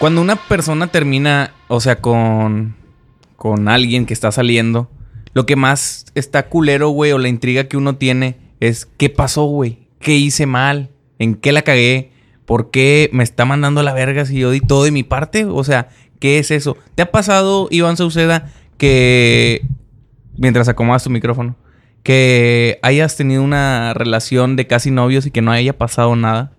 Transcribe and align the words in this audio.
Cuando 0.00 0.22
una 0.22 0.36
persona 0.36 0.86
termina, 0.86 1.52
o 1.68 1.78
sea, 1.78 2.00
con, 2.00 2.74
con 3.36 3.68
alguien 3.68 4.06
que 4.06 4.14
está 4.14 4.32
saliendo, 4.32 4.90
lo 5.34 5.44
que 5.44 5.56
más 5.56 6.06
está 6.14 6.48
culero, 6.48 6.88
güey, 6.88 7.12
o 7.12 7.18
la 7.18 7.28
intriga 7.28 7.64
que 7.64 7.76
uno 7.76 7.96
tiene 7.96 8.38
es 8.60 8.86
qué 8.96 9.10
pasó, 9.10 9.44
güey, 9.44 9.88
qué 9.98 10.16
hice 10.16 10.46
mal, 10.46 10.88
en 11.18 11.34
qué 11.34 11.52
la 11.52 11.60
cagué, 11.60 12.12
por 12.46 12.70
qué 12.70 13.10
me 13.12 13.22
está 13.22 13.44
mandando 13.44 13.80
a 13.80 13.84
la 13.84 13.92
verga 13.92 14.24
si 14.24 14.38
yo 14.38 14.50
di 14.50 14.62
todo 14.62 14.84
de 14.84 14.90
mi 14.90 15.02
parte, 15.02 15.44
o 15.44 15.62
sea, 15.64 15.90
¿qué 16.18 16.38
es 16.38 16.50
eso? 16.50 16.78
¿Te 16.94 17.02
ha 17.02 17.10
pasado, 17.10 17.68
Iván 17.70 17.98
Sauceda, 17.98 18.50
que 18.78 19.66
mientras 20.38 20.66
acomodas 20.68 21.04
tu 21.04 21.10
micrófono, 21.10 21.56
que 22.02 22.78
hayas 22.80 23.18
tenido 23.18 23.42
una 23.42 23.92
relación 23.92 24.56
de 24.56 24.66
casi 24.66 24.90
novios 24.90 25.26
y 25.26 25.30
que 25.30 25.42
no 25.42 25.52
haya 25.52 25.76
pasado 25.76 26.16
nada? 26.16 26.52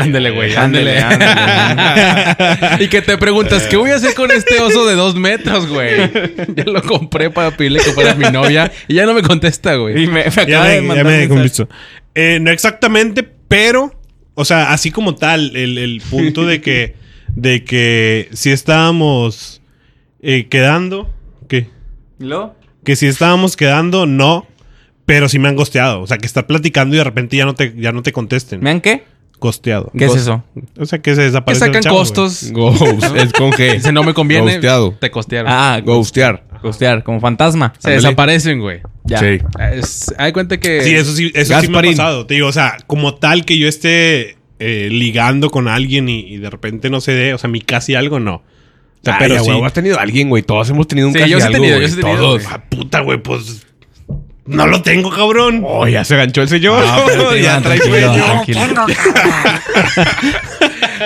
Ándale, 0.00 0.30
güey, 0.30 0.54
Ándele, 0.56 0.98
ándale. 0.98 2.84
y 2.84 2.88
que 2.88 3.00
te 3.00 3.16
preguntas, 3.16 3.66
¿qué 3.68 3.76
voy 3.76 3.90
a 3.90 3.96
hacer 3.96 4.14
con 4.14 4.30
este 4.32 4.60
oso 4.60 4.84
de 4.86 4.96
dos 4.96 5.14
metros, 5.14 5.68
güey? 5.68 6.10
Ya 6.56 6.64
lo 6.64 6.82
compré 6.82 7.30
para 7.30 7.56
pedirle 7.56 7.80
que 7.80 7.92
fuera 7.92 8.14
mi 8.14 8.28
novia 8.30 8.72
y 8.88 8.94
ya 8.94 9.06
no 9.06 9.14
me 9.14 9.22
contesta, 9.22 9.76
güey. 9.76 10.02
Y 10.02 10.06
me, 10.08 10.24
me 10.24 10.30
Ya 10.30 10.42
acaba 10.42 10.68
de 10.68 10.80
me, 10.80 10.96
ya 10.96 11.04
mandar 11.04 11.28
me. 11.28 11.68
Eh, 12.14 12.40
no 12.40 12.50
exactamente, 12.50 13.22
pero, 13.46 13.92
o 14.34 14.44
sea, 14.44 14.72
así 14.72 14.90
como 14.90 15.14
tal, 15.14 15.54
el, 15.54 15.78
el 15.78 16.02
punto 16.10 16.44
de 16.44 16.60
que, 16.60 16.96
de 17.36 17.62
que 17.62 18.28
si 18.32 18.50
estábamos 18.50 19.62
eh, 20.20 20.48
quedando, 20.48 21.14
¿qué? 21.48 21.68
¿Y 22.18 22.24
luego? 22.24 22.56
Que 22.84 22.96
si 22.96 23.06
estábamos 23.06 23.56
quedando, 23.56 24.06
no, 24.06 24.48
pero 25.06 25.28
sí 25.28 25.38
me 25.38 25.48
han 25.48 25.56
gosteado. 25.56 26.00
O 26.00 26.06
sea, 26.08 26.18
que 26.18 26.26
estar 26.26 26.46
platicando 26.46 26.96
y 26.96 26.98
de 26.98 27.04
repente 27.04 27.36
ya 27.36 27.44
no 27.44 27.54
te, 27.54 27.74
ya 27.76 27.92
no 27.92 28.02
te 28.02 28.10
contesten. 28.12 28.60
¿Me 28.60 28.70
han 28.70 28.80
qué? 28.80 29.04
Gosteado. 29.40 29.90
¿Qué 29.96 30.06
es 30.06 30.14
eso? 30.16 30.42
O 30.78 30.86
sea, 30.86 30.98
que 31.00 31.12
se 31.14 31.20
Que 31.20 31.24
desaparece. 31.26 31.66
sacan 31.66 31.82
costos. 31.84 32.50
Ghost. 32.52 32.82
Es 33.16 33.32
con 33.32 33.52
G. 33.52 33.74
Dice, 33.74 33.92
no 33.92 34.02
me 34.02 34.14
conviene. 34.14 34.52
Ghosteado. 34.52 34.94
Te 35.00 35.10
costearon. 35.10 35.50
Ah, 35.52 35.80
Ghostear. 35.84 36.44
costear, 36.60 37.04
como 37.04 37.20
fantasma. 37.20 37.72
Se 37.78 37.90
desaparecen, 37.90 38.60
güey. 38.60 38.80
Ya. 39.04 39.18
Sí. 39.20 39.38
Es- 39.72 40.14
Hay 40.18 40.32
cuenta 40.32 40.58
que... 40.58 40.82
Sí, 40.82 40.94
eso 40.94 41.12
sí, 41.14 41.30
eso 41.34 41.60
sí 41.60 41.68
me 41.68 41.78
ha 41.78 41.82
pasado. 41.82 42.26
Te 42.26 42.34
digo, 42.34 42.48
o 42.48 42.52
sea, 42.52 42.76
como 42.86 43.14
tal 43.14 43.44
que 43.44 43.56
yo 43.58 43.68
esté 43.68 44.36
eh, 44.58 44.88
ligando 44.90 45.50
con 45.50 45.68
alguien 45.68 46.08
y, 46.08 46.18
y 46.20 46.36
de 46.38 46.50
repente 46.50 46.90
no 46.90 47.00
se 47.00 47.12
dé, 47.12 47.32
o 47.32 47.38
sea, 47.38 47.48
mi 47.48 47.60
casi 47.60 47.94
algo 47.94 48.18
no. 48.20 48.34
O 48.36 48.42
sea, 49.04 49.14
Ay, 49.14 49.18
pero 49.28 49.36
a 49.36 49.44
sí. 49.44 49.50
has 49.64 49.72
tenido 49.72 49.98
a 49.98 50.02
alguien, 50.02 50.28
güey. 50.28 50.42
Todos 50.42 50.68
hemos 50.70 50.88
tenido 50.88 51.06
un 51.06 51.14
Sí, 51.14 51.20
casi 51.20 51.30
yo 51.30 51.38
sí 51.38 51.44
he 51.44 51.46
algo, 51.46 51.58
tenido, 51.58 51.76
güey. 51.76 51.88
yo 51.88 51.94
sí 51.94 52.00
he 52.00 52.02
tenido, 52.02 52.20
Todos. 52.20 52.42
güey. 52.42 52.54
Ah, 52.54 52.64
puta, 52.68 53.00
güey, 53.00 53.22
pues. 53.22 53.64
No 54.48 54.66
lo 54.66 54.80
tengo, 54.82 55.10
cabrón. 55.10 55.62
Oh, 55.64 55.86
ya 55.86 56.04
se 56.04 56.16
ganchó 56.16 56.40
el 56.42 56.48
señor. 56.48 56.82
Ah, 56.86 57.04
ya 57.40 57.60
trae 57.60 57.78
tranquilo, 57.78 58.12
tranquilo. 58.14 58.86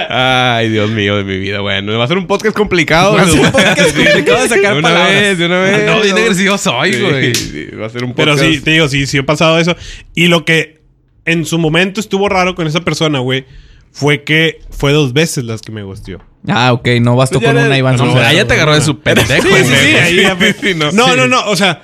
Ay, 0.09 0.69
Dios 0.71 0.91
mío 0.91 1.17
de 1.17 1.25
mi 1.25 1.39
vida. 1.39 1.61
Bueno, 1.61 1.97
va 1.98 2.05
a 2.05 2.09
ser 2.09 2.19
un 2.19 2.27
podcast 2.27 2.57
complicado. 2.57 3.15
Va 3.15 3.23
a 3.23 3.25
ser 3.27 3.35
un 3.35 3.51
güey. 3.51 3.53
podcast 3.53 3.97
complicado 3.97 4.43
de 4.43 4.48
sacar 4.48 4.73
De 4.75 4.79
una 4.79 4.89
palabras. 4.89 5.20
vez, 5.20 5.39
de 5.39 5.47
una 5.47 5.61
vez. 5.61 5.87
No, 5.87 6.01
bien 6.01 6.17
agresivo 6.17 6.59
soy, 6.59 6.93
Sí, 6.95 7.01
güey. 7.01 7.35
sí, 7.35 7.67
va 7.81 7.87
a 7.87 7.91
ser 7.91 8.05
un 8.05 8.15
Pero 8.15 8.33
podcast. 8.33 8.53
sí, 8.53 8.61
te 8.61 8.70
digo, 8.73 8.89
sí, 8.89 9.07
sí 9.07 9.19
he 9.19 9.23
pasado 9.23 9.59
eso. 9.59 9.77
Y 10.15 10.29
lo 10.29 10.45
que 10.45 10.81
en 11.25 11.45
su 11.45 11.59
momento 11.59 12.01
estuvo 12.01 12.29
raro 12.29 12.55
con 12.55 12.67
esa 12.67 12.81
persona, 12.81 13.19
güey, 13.19 13.45
fue 13.93 14.23
que 14.25 14.61
fue 14.70 14.93
dos 14.93 15.13
veces 15.13 15.45
las 15.45 15.61
que 15.63 15.73
me 15.73 15.83
gustió. 15.83 16.20
Ah, 16.48 16.73
ok, 16.73 16.89
no 17.01 17.15
bastó 17.17 17.39
Pues 17.39 17.48
con 17.51 17.59
era- 17.59 17.67
una 17.67 17.79
Iván 17.79 17.97
no, 17.97 18.05
Sauceda. 18.07 18.29
Ah, 18.29 18.33
ya 18.33 18.47
te 18.47 18.55
agarró 18.55 18.75
de 18.75 18.81
su 18.81 18.98
pendejo, 19.01 19.43
Sí, 19.43 19.48
güey. 19.48 19.65
sí, 19.65 19.70
sí, 19.75 19.97
ahí 19.97 20.17
ya 20.23 20.37
fue- 20.37 20.53
Sí, 20.61 20.75
no. 20.75 20.91
No, 20.93 21.09
Sí. 21.09 21.13
no, 21.17 21.29
no, 21.29 21.45
o 21.47 21.57
sea, 21.57 21.83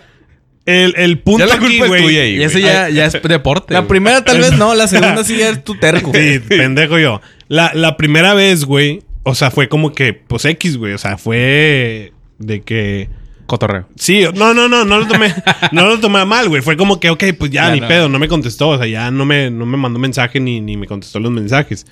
el, 0.69 0.95
el 0.97 1.19
punto 1.21 1.41
Ya 1.41 1.47
la 1.47 1.55
aquí, 1.55 1.65
culpa 1.67 1.85
es 1.85 1.89
güey. 1.89 2.03
tuya 2.03 2.23
ahí, 2.23 2.37
Y 2.37 2.43
eso 2.43 2.59
ya, 2.59 2.89
ya 2.91 3.07
es 3.07 3.17
deporte. 3.23 3.73
La 3.73 3.81
güey. 3.81 3.89
primera 3.89 4.23
tal 4.23 4.39
vez 4.39 4.57
no, 4.59 4.75
la 4.75 4.87
segunda 4.89 5.25
sí 5.25 5.37
ya 5.39 5.49
es 5.51 5.65
tu 5.65 5.75
terco. 5.77 6.13
Sí, 6.15 6.39
pendejo 6.49 6.99
yo. 6.99 7.21
La, 7.49 7.73
la 7.75 7.97
primera 7.97 8.35
vez, 8.35 8.65
güey, 8.65 9.03
o 9.23 9.35
sea, 9.35 9.51
fue 9.51 9.69
como 9.69 9.93
que, 9.93 10.13
pues 10.13 10.45
X, 10.45 10.77
güey, 10.77 10.93
o 10.93 10.99
sea, 10.99 11.17
fue 11.19 12.13
de 12.39 12.61
que... 12.63 13.09
Cotorreo. 13.47 13.89
Sí, 13.97 14.25
no, 14.35 14.53
no, 14.53 14.69
no, 14.69 14.85
no 14.85 14.99
lo 14.99 15.07
tomé, 15.09 15.35
no 15.73 15.87
lo 15.87 15.99
tomé 16.01 16.23
mal, 16.27 16.51
güey. 16.51 16.61
Fue 16.61 16.77
como 16.77 17.01
que, 17.01 17.09
ok, 17.09 17.25
pues 17.39 17.51
ya, 17.51 17.69
Ya, 17.69 17.75
ni 17.75 17.81
no. 17.81 17.89
pedo, 17.89 18.09
no 18.11 18.19
me 18.19 18.29
contestó. 18.29 18.69
O 18.69 18.77
sea, 18.77 18.87
ya 18.87 19.11
no 19.11 19.25
me, 19.25 19.51
no 19.51 19.65
me 19.65 19.79
mandó 19.79 19.99
mensaje 19.99 20.39
ni, 20.39 20.61
ni 20.61 20.77
me 20.77 20.87
contestó 20.87 21.19
los 21.19 21.33
mensajes. 21.33 21.87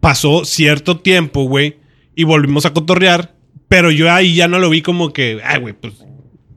Pasó 0.00 0.44
cierto 0.44 0.98
tiempo, 0.98 1.44
güey, 1.44 1.76
y 2.16 2.24
volvimos 2.24 2.66
a 2.66 2.72
cotorrear, 2.72 3.34
pero 3.68 3.90
yo 3.92 4.12
ahí 4.12 4.34
ya 4.34 4.48
no 4.48 4.58
lo 4.58 4.68
vi 4.70 4.82
como 4.82 5.12
que, 5.12 5.40
ay, 5.44 5.60
güey, 5.60 5.74
pues 5.74 5.94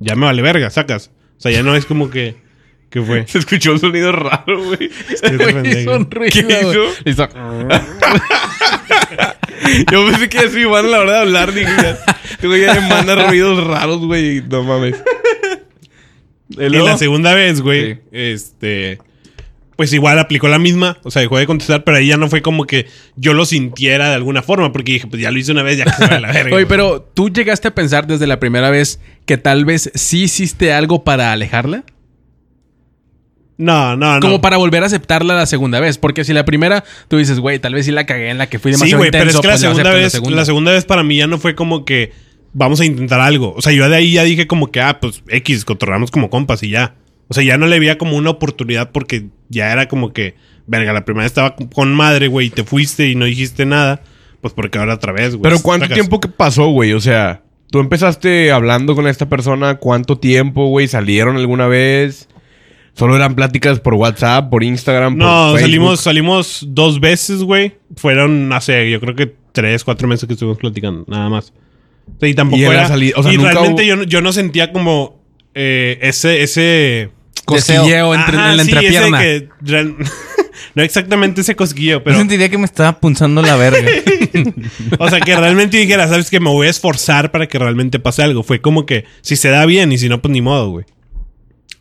ya 0.02 0.16
me 0.16 0.26
vale 0.26 0.42
verga, 0.42 0.70
sacas. 0.70 1.12
O 1.38 1.42
sea, 1.42 1.52
ya 1.52 1.64
no 1.64 1.76
es 1.76 1.86
como 1.86 2.10
que, 2.10 2.36
¿qué 2.90 3.02
fue? 3.02 3.26
Se 3.28 3.38
escuchó 3.40 3.72
un 3.74 3.80
sonido 3.80 4.12
raro, 4.12 4.64
güey. 4.64 4.90
Hizo 5.12 5.96
un 5.96 6.12
ruido, 6.12 6.32
¿Qué 6.32 6.60
hizo? 6.62 6.84
Hizo- 7.06 7.30
Yo 9.92 10.06
pensé 10.06 10.30
que 10.30 10.40
así 10.40 10.60
iban 10.62 10.86
a 10.86 10.88
la 10.90 11.00
hora 11.00 11.12
de 11.14 11.20
hablar. 11.20 11.54
Dije, 11.54 11.72
ya, 11.82 11.98
este 12.30 12.48
güey 12.48 12.62
ya 12.62 12.74
le 12.74 12.82
manda 12.82 13.28
ruidos 13.28 13.64
raros, 13.66 14.00
güey. 14.06 14.38
y 14.38 14.42
No 14.42 14.64
mames. 14.64 14.96
Y 16.50 16.70
la 16.70 16.98
segunda 16.98 17.34
vez, 17.34 17.62
güey, 17.62 17.94
Sí. 17.96 18.00
este. 18.12 18.98
Pues 19.82 19.94
igual 19.94 20.20
aplicó 20.20 20.48
la 20.48 20.60
misma, 20.60 21.00
o 21.04 21.10
sea, 21.10 21.24
dejó 21.24 21.40
de 21.40 21.48
contestar, 21.48 21.84
pero 21.84 21.98
ahí 21.98 22.06
ya 22.06 22.16
no 22.16 22.30
fue 22.30 22.44
como 22.44 22.66
que 22.66 22.86
yo 23.16 23.34
lo 23.34 23.46
sintiera 23.46 24.10
de 24.10 24.14
alguna 24.14 24.44
forma, 24.44 24.72
porque 24.72 24.92
dije, 24.92 25.08
pues 25.08 25.20
ya 25.20 25.32
lo 25.32 25.40
hice 25.40 25.54
una 25.54 25.64
vez, 25.64 25.80
ya 25.80 25.86
que 25.86 25.94
se 25.94 26.06
va 26.06 26.20
la 26.20 26.32
verga. 26.32 26.56
Oye, 26.56 26.68
pero 26.68 27.02
¿tú 27.02 27.32
llegaste 27.32 27.70
a 27.70 27.74
pensar 27.74 28.06
desde 28.06 28.28
la 28.28 28.40
primera 28.40 28.70
vez 28.70 29.00
que 29.26 29.38
tal 29.38 29.66
vez 29.66 29.90
sí 29.96 30.26
hiciste 30.26 30.72
algo 30.72 31.04
para 31.04 31.32
alejarla? 31.32 31.84
No, 33.58 33.98
no, 33.98 34.14
no. 34.14 34.20
Como 34.20 34.40
para 34.40 34.58
volver 34.58 34.84
a 34.84 34.86
aceptarla 34.86 35.34
la 35.34 35.48
segunda 35.48 35.80
vez. 35.80 35.98
Porque 35.98 36.26
si 36.26 36.34
la 36.34 36.46
primera, 36.46 36.84
tú 37.08 37.18
dices, 37.18 37.40
güey, 37.40 37.58
tal 37.58 37.74
vez 37.74 37.88
sí 37.88 37.92
la 37.92 38.06
cagué 38.06 38.30
en 38.30 38.38
la 38.38 38.50
que 38.50 38.60
fui 38.60 38.74
Sí, 38.74 38.78
demasiado 38.78 39.00
güey, 39.00 39.10
pero 39.10 39.32
es 39.32 39.40
que 39.40 39.48
la 39.48 39.54
pues, 39.54 39.62
segunda, 39.62 39.94
vez, 39.96 40.12
segunda. 40.12 40.36
la 40.36 40.46
segunda 40.46 40.72
vez 40.74 40.86
para 40.86 41.02
mí 41.02 41.18
ya 41.18 41.26
no 41.26 41.40
fue 41.40 41.56
como 41.56 41.86
que 41.86 42.12
vamos 42.54 42.80
a 42.82 42.86
intentar 42.86 43.20
algo. 43.20 43.56
O 43.58 43.64
sea, 43.64 43.74
yo 43.74 43.90
de 43.90 43.96
ahí 43.96 44.12
ya 44.12 44.22
dije 44.22 44.46
como 44.46 44.70
que, 44.70 44.80
ah, 44.80 45.00
pues 45.00 45.24
X, 45.28 45.66
cotorramos 45.66 46.12
como 46.12 46.30
compas 46.30 46.62
y 46.62 46.70
ya. 46.70 46.94
O 47.32 47.34
sea, 47.34 47.46
ya 47.46 47.58
no 47.58 47.66
le 47.68 47.80
veía 47.80 47.98
como 47.98 48.18
una 48.18 48.30
oportunidad 48.30 48.92
porque 48.92 49.28
ya 49.48 49.72
era 49.72 49.88
como 49.88 50.12
que, 50.12 50.36
verga, 50.68 50.92
la 50.92 51.06
primera 51.06 51.24
vez 51.24 51.32
estaba 51.32 51.56
con 51.56 51.94
madre, 51.94 52.28
güey, 52.28 52.48
y 52.48 52.50
te 52.50 52.66
fuiste 52.66 53.08
y 53.08 53.16
no 53.16 53.24
dijiste 53.24 53.66
nada. 53.66 54.02
Pues 54.42 54.54
porque 54.54 54.78
ahora 54.80 54.96
otra 54.96 55.14
vez, 55.14 55.36
güey. 55.36 55.44
Pero 55.44 55.62
¿cuánto 55.64 55.86
sacas. 55.86 55.96
tiempo 55.98 56.20
que 56.20 56.28
pasó, 56.28 56.68
güey? 56.68 56.92
O 56.92 57.00
sea, 57.00 57.42
tú 57.70 57.80
empezaste 57.80 58.52
hablando 58.52 58.96
con 58.96 59.08
esta 59.08 59.30
persona. 59.30 59.76
¿Cuánto 59.76 60.18
tiempo, 60.18 60.68
güey? 60.68 60.90
¿Salieron 60.90 61.38
alguna 61.38 61.68
vez? 61.68 62.28
¿Solo 62.94 63.16
eran 63.16 63.36
pláticas 63.36 63.80
por 63.80 63.94
WhatsApp, 63.94 64.50
por 64.50 64.64
Instagram, 64.66 65.14
por 65.14 65.26
No, 65.26 65.44
Facebook? 65.54 65.62
salimos, 65.62 66.00
salimos 66.02 66.66
dos 66.68 67.00
veces, 67.00 67.44
güey. 67.44 67.78
Fueron, 67.96 68.52
hace, 68.52 68.92
yo 68.92 69.00
creo 69.00 69.16
que 69.16 69.34
tres, 69.54 69.86
cuatro 69.86 70.10
meses 70.10 70.28
que 70.28 70.34
estuvimos 70.34 70.58
platicando, 70.58 71.06
nada 71.08 71.30
más. 71.30 71.54
Sea, 72.20 72.28
y 72.28 72.34
tampoco 72.34 72.62
Y 72.62 72.66
era. 72.66 72.84
o 73.16 73.24
sea, 73.24 73.32
y 73.32 73.38
realmente 73.38 73.84
hubo- 73.84 73.88
yo, 73.88 73.96
no- 73.96 74.04
yo 74.04 74.22
no 74.22 74.34
sentía 74.34 74.74
como 74.74 75.22
eh, 75.54 76.00
ese, 76.02 76.42
ese. 76.44 77.12
Cosquilleo 77.46 78.14
entre, 78.16 78.38
Ajá, 78.38 78.52
en 78.52 78.58
la 78.58 78.64
sí, 78.64 78.70
ese 78.72 78.78
entrepierna. 78.80 79.20
que 79.20 79.50
real- 79.62 79.96
no 80.76 80.84
exactamente 80.84 81.42
ese 81.42 81.56
cosquillo, 81.56 81.94
Yo 82.00 82.04
pero. 82.04 82.18
sentiría 82.18 82.50
que 82.50 82.58
me 82.58 82.66
estaba 82.66 83.00
punzando 83.00 83.42
la 83.42 83.56
verga. 83.56 83.90
o 85.00 85.10
sea, 85.10 85.20
que 85.20 85.36
realmente 85.36 85.78
dijera, 85.78 86.08
sabes 86.08 86.30
que 86.30 86.40
me 86.40 86.50
voy 86.50 86.68
a 86.68 86.70
esforzar 86.70 87.32
para 87.32 87.48
que 87.48 87.58
realmente 87.60 88.00
pase 88.00 88.24
algo. 88.24 88.44
Fue 88.44 88.62
como 88.62 88.86
que 88.86 89.06
si 89.22 89.36
se 89.36 89.50
da 89.50 89.66
bien 89.66 89.92
y 89.92 89.98
si 89.98 90.08
no, 90.10 90.22
pues 90.22 90.32
ni 90.32 90.42
modo, 90.42 90.70
güey. 90.70 90.86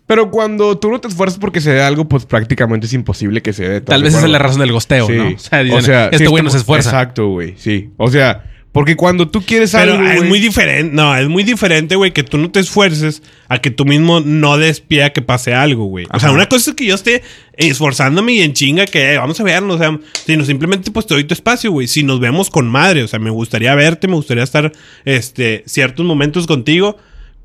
Pero 0.07 0.31
cuando 0.33 0.77
tú 0.77 0.91
no 0.91 1.01
te 1.01 1.07
esfuerzas 1.07 1.39
porque 1.39 1.61
se 1.61 1.71
dé 1.71 1.83
algo, 1.83 2.09
pues 2.09 2.25
prácticamente 2.27 2.87
es 2.87 2.93
imposible 2.95 3.43
que 3.43 3.53
se 3.53 3.63
dé. 3.69 3.77
¿estás 3.77 3.93
Tal 3.93 4.03
vez 4.03 4.15
esa 4.15 4.25
es 4.27 4.33
la 4.33 4.41
razón 4.41 4.61
del 4.61 4.73
gosteo, 4.73 5.07
Sí. 5.07 5.13
¿no? 5.13 5.29
O 5.29 5.39
sea, 5.39 5.63
dicen, 5.63 5.95
este 6.11 6.19
sí, 6.19 6.27
güey 6.27 6.43
no 6.43 6.51
se 6.51 6.57
esfuerza. 6.59 6.91
Exacto, 6.91 7.29
güey. 7.29 7.55
Sí. 7.57 7.91
O 7.97 8.11
sea, 8.11 8.50
porque 8.73 8.95
cuando 8.97 9.29
tú 9.29 9.43
quieres 9.43 9.73
Pero 9.73 9.95
algo. 9.95 10.05
es 10.09 10.23
muy 10.25 10.39
diferente. 10.39 10.95
No, 10.95 11.17
es 11.17 11.29
muy 11.29 11.43
diferente, 11.43 11.97
güey, 11.97 12.13
que 12.13 12.23
tú 12.23 12.39
no 12.39 12.51
te 12.51 12.61
esfuerces 12.61 13.23
a 13.49 13.59
que 13.59 13.71
tú 13.71 13.85
mismo 13.85 14.21
no 14.21 14.59
des 14.59 14.81
pie 14.81 15.03
a 15.05 15.13
que 15.13 15.23
pase 15.23 15.55
algo, 15.55 15.87
güey. 15.87 16.07
O 16.13 16.21
sea, 16.21 16.31
una 16.31 16.47
cosa 16.49 16.71
es 16.71 16.77
que 16.77 16.87
yo 16.87 16.95
esté 16.95 17.23
esforzándome 17.57 18.33
y 18.35 18.43
en 18.43 18.53
chinga 18.53 18.87
que 18.87 19.15
eh, 19.15 19.19
vamos 19.19 19.41
a 19.41 19.43
vernos, 19.45 19.77
o 19.77 19.79
sea, 19.79 19.99
sino 20.27 20.45
simplemente 20.45 20.91
pues 20.91 21.07
te 21.07 21.15
doy 21.15 21.25
tu 21.25 21.35
espacio, 21.35 21.73
güey. 21.73 21.89
Si 21.89 22.03
nos 22.03 22.21
vemos 22.21 22.49
con 22.51 22.69
madre, 22.69 23.03
o 23.03 23.09
sea, 23.09 23.19
me 23.19 23.31
gustaría 23.31 23.75
verte, 23.75 24.07
me 24.09 24.15
gustaría 24.15 24.45
estar 24.45 24.73
este 25.05 25.65
ciertos 25.67 26.07
momentos 26.07 26.47
contigo. 26.47 26.97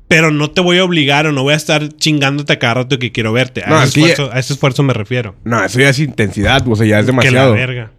Pero 0.08 0.30
no 0.30 0.52
te 0.52 0.60
voy 0.60 0.78
a 0.78 0.84
obligar 0.84 1.26
o 1.26 1.32
no 1.32 1.42
voy 1.42 1.54
a 1.54 1.56
estar 1.56 1.88
chingándote 1.96 2.52
a 2.52 2.58
cada 2.60 2.74
rato 2.74 2.96
que 3.00 3.10
quiero 3.10 3.32
verte. 3.32 3.64
A, 3.64 3.70
No, 3.70 3.82
ese, 3.82 4.00
ya- 4.00 4.06
esfuerzo, 4.10 4.32
a 4.32 4.38
ese 4.38 4.52
esfuerzo 4.52 4.82
me 4.84 4.92
refiero. 4.92 5.34
No, 5.42 5.64
eso 5.64 5.80
ya 5.80 5.88
es 5.88 5.98
intensidad, 5.98 6.64
o 6.68 6.76
sea, 6.76 6.86
ya 6.86 7.00
es 7.00 7.06
Que 7.06 7.10
la 7.12 7.18
demasiado. 7.22 7.52
verga. 7.54 7.90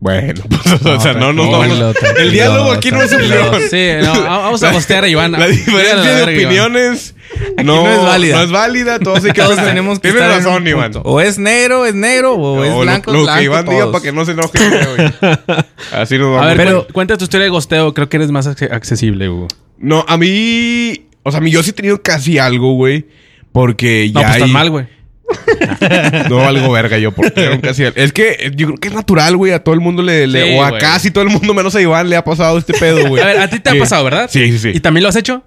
Bueno, 0.00 0.42
pues, 0.48 0.82
o 0.86 0.98
sea, 1.00 1.12
no, 1.12 1.32
no, 1.34 1.44
no. 1.44 1.58
tranquilo, 1.92 1.92
El 2.18 2.32
diálogo 2.32 2.72
aquí 2.72 2.90
no 2.90 3.02
es 3.02 3.12
opción. 3.12 3.54
Sí, 3.70 3.86
no, 4.02 4.12
vamos 4.24 4.62
a 4.62 4.72
gostear 4.72 5.04
a 5.04 5.08
Iván. 5.08 5.32
La 5.32 5.46
diferencia 5.46 5.94
la 5.96 6.02
de 6.16 6.22
opiniones 6.24 7.14
no, 7.62 7.84
no 7.84 7.88
es 7.90 8.02
válida. 8.02 8.36
No 8.38 8.42
es 8.44 8.50
válida. 8.50 8.98
Todos, 8.98 9.22
hay 9.24 9.32
que 9.32 9.42
Todos 9.42 9.56
tenemos 9.56 9.98
que 9.98 10.10
Tienes 10.10 10.22
estar 10.22 10.38
razón, 10.42 10.66
Iván. 10.66 10.92
O 11.04 11.20
es 11.20 11.38
negro, 11.38 11.84
es 11.84 11.94
negro, 11.94 12.34
o, 12.34 12.64
es 12.64 12.70
lo- 12.70 12.80
blanco, 12.80 13.12
lo, 13.12 13.18
es 13.18 13.24
blanco. 13.24 13.38
que 13.40 13.44
Iván 13.44 13.64
diga 13.66 13.80
todos. 13.80 13.92
para 13.92 14.02
que 14.02 14.12
no 14.12 14.24
se 14.24 14.32
enoje. 14.32 14.58
Así 15.92 16.16
nos 16.18 16.28
vamos. 16.30 16.42
A 16.42 16.46
ver, 16.46 16.56
Pero- 16.56 16.86
cu- 16.86 16.92
cuenta 16.94 17.16
tu 17.18 17.24
historia 17.24 17.44
de 17.44 17.50
gosteo. 17.50 17.92
Creo 17.92 18.08
que 18.08 18.16
eres 18.16 18.30
más 18.30 18.46
acce- 18.46 18.72
accesible, 18.72 19.28
Hugo. 19.28 19.48
No, 19.78 20.04
a 20.08 20.16
mí... 20.16 21.06
O 21.22 21.30
sea, 21.30 21.38
a 21.38 21.42
mí 21.42 21.50
yo 21.50 21.62
sí 21.62 21.70
he 21.70 21.74
tenido 21.74 22.02
casi 22.02 22.38
algo, 22.38 22.72
güey. 22.72 23.06
Porque 23.52 24.10
ya 24.10 24.22
No, 24.22 24.28
pues 24.28 24.42
hay... 24.44 24.50
mal, 24.50 24.70
güey. 24.70 24.86
No 26.28 26.36
valgo 26.38 26.70
verga 26.72 26.98
yo 26.98 27.12
por 27.12 27.30
tener 27.30 27.52
un 27.52 27.60
casi 27.60 27.84
algo. 27.84 27.96
Es 28.00 28.12
que 28.12 28.52
yo 28.54 28.66
creo 28.68 28.78
que 28.78 28.88
es 28.88 28.94
natural, 28.94 29.36
güey. 29.36 29.52
A 29.52 29.62
todo 29.62 29.74
el 29.74 29.80
mundo 29.80 30.02
le... 30.02 30.26
le- 30.26 30.52
Sí, 30.52 30.54
o 30.58 30.64
a 30.64 30.70
güey. 30.70 30.80
casi 30.80 31.10
todo 31.10 31.24
el 31.24 31.30
mundo, 31.30 31.54
menos 31.54 31.74
a 31.74 31.80
Iván, 31.80 32.08
le 32.08 32.16
ha 32.16 32.24
pasado 32.24 32.58
este 32.58 32.72
pedo, 32.74 33.06
güey. 33.08 33.22
A 33.22 33.26
ver, 33.26 33.40
a 33.40 33.48
ti 33.48 33.60
te 33.60 33.70
ha 33.70 33.74
pasado, 33.78 34.04
¿verdad? 34.04 34.28
Sí, 34.32 34.50
sí, 34.52 34.58
sí. 34.58 34.70
¿Y 34.74 34.80
también 34.80 35.02
lo 35.02 35.08
has 35.08 35.16
hecho? 35.16 35.42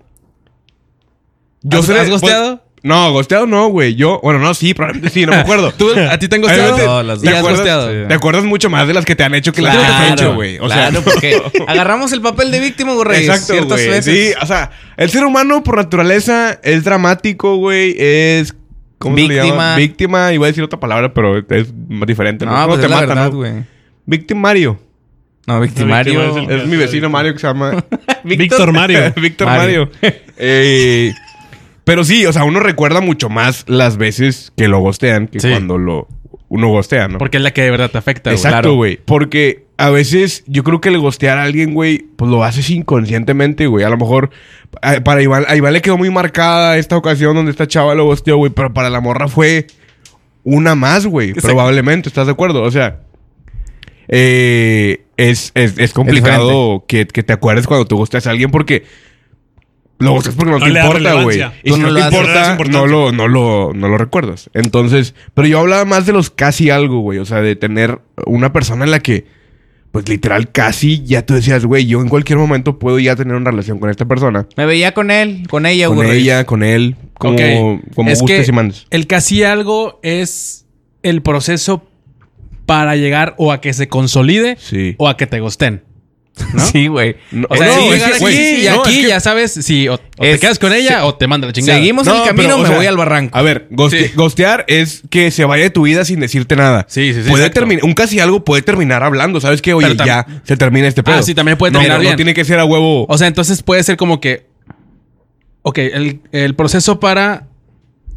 ¿Has- 1.72 1.86
sé- 1.86 1.98
has 2.00 2.10
gosteado? 2.10 2.58
pues, 2.58 2.70
no, 2.84 3.14
gosteado 3.14 3.46
no, 3.48 3.68
güey. 3.70 3.96
Yo... 3.96 4.20
Bueno, 4.22 4.40
no, 4.40 4.54
sí, 4.54 4.74
probablemente 4.74 5.10
sí. 5.10 5.26
No 5.26 5.32
me 5.32 5.38
acuerdo. 5.38 5.72
¿Tú, 5.78 5.90
¿A 6.10 6.18
ti 6.20 6.28
te 6.28 6.36
han 6.36 6.42
gosteado? 6.42 6.78
No, 6.78 7.04
las 7.04 7.24
¿Y 7.24 7.28
dos. 7.28 7.34
has 7.34 7.40
acuerdas? 7.40 7.60
gosteado? 7.60 7.90
Sí. 7.92 8.08
Te 8.10 8.14
acuerdas 8.14 8.44
mucho 8.44 8.70
más 8.70 8.88
de 8.88 8.94
las 8.94 9.06
que 9.06 9.16
te 9.16 9.24
han 9.24 9.34
hecho 9.36 9.54
que 9.54 9.62
las 9.62 9.76
que 9.78 9.82
te 9.82 9.88
han 9.88 10.14
hecho, 10.14 10.34
güey. 10.36 10.58
O 10.60 10.68
sea, 10.68 10.90
claro, 10.90 11.02
porque 11.02 11.42
agarramos 11.68 12.12
el 12.12 12.22
papel 12.22 12.52
de 12.52 12.60
víctima, 12.60 12.94
güey. 12.94 13.22
Exacto, 13.26 13.54
ciertas 13.54 13.80
güey. 13.80 13.88
veces. 13.88 14.14
Sí, 14.14 14.34
o 14.42 14.46
sea, 14.46 14.72
el 14.98 15.10
ser 15.10 15.24
humano 15.24 15.64
por 15.64 15.78
naturaleza 15.78 16.60
es 16.62 16.84
dramático, 16.84 17.56
güey. 17.56 17.96
Es. 17.98 18.54
¿Cómo 19.04 19.16
se 19.18 19.22
le 19.24 19.28
Víctima. 19.30 19.46
llama? 19.54 19.76
Víctima. 19.76 20.34
Iba 20.34 20.46
a 20.46 20.48
decir 20.48 20.64
otra 20.64 20.80
palabra, 20.80 21.14
pero 21.14 21.38
es 21.38 21.74
diferente. 22.08 22.46
No, 22.46 22.52
¿no? 22.58 22.68
pues 22.68 22.80
te 22.80 22.86
es 22.86 22.90
la 22.90 22.96
matan, 22.96 23.10
verdad, 23.10 23.32
¿no? 23.32 23.38
güey. 23.38 23.54
Victimario. 24.06 24.80
No, 25.46 25.60
victimario. 25.60 26.34
víctima 26.34 26.54
es 26.54 26.62
Es 26.62 26.68
mi 26.68 26.78
vecino 26.78 27.10
Mario 27.10 27.34
que 27.34 27.40
se 27.40 27.48
llama. 27.48 27.84
Víctor 28.24 28.72
Mario. 28.72 29.14
Víctor 29.22 29.48
Mario. 29.48 29.90
Mario. 30.02 30.18
Eh, 30.38 31.14
pero 31.84 32.04
sí, 32.04 32.26
o 32.26 32.34
sea, 32.34 32.44
uno 32.44 32.60
recuerda 32.60 33.02
mucho 33.02 33.30
más 33.30 33.66
las 33.68 33.98
veces 33.98 34.52
que 34.58 34.68
lo 34.68 34.80
gostean 34.80 35.28
que 35.28 35.40
Sí. 35.40 35.50
cuando 35.50 35.78
lo 35.78 36.08
uno 36.50 36.70
gostea, 36.70 37.08
¿no? 37.08 37.18
Porque 37.20 37.38
es 37.38 37.44
la 37.44 37.52
que 37.52 37.62
de 37.62 37.72
verdad 37.72 37.92
te 37.92 37.98
afecta, 37.98 38.30
güey. 38.32 38.38
Exacto, 38.38 38.60
claro. 38.62 38.76
güey. 38.76 39.00
Porque 39.06 39.63
a 39.78 39.90
veces 39.90 40.44
yo 40.48 40.64
creo 40.64 40.82
que 40.82 40.90
el 40.90 41.00
gostear 41.00 41.38
a 41.38 41.44
alguien, 41.44 41.74
güey, 41.74 42.06
pues 42.16 42.30
lo 42.30 42.44
haces 42.44 42.70
inconscientemente, 42.70 43.68
güey. 43.68 43.84
A 43.84 43.90
lo 43.90 43.98
mejor 43.98 44.30
para 45.04 45.22
Iván, 45.22 45.46
a 45.48 45.56
Iván 45.56 45.74
le 45.74 45.82
quedó 45.82 45.98
muy 45.98 46.10
marcada 46.10 46.78
esta 46.78 46.98
ocasión 46.98 47.36
donde 47.36 47.52
esta 47.52 47.68
chava 47.68 47.96
lo 47.96 48.06
gosteó, 48.06 48.38
güey. 48.38 48.52
Pero 48.52 48.74
para 48.74 48.90
la 48.90 49.02
morra 49.02 49.28
fue 49.28 49.68
una 50.44 50.76
más, 50.76 51.06
güey. 51.06 51.34
Probablemente, 51.34 52.10
¿estás 52.10 52.28
de 52.28 52.34
acuerdo? 52.34 52.62
O 52.62 52.72
sea, 52.72 53.02
eh, 54.08 55.06
es, 55.18 55.52
es, 55.56 55.78
es 55.78 55.94
complicado 55.94 56.86
que, 56.88 57.08
que 57.08 57.24
te 57.24 57.34
acuerdes 57.34 57.68
cuando 57.68 57.86
tú 57.86 57.98
gosteas 57.98 58.28
a 58.28 58.32
alguien 58.32 58.52
porque 58.52 58.84
lo 60.00 60.12
gosteas 60.12 60.36
porque 60.36 60.52
no, 60.52 60.60
No 60.60 60.66
te 60.66 60.80
importa, 60.80 61.24
güey. 61.24 61.42
Y 61.64 61.70
Tú 61.70 61.76
si 61.76 61.82
no 61.82 61.90
no, 61.90 61.96
te 61.96 62.02
importa, 62.02 62.58
no 62.70 62.88
lo, 62.88 63.12
no, 63.12 63.28
lo, 63.28 63.72
no 63.74 63.88
lo 63.88 63.98
recuerdas. 63.98 64.50
Entonces, 64.54 65.16
pero 65.34 65.48
yo 65.48 65.60
hablaba 65.60 65.86
más 65.86 66.06
de 66.06 66.14
los 66.14 66.30
casi 66.30 66.70
algo, 66.70 67.00
güey. 67.00 67.20
O 67.20 67.26
sea, 67.26 67.42
de 67.42 67.56
tener 67.56 68.00
una 68.26 68.52
persona 68.52 68.86
en 68.86 68.92
la 68.92 69.00
que, 69.00 69.26
pues 69.94 70.10
literal, 70.10 70.52
casi 70.52 71.04
ya 71.06 71.24
tú 71.24 71.36
decías, 71.36 71.64
güey, 71.66 71.86
yo 71.86 72.02
en 72.02 72.10
cualquier 72.10 72.40
momento 72.40 72.80
puedo 72.80 72.98
ya 72.98 73.16
tener 73.16 73.36
una 73.36 73.52
relación 73.52 73.78
con 73.78 73.92
esta 73.92 74.06
persona. 74.06 74.48
Me 74.58 74.66
veía 74.66 74.92
con 74.96 75.12
él, 75.12 75.46
con 75.48 75.68
ella, 75.68 75.86
Con 75.86 75.98
güey. 75.98 76.18
ella, 76.20 76.46
con 76.46 76.64
él, 76.64 76.96
como, 77.20 77.80
como 77.94 78.10
Es 78.10 78.20
gustes 78.20 78.48
que 78.48 78.52
y 78.52 78.56
mandes. 78.56 78.88
El 78.90 79.06
casi 79.06 79.44
algo 79.44 80.00
es 80.02 80.66
el 81.04 81.22
proceso 81.22 81.86
para 82.66 82.96
llegar 82.96 83.36
o 83.38 83.52
a 83.52 83.62
que 83.62 83.72
se 83.72 83.88
consolide 83.88 84.58
Sí. 84.60 84.96
o 84.98 85.08
a 85.08 85.16
que 85.16 85.28
te 85.28 85.40
gosten. 85.40 85.84
¿No? 86.54 86.66
Sí, 86.66 86.88
güey. 86.88 87.16
No, 87.32 87.46
O 87.50 87.56
sea, 87.56 87.68
no, 87.68 87.74
sí, 87.74 87.80
es 87.90 87.94
llegar 87.94 88.10
que, 88.12 88.26
aquí 88.26 88.36
y 88.66 88.70
no, 88.70 88.82
aquí 88.82 88.96
es 88.98 89.02
que- 89.04 89.08
ya 89.10 89.20
sabes 89.20 89.52
si 89.52 89.88
o, 89.88 89.94
o 89.94 89.98
te 90.18 90.40
quedas 90.40 90.58
con 90.58 90.74
ella 90.74 91.00
se- 91.00 91.06
o 91.06 91.14
te 91.16 91.28
manda 91.28 91.46
la 91.48 91.54
chingada. 91.54 91.78
Seguimos 91.78 92.08
No, 92.08 92.22
el 92.24 92.28
camino, 92.28 92.44
pero, 92.50 92.56
o 92.56 92.62
me 92.62 92.68
sea, 92.70 92.78
voy 92.78 92.86
al 92.88 92.98
barranco. 92.98 93.38
A 93.38 93.42
ver, 93.44 93.68
goste- 93.70 94.08
Sí. 94.08 94.12
gostear 94.16 94.66
es 94.68 95.04
que 95.12 95.30
se 95.30 95.46
vaya 95.46 95.64
de 95.64 95.70
tu 95.70 95.84
vida 95.84 96.04
sin 96.06 96.20
decirte 96.20 96.56
nada. 96.56 96.86
Sí, 96.90 97.14
sí, 97.14 97.24
sí, 97.24 97.30
Puede 97.30 97.50
terminar, 97.52 97.84
un 97.86 97.94
casi 97.94 98.20
algo 98.20 98.44
puede 98.44 98.62
terminar 98.64 99.04
hablando, 99.04 99.40
¿sabes 99.42 99.62
qué? 99.62 99.74
Oye, 99.74 99.96
tam- 99.96 100.06
ya 100.08 100.26
se 100.44 100.58
termina 100.58 100.88
este 100.88 101.04
pedo. 101.04 101.16
Ah, 101.18 101.24
sí, 101.24 101.36
también 101.36 101.58
puede 101.58 101.72
terminar 101.74 101.98
no, 101.98 102.02
bien. 102.02 102.14
No 102.14 102.18
tiene 102.18 102.34
que 102.34 102.44
ser 102.46 102.60
a 102.60 102.66
huevo. 102.66 103.06
O 103.08 103.18
sea, 103.18 103.28
entonces 103.28 103.62
puede 103.62 103.84
ser 103.84 103.96
como 103.98 104.20
que. 104.20 104.48
Ok, 105.62 105.78
el, 105.78 106.20
el 106.32 106.56
proceso 106.56 107.00
para 107.00 107.48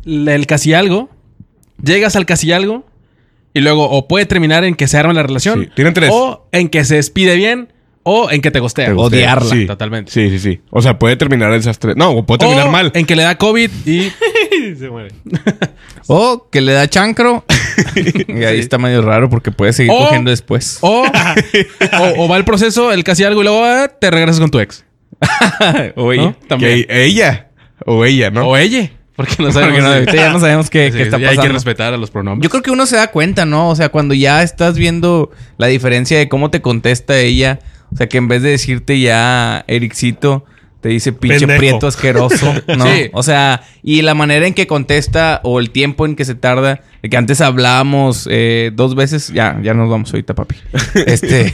el 0.07 0.47
casi 0.47 0.73
algo. 0.75 1.11
Llegas 1.83 2.17
al 2.17 2.25
casi 2.27 2.51
algo. 2.53 2.87
Y 3.55 3.61
luego, 3.61 3.89
o 3.91 4.07
puede 4.09 4.27
terminar 4.27 4.65
en 4.65 4.75
que 4.75 4.87
se 4.89 4.99
arma 4.99 5.13
la 5.15 5.23
relación. 5.23 5.65
Sí, 5.65 5.71
tienen 5.75 5.95
tres. 5.95 6.11
O 6.13 6.49
en 6.53 6.69
que 6.69 6.85
se 6.85 6.97
despide 6.97 7.37
bien. 7.37 7.73
O 8.09 8.31
en 8.31 8.41
que 8.41 8.53
te 8.53 8.61
gostea. 8.61 8.87
Te 8.87 8.93
odiarla. 8.93 9.51
Sí. 9.51 9.67
Totalmente. 9.67 10.13
Sí, 10.13 10.31
sí, 10.31 10.39
sí. 10.39 10.61
O 10.71 10.81
sea, 10.81 10.97
puede 10.97 11.17
terminar 11.17 11.53
esas 11.55 11.79
tres. 11.81 11.97
No, 11.97 12.11
o 12.11 12.25
puede 12.25 12.39
terminar 12.39 12.69
O 12.69 12.71
mal. 12.71 12.93
En 12.95 13.05
que 13.05 13.17
le 13.17 13.25
da 13.25 13.37
COVID 13.37 13.69
y. 13.85 14.13
Se 14.79 14.89
muere. 14.89 15.11
O 16.09 16.49
que 16.53 16.61
le 16.61 16.73
da 16.73 16.87
chancro. 16.89 17.45
y 18.29 18.45
ahí 18.45 18.61
está 18.61 18.79
medio 18.79 19.03
raro 19.03 19.29
porque 19.29 19.51
puede 19.51 19.73
seguir 19.73 19.91
O- 19.93 19.99
cogiendo 20.05 20.31
después. 20.31 20.79
O, 20.83 21.03
o, 21.03 22.25
o 22.25 22.29
va 22.29 22.37
el 22.37 22.45
proceso, 22.45 22.93
el 22.93 23.03
casi 23.03 23.25
algo 23.25 23.41
y 23.41 23.45
luego 23.45 23.65
te 24.01 24.09
regresas 24.13 24.39
con 24.39 24.51
tu 24.51 24.61
ex. 24.61 24.85
Oye. 25.97 26.19
¿no? 26.23 26.37
También. 26.47 26.85
Que 26.87 27.05
ella. 27.05 27.49
O 27.85 28.05
ella, 28.05 28.31
¿no? 28.31 28.47
O 28.49 28.57
ella. 28.57 28.89
Porque 29.17 29.43
no 29.43 29.51
sabemos. 29.53 29.81
Porque 29.83 30.13
no, 30.13 30.13
ya 30.19 30.33
no 30.33 30.41
sabemos 30.41 30.71
qué, 30.71 30.91
Sí, 30.93 30.99
qué 30.99 31.03
está 31.05 31.19
ya 31.19 31.29
hay 31.29 31.33
que 31.33 31.37
pasando. 31.37 31.55
respetar 31.55 31.95
a 31.95 31.97
los 31.97 32.11
pronombres. 32.11 32.45
Yo 32.45 32.51
creo 32.51 32.63
que 32.63 32.71
uno 32.71 32.87
se 32.87 32.97
da 32.97 33.09
cuenta, 33.11 33.45
¿no? 33.47 33.69
O 33.71 33.77
sea, 33.77 33.89
cuando 33.89 34.15
ya 34.15 34.43
estás 34.43 34.77
viendo 34.77 35.31
la 35.59 35.67
diferencia 35.69 36.19
de 36.19 36.29
cómo 36.29 36.51
te 36.51 36.61
contesta 36.63 37.19
ella. 37.19 37.59
O 37.93 37.97
sea, 37.97 38.09
que 38.09 38.19
en 38.19 38.29
vez 38.29 38.43
de 38.43 38.51
decirte 38.51 38.99
ya 39.01 39.65
Ericito, 39.69 40.45
te 40.81 40.89
dice 40.91 41.13
pinche 41.13 41.41
Pendejo. 41.41 41.59
prieto 41.59 41.87
asqueroso, 41.87 42.53
¿no? 42.77 42.85
Sí. 42.85 43.11
O 43.13 43.23
sea, 43.23 43.63
y 43.83 44.03
la 44.03 44.15
manera 44.15 44.47
en 44.47 44.55
que 44.55 44.67
contesta 44.67 45.41
o 45.45 45.61
el 45.61 45.71
tiempo 45.71 46.05
en 46.05 46.15
que 46.17 46.25
se 46.25 46.35
tarda. 46.35 46.81
De 47.03 47.09
que 47.11 47.17
antes 47.17 47.41
hablábamos 47.41 48.29
eh, 48.31 48.73
dos 48.75 48.95
veces. 48.97 49.29
Ya, 49.33 49.59
ya 49.63 49.73
nos 49.75 49.89
vamos 49.89 50.11
ahorita, 50.13 50.35
papi. 50.35 50.57
Este... 51.07 51.53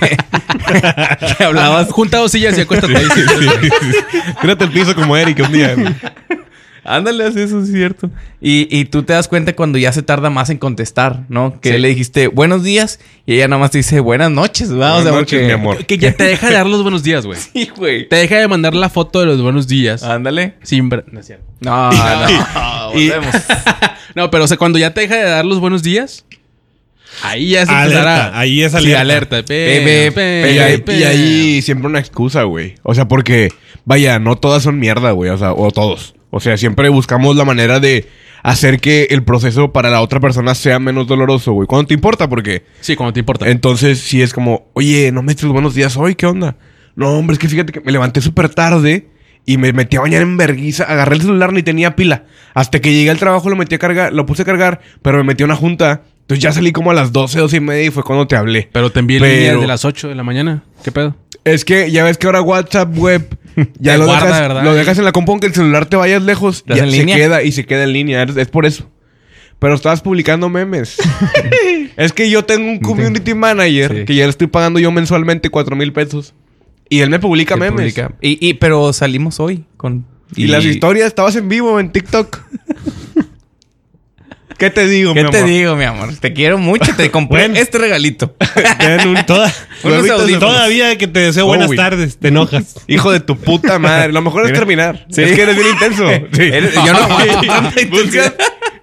que 1.37 1.45
hablabas... 1.45 1.91
Junta 1.91 2.19
dos 2.19 2.33
sillas 2.33 2.57
y 2.57 2.63
acuéstate 2.63 2.97
ahí. 2.97 3.05
Tírate 4.41 4.65
el 4.65 4.71
piso 4.71 4.95
como 4.95 5.17
Eric 5.17 5.41
un 5.47 5.53
día. 5.53 5.77
Ándale, 6.85 7.25
haz 7.25 7.37
eso, 7.37 7.61
es 7.63 7.71
cierto. 7.71 8.11
Y, 8.41 8.67
y 8.77 8.87
tú 8.87 9.05
te 9.05 9.13
das 9.13 9.29
cuenta 9.29 9.55
cuando 9.55 9.79
ya 9.79 9.93
se 9.93 10.03
tarda 10.03 10.31
más 10.31 10.51
en 10.51 10.59
contestar, 10.59 11.25
¿no? 11.29 11.61
Que 11.61 11.75
Sí. 11.75 11.79
le 11.79 11.89
dijiste 11.89 12.27
buenos 12.27 12.65
días 12.65 12.99
y 13.25 13.35
ella 13.35 13.47
nada 13.47 13.61
más 13.61 13.71
te 13.71 13.79
dice 13.79 14.01
buenas 14.01 14.31
noches, 14.33 14.71
¿verdad? 14.73 14.95
Buenas 14.95 15.01
o 15.01 15.03
sea, 15.11 15.13
noches, 15.21 15.39
porque- 15.41 15.47
mi 15.47 15.53
amor. 15.53 15.87
Que 15.87 15.97
ya 15.99 16.13
te 16.13 16.25
deja 16.25 16.49
de 16.49 16.55
dar 16.55 16.67
los 16.67 16.83
buenos 16.83 17.03
días, 17.05 17.25
güey. 17.25 17.39
Sí, 17.53 17.71
güey. 17.77 18.09
Te 18.09 18.17
deja 18.17 18.37
de 18.39 18.49
mandar 18.49 18.75
la 18.75 18.89
foto 18.89 19.21
de 19.21 19.27
los 19.27 19.41
buenos 19.41 19.69
días. 19.69 20.03
Ándale. 20.03 20.55
Sin 20.63 20.89
no, 20.89 21.21
es 21.21 21.27
cierto. 21.27 21.45
No, 21.61 21.91
no. 21.93 22.31
y- 22.99 23.09
volvemos. 23.11 23.35
No, 24.17 24.31
pero 24.31 24.45
o 24.45 24.49
sea, 24.49 24.57
cuando 24.57 24.79
ya 24.79 24.93
te 24.93 25.03
deja 25.03 25.17
de 25.17 25.23
dar 25.25 25.45
los 25.45 25.61
buenos 25.61 25.85
días, 25.85 26.25
ahí 27.23 27.51
ya 27.51 27.65
se 27.65 27.73
Alerta, 27.73 27.99
empezará. 28.01 28.39
ahí 28.41 28.63
es 28.63 28.73
Sí, 28.73 28.79
alerta. 28.79 29.01
alerta. 29.01 29.37
Pe- 29.37 29.45
Pe- 29.45 29.83
pe- 29.85 30.13
pe- 30.13 30.53
Y 30.55 30.59
ahí, 30.59 30.79
pe- 30.79 30.97
y 30.99 31.03
ahí 31.05 31.63
siempre 31.63 31.87
una 31.87 32.01
excusa, 32.01 32.43
güey. 32.43 32.75
O 32.83 32.93
sea, 32.95 33.07
porque, 33.07 33.51
vaya, 33.85 34.19
no 34.19 34.35
todas 34.37 34.65
son 34.65 34.81
mierda, 34.81 35.13
güey. 35.13 35.31
O 35.31 35.39
sea, 35.39 35.53
o 35.53 35.71
todos. 35.71 36.15
O 36.35 36.41
sea, 36.41 36.57
siempre 36.57 36.89
buscamos 36.89 37.37
la 37.37 37.45
manera 37.45 37.79
de 37.79 38.09
hacer 38.43 38.81
que 38.81 39.09
el 39.11 39.23
proceso 39.23 39.71
para 39.71 39.91
la 39.91 40.01
otra 40.01 40.19
persona 40.19 40.55
sea 40.55 40.79
menos 40.79 41.07
doloroso, 41.07 41.53
güey. 41.53 41.69
Cuando 41.69 41.87
te 41.89 41.95
importa, 41.95 42.29
porque 42.29 42.65
Sí, 42.81 42.97
cuando 42.97 43.13
te 43.13 43.21
importa. 43.21 43.49
entonces 43.51 43.99
sí 44.01 44.23
es 44.23 44.33
como, 44.33 44.71
oye, 44.73 45.13
no 45.13 45.23
me 45.23 45.33
eches 45.33 45.45
los 45.45 45.53
buenos 45.53 45.75
días 45.75 45.97
hoy, 45.97 46.15
¿qué 46.15 46.27
onda? 46.27 46.57
No, 46.97 47.11
hombre, 47.11 47.35
es 47.35 47.39
que 47.39 47.49
fíjate 47.49 47.71
que 47.73 47.81
me 47.83 47.93
levanté 47.93 48.21
súper 48.23 48.49
tarde 48.49 49.09
y 49.45 49.59
me 49.59 49.73
metí 49.73 49.97
a 49.97 50.01
bañar 50.01 50.23
en 50.23 50.37
verguiza. 50.39 50.85
Agarré 50.85 51.17
el 51.17 51.23
celular, 51.23 51.53
ni 51.53 51.63
tenía 51.63 51.95
pila. 51.97 52.25
Hasta 52.55 52.81
que 52.81 52.93
llegué 52.93 53.11
al 53.11 53.19
trabajo 53.19 53.51
lo 53.51 53.57
metí 53.57 53.75
a 53.75 53.79
cargar, 53.79 54.13
lo 54.13 54.25
puse 54.27 54.43
a 54.43 54.45
cargar, 54.47 54.81
pero 55.03 55.19
me 55.19 55.25
metí 55.25 55.43
a 55.43 55.47
una 55.47 55.57
junta. 55.57 56.03
Entonces 56.23 56.43
ya 56.43 56.53
salí 56.53 56.73
como 56.73 56.91
a 56.91 56.95
las 56.95 57.13
12, 57.13 57.39
12 57.41 57.57
y 57.57 57.61
media 57.61 57.85
y 57.85 57.91
fue 57.91 58.05
cuando 58.05 58.27
te 58.27 58.37
hablé. 58.37 58.69
Pero 58.73 58.91
te 58.91 59.01
envié 59.01 59.21
Pero- 59.21 59.35
líneas 59.35 59.61
de 59.61 59.67
las 59.67 59.85
8 59.85 60.09
de 60.09 60.15
la 60.15 60.23
mañana. 60.23 60.63
¿Qué 60.83 60.93
pedo? 60.93 61.15
Es 61.45 61.65
que 61.65 61.91
ya 61.91 62.05
ves 62.05 62.19
que 62.19 62.27
ahora 62.27 62.41
WhatsApp 62.41 62.97
web 62.97 63.37
ya 63.79 63.99
lo, 63.99 64.07
guarda, 64.07 64.27
dejas, 64.27 64.41
¿verdad? 64.41 64.65
lo 64.65 64.75
dejas 64.75 64.99
en 64.99 65.05
la 65.05 65.13
compu 65.13 65.33
aunque 65.33 65.47
el 65.49 65.55
celular 65.55 65.87
te 65.87 65.97
vayas 65.97 66.23
lejos, 66.23 66.59
¿Estás 66.59 66.77
ya 66.79 66.85
se 66.85 66.91
línea? 66.91 67.17
queda 67.17 67.43
y 67.43 67.53
se 67.53 67.65
queda 67.67 67.85
en 67.85 67.93
línea. 67.93 68.23
Es, 68.23 68.37
es 68.37 68.49
por 68.49 68.67
eso. 68.67 68.89
Pero 69.59 69.75
estabas 69.75 70.01
publicando 70.01 70.49
memes. 70.49 70.97
es 71.97 72.13
que 72.13 72.29
yo 72.31 72.45
tengo 72.45 72.69
un 72.69 72.79
community 72.81 73.35
manager 73.35 73.99
Sí. 73.99 74.05
que 74.07 74.15
ya 74.15 74.25
le 74.25 74.31
estoy 74.31 74.49
pagando 74.49 74.81
yo 74.81 74.91
mensualmente 74.91 75.51
cuatro 75.51 75.77
mil 75.77 75.93
pesos. 75.93 76.35
Y 76.89 77.01
él 77.01 77.11
me 77.11 77.19
publica 77.21 77.57
memes. 77.57 77.81
publica. 77.81 78.13
Y, 78.21 78.39
y- 78.49 78.55
pero 78.55 78.93
salimos 78.93 79.39
hoy 79.41 79.65
con... 79.77 80.05
Y, 80.35 80.47
las 80.47 80.65
historias, 80.65 81.09
estabas 81.09 81.37
en 81.37 81.49
vivo 81.49 81.79
en 81.79 81.93
TikTok. 81.93 82.41
¿Qué 84.63 84.71
te 84.71 84.87
digo, 84.87 85.13
¿Qué 85.13 85.25
mi 85.25 85.31
te 85.33 85.39
amor? 85.39 85.51
digo, 85.51 85.75
mi 85.75 85.85
amor? 85.85 86.15
Te 86.21 86.33
quiero 86.33 86.57
mucho. 86.57 86.95
Te 86.97 87.11
compré 87.11 87.49
Bueno. 87.49 87.57
este 87.59 87.79
regalito. 87.79 88.37
Un- 89.05 89.27
toda- 89.27 89.53
todavía 90.39 90.97
que 90.97 91.09
te 91.09 91.19
deseo 91.19 91.47
buenas 91.47 91.67
Bowie. 91.67 91.77
tardes, 91.77 92.17
te 92.19 92.29
enojas. 92.29 92.75
Hijo 92.87 93.11
de 93.11 93.19
tu 93.19 93.37
puta 93.37 93.81
madre. 93.81 94.13
Lo 94.13 94.23
mejor 94.23 94.47
es 94.47 94.53
terminar. 94.53 95.05
Sí. 95.11 95.23
Es 95.23 95.33
que 95.33 95.43
eres 95.43 95.57
bien 95.57 95.69
intenso. 95.71 96.07
Sí. 96.33 96.43
Eres- 96.43 96.75
yo 96.75 96.93
no. 96.93 97.09
Busca- 97.91 98.35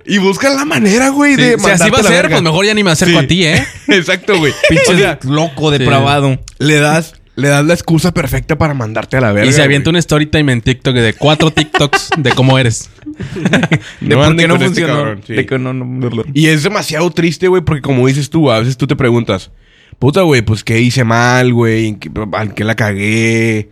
y 0.05 0.17
busca 0.17 0.49
la 0.49 0.65
manera, 0.65 1.09
güey, 1.09 1.35
Sí, 1.35 1.41
de 1.43 1.59
si 1.59 1.69
así 1.69 1.89
va 1.89 1.99
a 1.99 2.03
ser, 2.03 2.11
verga. 2.11 2.29
pues 2.31 2.41
mejor 2.41 2.65
ya 2.65 2.73
ni 2.73 2.83
me 2.83 2.91
acerco 2.91 3.19
Sí. 3.19 3.25
a 3.25 3.27
ti, 3.27 3.45
¿eh? 3.45 3.63
Exacto, 3.89 4.37
güey. 4.37 4.53
Pinche 4.67 4.93
O 4.93 4.97
sea, 4.97 5.19
loco 5.23 5.69
depravado. 5.71 6.39
le 6.57 6.79
das, 6.79 7.13
le 7.39 7.47
das 7.47 7.65
la 7.65 7.73
excusa 7.73 8.13
perfecta 8.13 8.57
para 8.57 8.73
mandarte 8.73 9.17
a 9.17 9.21
la 9.21 9.31
verga. 9.31 9.49
y 9.49 9.53
se 9.53 9.61
avienta 9.61 9.89
güey. 9.89 9.95
un 9.95 9.99
story 9.99 10.25
time 10.27 10.51
en 10.53 10.61
TikTok 10.61 10.93
de 10.95 11.13
cuatro 11.13 11.51
TikToks 11.51 12.09
de 12.17 12.31
cómo 12.33 12.57
eres. 12.59 12.89
De 13.99 14.15
No 14.15 14.23
por 14.23 14.35
qué 14.35 14.47
no 14.47 14.53
este 14.55 14.65
funcionó. 14.67 14.93
cabrón, 14.95 15.21
sí. 15.25 15.33
De 15.33 15.45
que 15.45 15.57
no, 15.59 15.73
no- 15.73 16.23
Y 16.33 16.47
es 16.47 16.63
demasiado 16.63 17.09
triste, 17.11 17.47
güey, 17.47 17.61
porque 17.63 17.81
como 17.81 18.07
dices 18.07 18.29
tú, 18.29 18.51
a 18.51 18.59
veces 18.59 18.77
tú 18.77 18.87
te 18.87 18.95
preguntas, 18.95 19.51
puta, 19.97 20.21
güey, 20.21 20.41
pues 20.41 20.63
qué 20.63 20.79
hice 20.79 21.03
mal, 21.03 21.53
güey, 21.53 21.87
¿En 21.87 21.95
qué, 21.99 22.09
al 22.33 22.53
qué 22.53 22.63
la 22.63 22.75
cagué, 22.75 23.69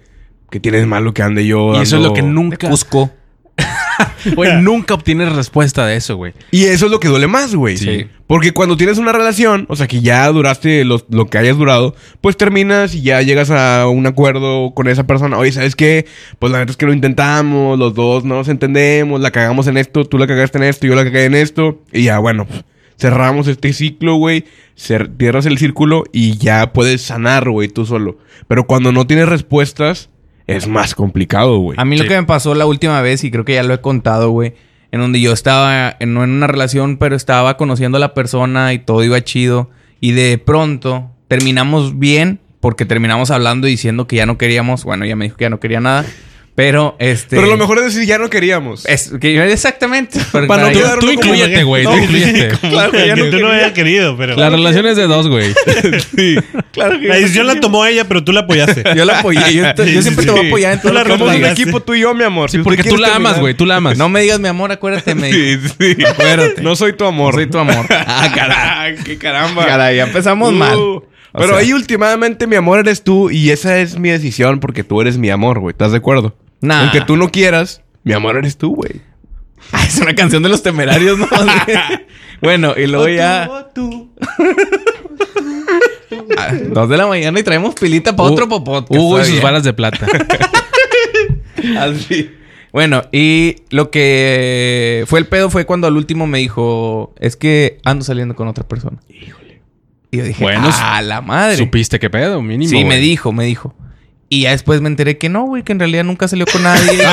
qué 0.50 0.60
tienes 0.60 0.86
malo 0.88 1.14
que 1.14 1.22
ande 1.24 1.46
yo. 1.46 1.74
Y 1.78 1.84
eso 1.84 1.98
es 1.98 2.04
lo 2.04 2.14
que 2.14 2.24
nunca. 2.24 2.70
Cusco. 2.70 3.12
Güey, 4.36 4.56
nunca 4.62 4.94
obtienes 4.94 5.32
respuesta 5.34 5.86
de 5.86 5.96
eso, 5.96 6.16
güey. 6.18 6.34
Y 6.52 6.66
eso 6.66 6.86
es 6.86 6.92
lo 6.92 7.00
que 7.00 7.08
duele 7.08 7.28
más, 7.28 7.56
güey. 7.56 7.78
Sí. 7.78 8.08
Porque 8.28 8.52
cuando 8.52 8.76
tienes 8.76 8.98
una 8.98 9.12
relación, 9.14 9.66
o 9.70 9.76
sea, 9.76 9.88
que 9.88 10.02
ya 10.02 10.28
duraste 10.28 10.84
los- 10.84 11.06
lo 11.10 11.28
que 11.28 11.38
hayas 11.38 11.58
durado, 11.58 11.96
pues 12.22 12.36
terminas 12.36 12.94
y 12.94 13.02
ya 13.02 13.22
llegas 13.22 13.50
a 13.52 13.88
un 13.88 14.06
acuerdo 14.06 14.74
con 14.74 14.88
esa 14.88 15.08
persona. 15.08 15.38
Oye, 15.38 15.52
¿sabes 15.54 15.76
qué? 15.76 16.06
Pues 16.40 16.52
la 16.52 16.60
neta 16.60 16.72
es 16.72 16.78
que 16.78 16.86
lo 16.86 16.94
intentamos, 16.94 17.80
los 17.80 17.94
dos 17.96 18.26
no 18.26 18.36
nos 18.36 18.50
entendemos, 18.50 19.22
la 19.22 19.32
cagamos 19.32 19.68
en 19.68 19.78
esto, 19.78 20.04
tú 20.06 20.18
la 20.18 20.28
cagaste 20.28 20.58
en 20.58 20.66
esto, 20.66 20.86
yo 20.88 20.96
la 20.96 21.04
cagué 21.06 21.26
en 21.26 21.36
esto. 21.36 21.82
Y 21.94 22.04
ya, 22.04 22.20
bueno, 22.20 22.46
pues, 22.46 22.66
cerramos 23.00 23.48
este 23.48 23.72
ciclo, 23.74 24.16
güey. 24.16 24.44
Cierras 24.76 25.46
el 25.46 25.58
círculo 25.58 26.04
y 26.12 26.38
ya 26.38 26.74
puedes 26.74 27.02
sanar, 27.02 27.50
güey, 27.50 27.68
tú 27.70 27.86
solo. 27.86 28.18
Pero 28.48 28.66
cuando 28.68 28.92
no 28.92 29.08
tienes 29.08 29.30
respuestas, 29.30 30.10
es 30.48 30.68
más 30.68 30.96
complicado, 30.96 31.58
güey. 31.60 31.78
A 31.80 31.86
mí 31.86 31.98
lo 31.98 32.06
que 32.06 32.16
me 32.20 32.24
pasó 32.26 32.56
la 32.56 32.66
última 32.66 33.02
vez, 33.02 33.24
y 33.24 33.32
creo 33.32 33.46
que 33.46 33.54
ya 33.56 33.64
lo 33.64 33.74
he 33.74 33.82
contado, 33.82 34.30
güey, 34.32 34.54
en 34.92 35.02
donde 35.02 35.20
yo 35.20 35.34
estaba 35.34 35.96
en- 36.00 36.14
no 36.14 36.24
en 36.24 36.30
una 36.32 36.48
relación, 36.48 36.98
pero 36.98 37.16
estaba 37.16 37.58
conociendo 37.58 37.98
a 37.98 38.00
la 38.00 38.14
persona 38.14 38.74
y 38.74 38.80
todo 38.80 39.04
iba 39.04 39.22
chido. 39.22 39.70
Y 40.00 40.12
de 40.14 40.38
pronto 40.38 41.12
terminamos 41.28 42.00
bien, 42.00 42.40
porque 42.62 42.86
terminamos 42.86 43.30
hablando 43.32 43.68
y 43.68 43.72
diciendo 43.72 44.08
que 44.08 44.16
ya 44.16 44.26
no 44.26 44.38
queríamos. 44.38 44.84
Bueno, 44.84 45.06
ella 45.06 45.16
me 45.16 45.26
dijo 45.26 45.38
que 45.38 45.44
ya 45.46 45.50
no 45.50 45.60
quería 45.60 45.82
nada. 45.82 46.06
Pero 46.58 46.96
este. 46.98 47.36
Pero 47.36 47.46
lo 47.50 47.56
mejor 47.56 47.78
es 47.78 47.84
decir, 47.94 48.08
ya 48.08 48.18
no 48.18 48.32
queríamos. 48.32 48.84
Es 48.88 49.14
que 49.22 49.52
exactamente. 49.54 50.20
Para- 50.32 50.48
Para 50.48 50.72
no 50.72 50.80
Tú 50.96 51.06
como 51.06 51.12
incluyete, 51.12 51.62
güey. 51.62 51.84
Tú 51.84 51.92
No, 51.92 51.98
incluyete. 52.00 52.58
como 52.60 52.72
Claro 52.74 52.92
que 52.94 53.06
ya 53.06 53.16
no 53.16 53.26
tú 53.26 53.26
no 53.26 53.32
quería. 53.38 53.48
había 53.54 53.74
querido, 53.76 54.18
pero. 54.18 54.36
La 54.36 54.50
relación 54.50 54.88
es 54.88 54.98
de 54.98 55.04
dos, 55.06 55.28
güey. 55.28 55.54
sí, 56.16 56.36
claro 56.72 57.00
que 57.00 57.08
La 57.10 57.16
decisión 57.18 57.46
la 57.46 57.60
tomó 57.60 57.86
ella, 57.86 58.08
pero 58.08 58.24
tú 58.24 58.32
la 58.34 58.40
apoyaste. 58.40 58.84
Yo 58.96 59.06
la 59.06 59.20
apoyé. 59.20 59.54
Yo, 59.54 59.72
te- 59.76 59.94
yo 59.94 60.02
siempre 60.02 60.26
te 60.26 60.32
voy 60.32 60.46
a 60.46 60.48
apoyar 60.48 60.74
en 60.74 60.80
todo 60.82 60.90
Tú 60.90 60.94
la 60.96 61.04
lo 61.04 61.06
que 61.06 61.18
Somos 61.20 61.36
un 61.36 61.46
equipo 61.46 61.80
tú 61.84 61.94
y 61.94 62.00
yo, 62.00 62.16
mi 62.16 62.24
amor. 62.24 62.50
Sí, 62.50 62.58
porque 62.58 62.84
tú 62.84 62.98
la 62.98 63.16
amas, 63.16 63.40
güey. 63.40 63.54
Tú 63.54 63.68
la 63.68 63.76
amas. 63.76 63.96
No 63.96 64.10
me 64.10 64.22
digas 64.22 64.40
mi 64.40 64.48
amor, 64.48 64.72
acuérdate. 64.72 65.14
Me 65.14 65.32
Sí, 65.32 65.60
sí. 65.80 66.04
Acuérdate. 66.06 66.64
No 66.64 66.76
soy 66.76 66.94
tu 66.94 67.06
amor. 67.06 67.36
soy 67.36 67.46
tu 67.48 67.60
amor. 67.60 67.86
Ah, 67.92 68.32
caray. 68.34 68.96
qué 69.06 69.20
caramba. 69.20 69.64
Caray, 69.64 69.98
ya 69.98 70.06
empezamos 70.06 70.50
Uh, 70.50 70.56
mal. 70.56 70.76
O 70.76 71.04
Pero 71.34 71.50
sea- 71.50 71.58
ahí 71.60 71.72
últimamente 71.72 72.48
mi 72.48 72.56
amor 72.56 72.80
eres 72.80 73.04
tú 73.04 73.30
y 73.30 73.52
esa 73.52 73.78
es 73.78 74.00
mi 74.00 74.10
decisión 74.10 74.60
porque 74.60 74.84
tú 74.84 75.02
eres 75.02 75.20
mi 75.20 75.30
amor, 75.30 75.60
güey. 75.60 75.72
¿Estás 75.74 75.92
de 75.92 75.98
acuerdo? 76.00 76.36
Nah. 76.62 76.82
Aunque 76.84 77.02
tú 77.02 77.18
no 77.18 77.30
quieras, 77.30 77.82
mi 78.04 78.14
amor 78.14 78.38
eres 78.38 78.58
tú, 78.58 78.76
güey. 78.76 79.02
Ah, 79.72 79.84
es 79.86 79.98
una 80.00 80.16
canción 80.16 80.44
de 80.44 80.50
los 80.50 80.64
temerarios, 80.64 81.18
¿no? 81.18 81.28
bueno, 82.42 82.74
y 82.78 82.88
luego 82.88 83.10
ya. 83.10 83.50
Ah, 86.38 86.54
Dos 86.70 86.90
de 86.90 86.98
la 86.98 87.08
mañana 87.08 87.40
y 87.40 87.44
traemos 87.44 87.76
pilita 87.76 88.16
para 88.16 88.30
otro 88.30 88.48
popote. 88.48 88.98
Hugo 88.98 89.20
y 89.22 89.26
sus 89.26 89.42
varas 89.42 89.64
de 89.64 89.74
plata. 89.74 90.08
Así. 91.80 92.32
Bueno, 92.72 93.04
y 93.12 93.56
lo 93.72 93.90
que 93.90 95.04
fue 95.08 95.20
el 95.20 95.26
pedo 95.26 95.50
fue 95.50 95.66
cuando 95.66 95.88
al 95.88 95.98
último 95.98 96.28
me 96.28 96.38
dijo: 96.40 97.14
Es 97.20 97.36
que 97.36 97.80
ando 97.84 98.06
saliendo 98.06 98.36
con 98.36 98.48
otra 98.48 98.68
persona. 98.68 98.98
Híjole. 99.10 99.62
Y 100.12 100.18
yo 100.18 100.24
dije: 100.24 100.44
Bueno, 100.44 100.70
¡A 100.72 101.02
la 101.02 101.22
madre! 101.22 101.58
¿Supiste 101.58 102.00
qué 102.00 102.10
pedo? 102.10 102.42
Mínimo. 102.42 102.70
Sí, 102.70 102.86
me 102.86 102.98
dijo, 102.98 103.34
me 103.34 103.46
dijo. 103.46 103.74
Y 104.30 104.42
ya 104.42 104.52
después 104.52 104.82
me 104.82 104.90
enteré 104.90 105.18
que 105.18 105.30
no, 105.30 105.46
güey, 105.46 105.64
que 105.64 105.72
en 105.72 105.80
realidad 105.80 106.04
nunca 106.04 106.28
salió 106.28 106.46
con 106.46 106.64
nadie. 106.64 107.04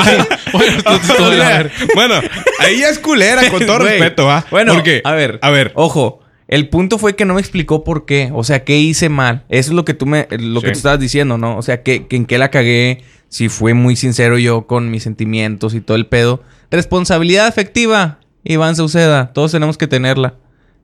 Bueno, 0.51 1.69
bueno, 1.95 2.15
ahí 2.59 2.79
ya 2.79 2.89
es 2.89 2.99
culera, 2.99 3.49
con 3.49 3.65
todo 3.65 3.79
respeto, 3.79 4.31
¿ah? 4.31 4.45
Bueno, 4.49 4.73
Porque, 4.73 5.01
a 5.03 5.11
ver, 5.11 5.37
a 5.41 5.49
ver. 5.49 5.73
Ojo, 5.75 6.21
el 6.47 6.69
punto 6.69 6.97
fue 6.97 7.15
que 7.15 7.25
no 7.25 7.33
me 7.33 7.41
explicó 7.41 7.83
por 7.83 8.05
qué. 8.05 8.31
O 8.33 8.43
sea, 8.43 8.63
qué 8.63 8.77
hice 8.77 9.09
mal. 9.09 9.43
Eso 9.49 9.71
es 9.71 9.75
lo 9.75 9.83
que 9.83 9.93
tú 9.93 10.05
me, 10.05 10.27
lo 10.31 10.61
que 10.61 10.67
tú 10.67 10.77
estabas 10.77 10.99
diciendo, 10.99 11.37
¿no? 11.37 11.57
O 11.57 11.61
sea, 11.61 11.83
que, 11.83 12.07
que 12.07 12.15
en 12.15 12.25
qué 12.25 12.37
la 12.37 12.51
cagué, 12.51 13.03
si 13.27 13.49
fue 13.49 13.73
muy 13.73 13.95
sincero 13.95 14.37
yo 14.37 14.65
con 14.67 14.91
mis 14.91 15.03
sentimientos 15.03 15.73
y 15.73 15.81
todo 15.81 15.97
el 15.97 16.05
pedo. 16.05 16.41
Responsabilidad 16.71 17.47
afectiva, 17.47 18.19
Iván 18.43 18.75
Sauceda. 18.75 19.33
Todos 19.33 19.51
tenemos 19.51 19.77
que 19.77 19.87
tenerla. 19.87 20.35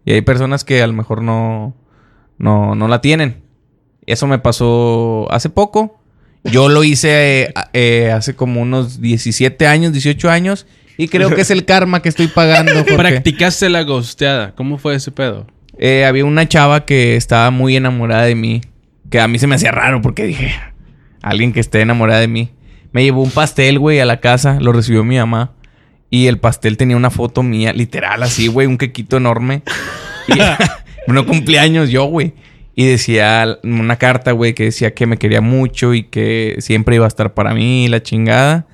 Y 0.04 0.14
hay 0.14 0.22
personas 0.22 0.64
que 0.64 0.82
a 0.82 0.88
lo 0.88 0.94
mejor 0.94 1.22
no, 1.22 1.76
no, 2.38 2.76
no 2.76 2.88
la 2.88 3.00
tienen. 3.00 3.42
Eso 4.06 4.28
me 4.28 4.40
pasó 4.40 5.32
hace 5.32 5.50
poco. 5.50 6.01
Yo 6.44 6.70
lo 6.70 6.84
hice 6.84 7.44
eh, 7.44 7.54
eh, 7.74 8.12
hace 8.12 8.36
como 8.36 8.62
unos 8.62 9.02
17 9.02 9.68
años, 9.68 9.94
18 9.94 10.30
años. 10.30 10.66
Y 10.98 11.08
creo 11.08 11.34
que 11.34 11.42
es 11.42 11.52
el 11.52 11.66
karma 11.66 12.02
que 12.02 12.10
estoy 12.10 12.28
pagando. 12.28 12.74
Jorge. 12.78 12.96
Practicaste 12.96 13.70
la 13.70 13.84
ghosteada. 13.84 14.54
¿Cómo 14.56 14.78
fue 14.78 14.96
ese 14.96 15.12
pedo? 15.12 15.48
Eh, 15.78 16.06
había 16.06 16.26
una 16.26 16.48
chava 16.48 16.86
que 16.86 17.16
estaba 17.16 17.52
muy 17.52 17.76
enamorada 17.76 18.24
de 18.24 18.36
mí. 18.36 18.62
Que 19.10 19.20
a 19.20 19.28
mí 19.28 19.40
se 19.40 19.48
me 19.48 19.56
hacía 19.56 19.72
raro 19.72 20.02
porque 20.02 20.24
dije, 20.24 20.54
alguien 21.22 21.54
que 21.54 21.60
esté 21.60 21.82
enamorada 21.82 22.20
de 22.20 22.28
mí. 22.28 22.52
Me 22.92 23.04
llevó 23.04 23.24
un 23.24 23.32
pastel, 23.32 23.80
güey, 23.80 24.00
a 24.00 24.06
la 24.06 24.20
casa. 24.20 24.60
Lo 24.60 24.74
recibió 24.74 25.04
mi 25.04 25.18
mamá. 25.18 25.54
Y 26.10 26.28
el 26.28 26.40
pastel 26.40 26.76
tenía 26.76 26.98
una 26.98 27.10
foto 27.10 27.42
mía, 27.42 27.72
literal, 27.72 28.22
así, 28.22 28.48
güey, 28.48 28.68
un 28.68 28.78
quequito 28.78 29.18
enorme. 29.18 29.64
Y 30.28 30.34
no 31.12 31.26
cumpleaños 31.26 31.90
yo, 31.90 32.06
güey. 32.06 32.34
Y 32.76 32.86
decía 32.86 33.60
una 33.64 33.98
carta, 33.98 34.32
güey, 34.32 34.54
que 34.54 34.64
decía 34.66 34.94
que 34.94 35.06
me 35.06 35.18
quería 35.18 35.42
mucho 35.42 35.94
y 35.94 36.04
que 36.04 36.56
siempre 36.60 36.96
iba 36.96 37.06
a 37.06 37.08
estar 37.10 37.34
para 37.34 37.54
mí, 37.54 37.88
la 37.90 38.02
chingada. 38.02 38.66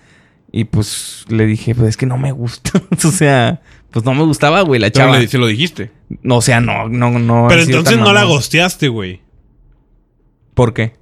Y 0.51 0.66
pues 0.66 1.25
le 1.30 1.46
dije, 1.46 1.74
pues 1.75 1.89
es 1.89 1.98
que 1.98 2.06
no 2.06 2.18
me 2.18 2.32
gusta. 2.32 2.82
o 3.06 3.12
sea, 3.12 3.62
pues 3.92 4.06
no 4.06 4.13
me 4.13 4.24
gustaba, 4.24 4.62
güey, 4.62 4.80
la 4.80 4.89
Pero 4.92 5.06
chava. 5.06 5.20
le- 5.20 5.27
se 5.27 5.38
lo 5.38 5.48
dijiste. 5.48 5.92
No, 6.22 6.38
o 6.38 6.42
sea, 6.42 6.62
no, 6.62 6.88
no, 6.88 7.18
no. 7.20 7.48
Pero 7.50 7.63
entonces 7.63 7.98
no 7.98 8.13
la 8.13 8.24
gosteaste, 8.24 8.88
güey. 8.88 9.22
¿Por 10.54 10.74
qué? 10.74 10.94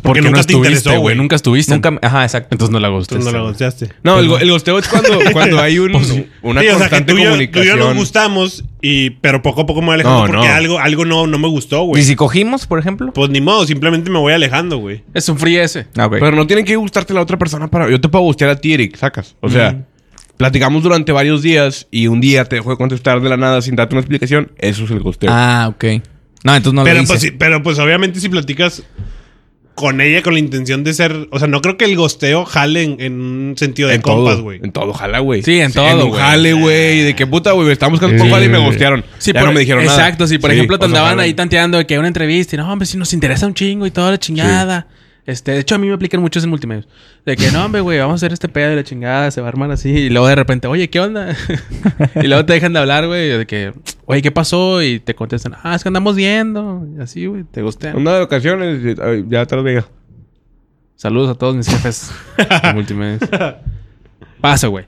Porque, 0.00 0.20
no 0.22 0.28
nunca 0.28 0.42
te 0.42 0.52
estuviste, 0.52 0.74
interesó, 0.78 1.00
güey. 1.00 1.16
Nunca 1.16 1.36
estuviste. 1.36 1.74
Nunca, 1.74 1.98
ajá, 2.00 2.24
exacto. 2.24 2.48
Entonces 2.52 2.72
no 2.72 2.80
la 2.80 2.88
Entonces 2.88 3.18
ghosteaste. 3.18 3.32
no 3.32 3.38
la 3.38 3.44
gosteaste. 3.50 3.88
No, 4.02 4.18
el, 4.18 4.42
el 4.42 4.50
gosteo 4.50 4.78
es 4.78 4.88
cuando, 4.88 5.18
cuando 5.32 5.60
hay 5.60 5.78
un, 5.78 5.94
una 6.42 6.60
Sí, 6.62 6.68
o 6.68 6.78
sea, 6.78 6.88
que 6.88 7.04
constante 7.04 7.12
tú 7.12 7.18
y, 7.18 7.22
yo, 7.22 7.30
tú 7.30 7.40
y 7.40 7.48
comunicación. 7.48 7.78
yo 7.78 7.84
nos 7.88 7.96
gustamos, 7.96 8.64
y, 8.80 9.10
pero 9.10 9.42
poco 9.42 9.62
a 9.62 9.66
poco 9.66 9.80
me 9.80 9.86
voy 9.88 9.94
alejando 9.96 10.20
No, 10.20 10.26
porque 10.32 10.48
no. 10.48 10.54
algo, 10.54 10.78
algo 10.78 11.04
no, 11.04 11.26
no 11.26 11.38
me 11.38 11.48
gustó, 11.48 11.82
¿Y 11.82 11.86
güey. 11.88 12.02
si 12.04 12.16
cogimos, 12.16 12.66
por 12.66 12.78
ejemplo? 12.78 13.12
Pues 13.12 13.28
ni 13.30 13.40
modo, 13.40 13.66
simplemente 13.66 14.08
me 14.10 14.18
voy 14.18 14.32
alejando, 14.32 14.78
güey. 14.78 15.02
Es 15.12 15.28
un 15.28 15.38
free 15.38 15.56
ese. 15.58 15.86
Ah, 15.96 16.06
ok. 16.06 16.16
Pero 16.20 16.32
no 16.36 16.46
tiene 16.46 16.64
que 16.64 16.76
gustarte 16.76 17.12
la 17.12 17.20
otra 17.20 17.36
persona 17.36 17.68
para... 17.68 17.90
Yo 17.90 18.00
te 18.00 18.08
puedo 18.08 18.24
gustear 18.24 18.50
a 18.50 18.56
ti, 18.56 18.72
Eric, 18.72 18.96
sacas. 18.96 19.36
O 19.40 19.50
sea, 19.50 19.84
platicamos 20.36 20.82
durante 20.82 21.12
varios 21.12 21.42
días 21.42 21.86
y 21.90 22.06
un 22.06 22.20
día 22.20 22.44
te 22.46 22.56
dejo 22.56 22.70
de 22.70 22.76
contestar 22.76 23.20
de 23.20 23.28
la 23.28 23.36
nada 23.36 23.60
sin 23.62 23.76
darte 23.76 23.94
una 23.94 24.00
explicación. 24.00 24.52
Eso 24.58 24.84
es 24.84 24.90
el 24.90 25.00
gosteo. 25.00 25.30
Ah, 25.32 25.66
ok. 25.68 25.84
No, 26.44 26.56
entonces 26.56 26.74
no 26.74 26.82
pero, 26.82 26.96
lo 26.96 27.02
hice. 27.02 27.12
pues, 27.12 27.20
sí, 27.20 27.30
pero 27.30 27.62
pues 27.62 27.78
obviamente 27.78 28.18
si 28.18 28.28
platicas 28.28 28.82
con 29.74 30.00
ella 30.00 30.22
con 30.22 30.34
la 30.34 30.38
intención 30.40 30.84
de 30.84 30.92
ser... 30.92 31.28
O 31.30 31.38
sea, 31.38 31.48
no 31.48 31.60
creo 31.62 31.76
que 31.78 31.84
el 31.86 31.96
gosteo 31.96 32.44
jale 32.44 32.82
en, 32.82 33.00
en 33.00 33.20
un 33.20 33.54
sentido 33.56 33.88
de 33.88 33.94
en 33.96 34.02
compas, 34.02 34.34
todo, 34.34 34.42
güey. 34.44 34.60
en 34.62 34.70
todo, 34.72 34.92
jala, 34.92 35.20
güey. 35.20 35.42
Sí, 35.42 35.60
en 35.60 35.72
todo, 35.72 35.88
En 35.88 35.98
un 35.98 36.08
güey. 36.10 36.20
jale, 36.20 36.52
güey. 36.52 37.02
De 37.02 37.16
qué 37.16 37.26
puta, 37.26 37.52
güey. 37.52 37.70
Estamos 37.70 37.98
buscando 37.98 38.22
un 38.24 38.30
jale 38.30 38.46
y 38.46 38.48
me 38.50 38.58
gustearon. 38.58 39.04
Sí, 39.18 39.32
ya 39.32 39.40
por- 39.40 39.48
no 39.48 39.54
me 39.54 39.60
dijeron 39.60 39.84
nada. 39.84 39.96
Exacto, 39.98 40.26
si 40.26 40.38
por 40.38 40.50
Sí, 40.50 40.56
ejemplo 40.56 40.78
te 40.78 40.84
andaban 40.84 41.18
ahí 41.20 41.32
tanteando 41.34 41.78
de 41.78 41.86
que 41.86 41.98
una 41.98 42.08
entrevista 42.08 42.54
y 42.54 42.58
no, 42.58 42.70
hombre, 42.70 42.86
si 42.86 42.96
nos 42.98 43.12
interesa 43.14 43.46
un 43.46 43.54
chingo 43.54 43.86
y 43.86 43.90
toda 43.90 44.10
la 44.10 44.18
chingada. 44.18 44.86
Este, 45.24 45.52
de 45.52 45.60
hecho, 45.60 45.76
a 45.76 45.78
mí 45.78 45.86
me 45.86 45.94
aplican 45.94 46.20
mucho 46.20 46.40
en 46.40 46.50
multimedia. 46.50 46.84
De 47.24 47.36
que 47.36 47.50
no, 47.52 47.64
hombre, 47.64 47.80
güey, 47.80 47.98
vamos 47.98 48.14
a 48.14 48.16
hacer 48.16 48.32
este 48.32 48.48
pedo 48.48 48.70
de 48.70 48.76
la 48.76 48.84
chingada, 48.84 49.30
se 49.30 49.40
va 49.40 49.46
a 49.46 49.50
armar 49.50 49.70
así. 49.70 49.90
Y 49.90 50.10
luego 50.10 50.26
de 50.26 50.34
repente, 50.34 50.66
oye, 50.66 50.90
¿qué 50.90 50.98
onda? 50.98 51.36
y 52.22 52.26
luego 52.26 52.44
te 52.44 52.54
dejan 52.54 52.72
de 52.72 52.80
hablar, 52.80 53.06
güey, 53.06 53.28
de 53.28 53.46
que, 53.46 53.72
oye, 54.06 54.20
¿qué 54.20 54.32
pasó? 54.32 54.82
Y 54.82 54.98
te 54.98 55.14
contestan, 55.14 55.54
ah, 55.62 55.76
es 55.76 55.82
que 55.82 55.88
andamos 55.88 56.16
viendo. 56.16 56.84
Y 56.96 57.00
así, 57.00 57.26
güey, 57.26 57.44
te 57.44 57.62
gustean. 57.62 57.96
Una 57.96 58.14
de 58.14 58.22
ocasiones, 58.22 58.96
ya 59.28 59.46
te 59.46 59.56
lo 59.56 59.62
digo. 59.62 59.82
Saludos 60.96 61.30
a 61.30 61.34
todos 61.34 61.54
mis 61.54 61.68
jefes 61.68 62.10
de 62.36 62.72
multimedia. 62.74 63.18
Pasa, 64.40 64.66
güey. 64.66 64.86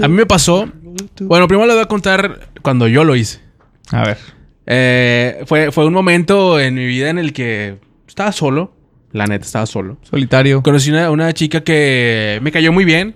A 0.00 0.08
mí 0.08 0.14
me 0.14 0.26
pasó. 0.26 0.70
Bueno, 1.20 1.48
primero 1.48 1.66
les 1.66 1.74
voy 1.74 1.84
a 1.84 1.88
contar 1.88 2.48
cuando 2.62 2.86
yo 2.86 3.02
lo 3.02 3.16
hice. 3.16 3.40
A 3.90 4.04
ver. 4.04 4.18
Eh, 4.66 5.42
fue, 5.46 5.72
fue 5.72 5.84
un 5.84 5.92
momento 5.92 6.60
en 6.60 6.74
mi 6.74 6.86
vida 6.86 7.10
en 7.10 7.18
el 7.18 7.32
que 7.32 7.78
estaba 8.06 8.30
solo. 8.30 8.72
La 9.12 9.26
neta, 9.26 9.44
estaba 9.44 9.66
solo. 9.66 9.98
Solitario. 10.02 10.62
Conocí 10.62 10.90
una, 10.90 11.10
una 11.10 11.32
chica 11.32 11.62
que 11.62 12.38
me 12.42 12.50
cayó 12.50 12.72
muy 12.72 12.84
bien. 12.84 13.14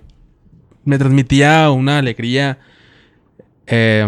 Me 0.85 0.97
transmitía 0.97 1.69
una 1.71 1.97
alegría 1.97 2.59
eh, 3.65 4.05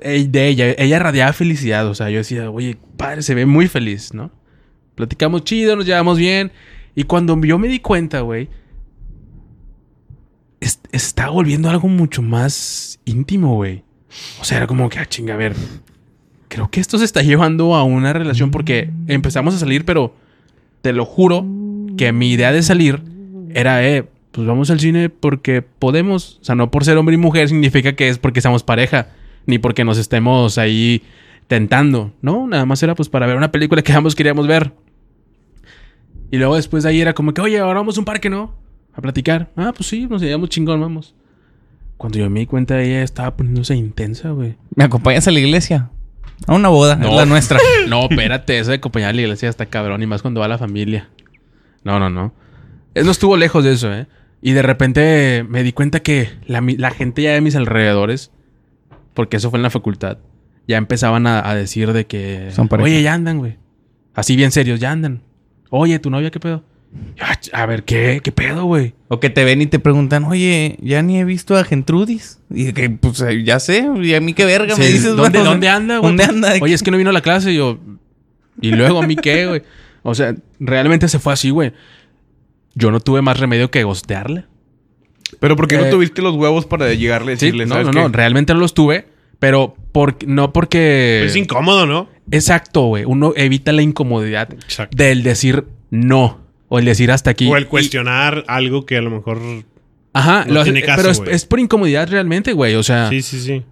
eh, 0.00 0.26
de 0.28 0.48
ella. 0.48 0.74
Ella 0.78 0.98
radiaba 0.98 1.32
felicidad. 1.32 1.86
O 1.86 1.94
sea, 1.94 2.08
yo 2.10 2.18
decía, 2.18 2.50
oye, 2.50 2.78
padre, 2.96 3.22
se 3.22 3.34
ve 3.34 3.46
muy 3.46 3.68
feliz, 3.68 4.14
¿no? 4.14 4.30
Platicamos 4.94 5.44
chido, 5.44 5.76
nos 5.76 5.84
llevamos 5.86 6.16
bien. 6.18 6.50
Y 6.94 7.02
cuando 7.04 7.38
yo 7.44 7.58
me 7.58 7.68
di 7.68 7.78
cuenta, 7.80 8.20
güey, 8.20 8.48
es- 10.60 10.80
está 10.92 11.28
volviendo 11.28 11.68
algo 11.68 11.88
mucho 11.88 12.22
más 12.22 12.98
íntimo, 13.04 13.54
güey. 13.56 13.84
O 14.40 14.44
sea, 14.44 14.58
era 14.58 14.66
como 14.66 14.88
que, 14.88 14.98
ah, 14.98 15.06
chinga, 15.06 15.34
a 15.34 15.36
ver. 15.36 15.54
Creo 16.48 16.70
que 16.70 16.80
esto 16.80 16.96
se 16.98 17.04
está 17.04 17.22
llevando 17.22 17.74
a 17.74 17.82
una 17.84 18.12
relación 18.12 18.50
porque 18.50 18.90
empezamos 19.08 19.54
a 19.54 19.58
salir, 19.58 19.84
pero 19.84 20.14
te 20.86 20.92
lo 20.92 21.04
juro 21.04 21.44
que 21.96 22.12
mi 22.12 22.30
idea 22.30 22.52
de 22.52 22.62
salir 22.62 23.02
era, 23.52 23.84
eh, 23.84 24.04
pues 24.30 24.46
vamos 24.46 24.70
al 24.70 24.78
cine 24.78 25.08
porque 25.08 25.60
podemos. 25.60 26.38
O 26.40 26.44
sea, 26.44 26.54
no 26.54 26.70
por 26.70 26.84
ser 26.84 26.96
hombre 26.96 27.16
y 27.16 27.18
mujer 27.18 27.48
significa 27.48 27.94
que 27.96 28.08
es 28.08 28.18
porque 28.18 28.40
seamos 28.40 28.62
pareja, 28.62 29.08
ni 29.46 29.58
porque 29.58 29.84
nos 29.84 29.98
estemos 29.98 30.58
ahí 30.58 31.02
tentando. 31.48 32.12
No, 32.22 32.46
nada 32.46 32.66
más 32.66 32.84
era 32.84 32.94
pues 32.94 33.08
para 33.08 33.26
ver 33.26 33.36
una 33.36 33.50
película 33.50 33.82
que 33.82 33.92
ambos 33.94 34.14
queríamos 34.14 34.46
ver. 34.46 34.74
Y 36.30 36.36
luego 36.36 36.54
después 36.54 36.84
de 36.84 36.90
ahí 36.90 37.00
era 37.00 37.14
como 37.14 37.34
que, 37.34 37.40
oye, 37.40 37.58
ahora 37.58 37.80
vamos 37.80 37.96
a 37.96 38.00
un 38.00 38.04
parque, 38.04 38.30
¿no? 38.30 38.54
A 38.94 39.00
platicar. 39.00 39.50
Ah, 39.56 39.72
pues 39.76 39.88
sí, 39.88 40.06
nos 40.08 40.22
llevamos 40.22 40.50
chingón, 40.50 40.80
vamos. 40.80 41.16
Cuando 41.96 42.20
yo 42.20 42.30
me 42.30 42.38
di 42.38 42.46
cuenta, 42.46 42.80
ella 42.80 43.02
estaba 43.02 43.36
poniéndose 43.36 43.74
intensa, 43.74 44.30
güey. 44.30 44.54
¿Me 44.76 44.84
acompañas 44.84 45.26
a 45.26 45.32
la 45.32 45.40
iglesia? 45.40 45.90
A 46.46 46.54
una 46.54 46.68
boda, 46.68 46.96
No. 46.96 47.08
es 47.10 47.14
la 47.16 47.26
nuestra. 47.26 47.58
No, 47.88 48.02
espérate, 48.10 48.58
eso 48.58 48.70
de 48.70 48.76
acompañar 48.76 49.10
a 49.10 49.12
la 49.12 49.22
iglesia 49.22 49.48
está 49.48 49.66
cabrón, 49.66 50.02
y 50.02 50.06
más 50.06 50.22
cuando 50.22 50.40
va 50.40 50.48
la 50.48 50.58
familia. 50.58 51.08
No, 51.84 51.98
no, 51.98 52.10
no. 52.10 52.34
Él 52.94 53.04
no 53.06 53.10
estuvo 53.12 53.36
lejos 53.36 53.64
de 53.64 53.72
eso, 53.72 53.92
¿eh? 53.92 54.06
Y 54.42 54.52
de 54.52 54.62
repente 54.62 55.44
me 55.48 55.62
di 55.62 55.72
cuenta 55.72 56.00
que 56.00 56.30
la, 56.46 56.62
la 56.78 56.90
gente 56.90 57.22
ya 57.22 57.32
de 57.32 57.40
mis 57.40 57.56
alrededores, 57.56 58.30
porque 59.14 59.38
eso 59.38 59.50
fue 59.50 59.58
en 59.58 59.62
la 59.62 59.70
facultad, 59.70 60.18
ya 60.68 60.76
empezaban 60.76 61.26
a, 61.26 61.48
a 61.48 61.54
decir 61.54 61.92
de 61.92 62.06
que... 62.06 62.50
Son. 62.52 62.68
Oye, 62.80 63.02
ya 63.02 63.14
andan, 63.14 63.38
güey. 63.38 63.56
Así 64.14 64.36
bien 64.36 64.50
serios, 64.52 64.78
ya 64.80 64.90
andan. 64.92 65.22
Oye, 65.70 65.98
¿tu 65.98 66.10
novia 66.10 66.30
qué 66.30 66.40
pedo? 66.40 66.64
Ya, 67.16 67.26
ch- 67.40 67.50
A 67.52 67.66
ver, 67.66 67.84
¿qué? 67.84 68.20
¿Qué 68.22 68.32
pedo, 68.32 68.64
güey? 68.64 68.94
O 69.08 69.20
que 69.20 69.28
te 69.30 69.44
ven 69.44 69.60
y 69.62 69.66
te 69.66 69.78
preguntan, 69.78 70.24
oye, 70.24 70.76
ya 70.80 71.02
ni 71.02 71.18
he 71.18 71.24
visto 71.24 71.56
a 71.56 71.64
Gentrudis. 71.64 72.40
Y 72.50 72.72
que, 72.72 72.88
pues, 72.90 73.20
eh, 73.20 73.42
ya 73.44 73.58
sé, 73.60 73.86
y 74.02 74.14
a 74.14 74.20
mí 74.20 74.32
qué 74.34 74.44
verga 74.44 74.76
me 74.76 74.84
Sí, 74.86 74.92
dices, 74.94 75.16
¿Dónde, 75.16 75.38
güey? 75.38 75.44
¿dónde 75.50 75.68
anda, 75.68 75.98
güey? 75.98 76.08
¿Dónde 76.08 76.24
anda? 76.24 76.54
Oye, 76.60 76.74
es 76.74 76.82
que 76.82 76.90
no 76.90 76.96
vino 76.96 77.10
a 77.10 77.12
la 77.12 77.20
clase 77.22 77.52
y 77.52 77.56
yo... 77.56 77.78
¿Y 78.60 78.70
luego 78.70 79.02
a 79.02 79.06
mí 79.06 79.16
qué, 79.16 79.46
güey? 79.46 79.62
O 80.02 80.14
sea, 80.14 80.34
realmente 80.58 81.08
se 81.08 81.18
fue 81.18 81.32
así, 81.34 81.50
güey. 81.50 81.72
Yo 82.74 82.90
no 82.90 83.00
tuve 83.00 83.20
más 83.22 83.38
remedio 83.38 83.70
que 83.70 83.82
gostearle. 83.84 84.44
Pero 85.40 85.56
¿por 85.56 85.66
qué 85.68 85.74
Eh, 85.74 85.78
no 85.84 85.90
tuviste 85.90 86.22
los 86.22 86.34
huevos 86.36 86.64
para 86.66 86.92
llegarle 86.94 87.32
y 87.32 87.36
Sí, 87.36 87.46
decirle, 87.46 87.66
no, 87.66 87.74
¿sabes 87.74 87.86
no, 87.88 87.92
qué? 87.92 87.98
no. 88.00 88.08
Realmente 88.08 88.54
no 88.54 88.60
los 88.60 88.72
tuve. 88.74 89.08
Pero 89.38 89.74
por, 89.92 90.16
no 90.26 90.52
porque... 90.54 91.24
Es 91.26 91.36
incómodo, 91.36 91.84
¿no? 91.86 92.08
Exacto, 92.30 92.86
güey. 92.86 93.04
Uno 93.04 93.34
evita 93.36 93.72
la 93.72 93.82
incomodidad 93.82 94.50
Exacto. 94.54 94.96
del 94.96 95.22
decir 95.22 95.66
no. 95.90 96.45
O 96.68 96.78
el 96.78 96.84
decir 96.84 97.10
hasta 97.10 97.30
aquí. 97.30 97.48
O 97.48 97.56
el 97.56 97.64
Y- 97.64 97.66
cuestionar 97.66 98.44
algo 98.48 98.86
que 98.86 98.96
a 98.96 99.02
lo 99.02 99.10
mejor. 99.10 99.40
Ajá. 100.12 100.44
no 100.46 100.54
lo 100.54 100.60
hace- 100.60 100.72
tiene 100.72 100.86
caso, 100.86 101.02
pero 101.22 101.30
es, 101.30 101.44
por 101.44 101.60
incomodidad 101.60 102.08
realmente, 102.08 102.52
güey. 102.52 102.74
O 102.74 102.82
sea... 102.82 103.08
Sí, 103.10 103.22
sí, 103.22 103.40
sí. 103.40 103.62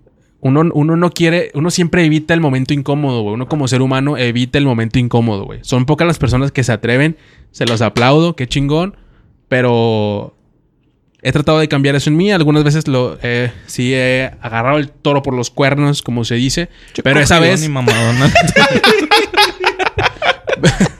Uno, 0.40 0.62
uno 0.74 0.94
no 0.96 1.10
quiere, 1.10 1.50
uno 1.54 1.70
siempre 1.70 2.04
evita 2.04 2.34
el 2.34 2.40
momento 2.42 2.74
incómodo, 2.74 3.22
güey. 3.22 3.32
Uno 3.34 3.48
como 3.48 3.66
ser 3.66 3.80
humano 3.80 4.18
evita 4.18 4.58
el 4.58 4.66
momento 4.66 4.98
incómodo, 4.98 5.44
güey. 5.44 5.60
Son 5.62 5.86
pocas 5.86 6.06
las 6.06 6.18
personas 6.18 6.52
que 6.52 6.62
se 6.62 6.70
atreven, 6.72 7.16
se 7.50 7.64
los 7.64 7.80
aplaudo, 7.80 8.36
qué 8.36 8.46
chingón, 8.46 8.94
pero 9.48 10.36
he 11.22 11.32
tratado 11.32 11.58
de 11.60 11.68
cambiar 11.68 11.94
eso 11.94 12.10
en 12.10 12.16
mí. 12.18 12.30
Algunas 12.30 12.62
veces 12.62 12.86
lo 12.88 13.18
eh, 13.22 13.50
sí 13.66 13.94
he 13.94 14.32
agarrado 14.42 14.76
el 14.76 14.90
toro 14.90 15.22
por 15.22 15.32
los 15.32 15.48
cuernos, 15.48 16.02
como 16.02 16.26
se 16.26 16.34
dice, 16.34 16.68
pero 17.02 17.20
esa 17.20 17.40
vez, 17.40 17.66
mamadona. 17.66 18.30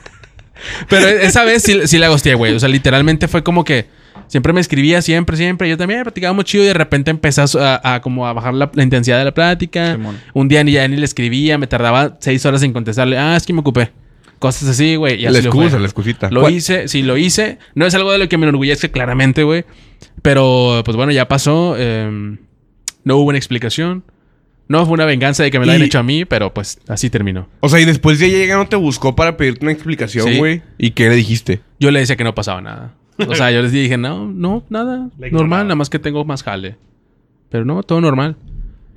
pero 0.89 1.07
esa 1.09 1.45
vez 1.45 1.63
sí, 1.63 1.81
sí 1.87 1.99
la 1.99 2.09
gosteé, 2.09 2.35
güey. 2.35 2.55
O 2.55 2.61
sea, 2.61 2.69
literalmente 2.69 3.29
fue 3.29 3.43
como 3.43 3.65
que 3.65 3.87
siempre 4.29 4.53
me 4.53 4.61
escribía, 4.61 5.03
siempre, 5.03 5.37
siempre. 5.37 5.69
Yo 5.69 5.77
también 5.77 6.03
platicábamos 6.03 6.45
chido 6.45 6.65
y 6.65 6.69
de 6.69 6.75
repente 6.75 7.11
empecé 7.11 7.43
a, 7.61 7.95
a 7.95 8.01
como 8.01 8.27
a 8.27 8.33
bajar 8.33 8.55
la, 8.55 8.71
la 8.75 8.83
intensidad 8.83 9.19
de 9.19 9.25
la 9.25 9.35
plática. 9.35 9.93
Simón. 9.93 10.19
Un 10.33 10.49
día 10.49 10.65
ni 10.65 10.73
ya 10.73 10.87
ni 10.89 10.97
le 10.97 11.05
escribía, 11.05 11.59
me 11.59 11.67
tardaba 11.67 12.17
seis 12.21 12.45
horas 12.47 12.63
en 12.63 12.73
contestarle. 12.73 13.19
Ah, 13.19 13.37
es 13.37 13.45
que 13.47 13.53
me 13.53 13.61
ocupé. 13.61 13.91
Cosas 14.39 14.69
así, 14.69 14.97
güey. 14.97 15.19
La 15.21 15.39
excusa, 15.39 15.71
fue. 15.71 15.79
la 15.79 15.87
excusita. 15.87 16.31
Lo 16.31 16.49
hice, 16.51 16.89
sí, 16.89 17.03
lo 17.03 17.17
hice. 17.17 17.59
No 17.75 17.87
es 17.87 17.95
algo 17.95 18.13
de 18.13 18.19
lo 18.19 18.29
que 18.29 18.37
me 18.37 18.47
enorgullezca 18.47 18.89
claramente, 18.89 19.43
güey. 19.43 19.65
Pero, 20.23 20.83
pues 20.85 20.97
bueno, 20.97 21.13
ya 21.13 21.29
pasó. 21.29 21.77
eh, 21.79 22.37
no 23.05 23.17
hubo 23.17 23.29
una 23.29 23.39
explicación. 23.39 24.05
No 24.69 24.85
fue 24.87 24.95
una 24.95 25.05
venganza 25.05 25.43
de 25.43 25.51
que 25.51 25.59
me 25.59 25.67
lo 25.67 25.73
Y- 25.73 25.75
hayan 25.77 25.87
hecho 25.87 25.99
a 25.99 26.03
mí, 26.03 26.25
pero 26.25 26.55
pues 26.55 26.79
así 26.89 27.11
terminó. 27.11 27.49
O 27.61 27.69
sea, 27.69 27.81
y 27.81 27.85
después 27.85 28.19
de 28.19 28.27
ella 28.27 28.39
llega 28.39 28.57
no 28.57 28.67
te 28.67 28.77
buscó 28.77 29.15
para 29.15 29.37
pedirte 29.37 29.65
una 29.65 29.73
explicación, 29.73 30.27
Sí. 30.29 30.39
güey. 30.39 30.63
¿Y 30.79 30.93
qué 30.93 31.09
le 31.11 31.17
dijiste? 31.17 31.61
Yo 31.79 31.91
le 31.91 32.01
decía 32.01 32.17
que 32.17 32.25
no 32.25 32.35
pasaba 32.35 32.61
nada. 32.63 32.95
O 33.29 33.35
sea, 33.35 33.51
yo 33.51 33.63
les 33.63 33.73
dije, 33.73 33.97
no, 33.99 34.27
no, 34.27 34.65
nada. 34.71 35.09
Normal, 35.31 35.65
nada 35.67 35.75
más 35.77 35.91
que 35.91 35.99
tengo 35.99 36.25
más 36.25 36.43
jale. 36.43 36.77
Pero 37.51 37.65
no, 37.65 37.83
todo 37.83 38.01
normal. 38.01 38.37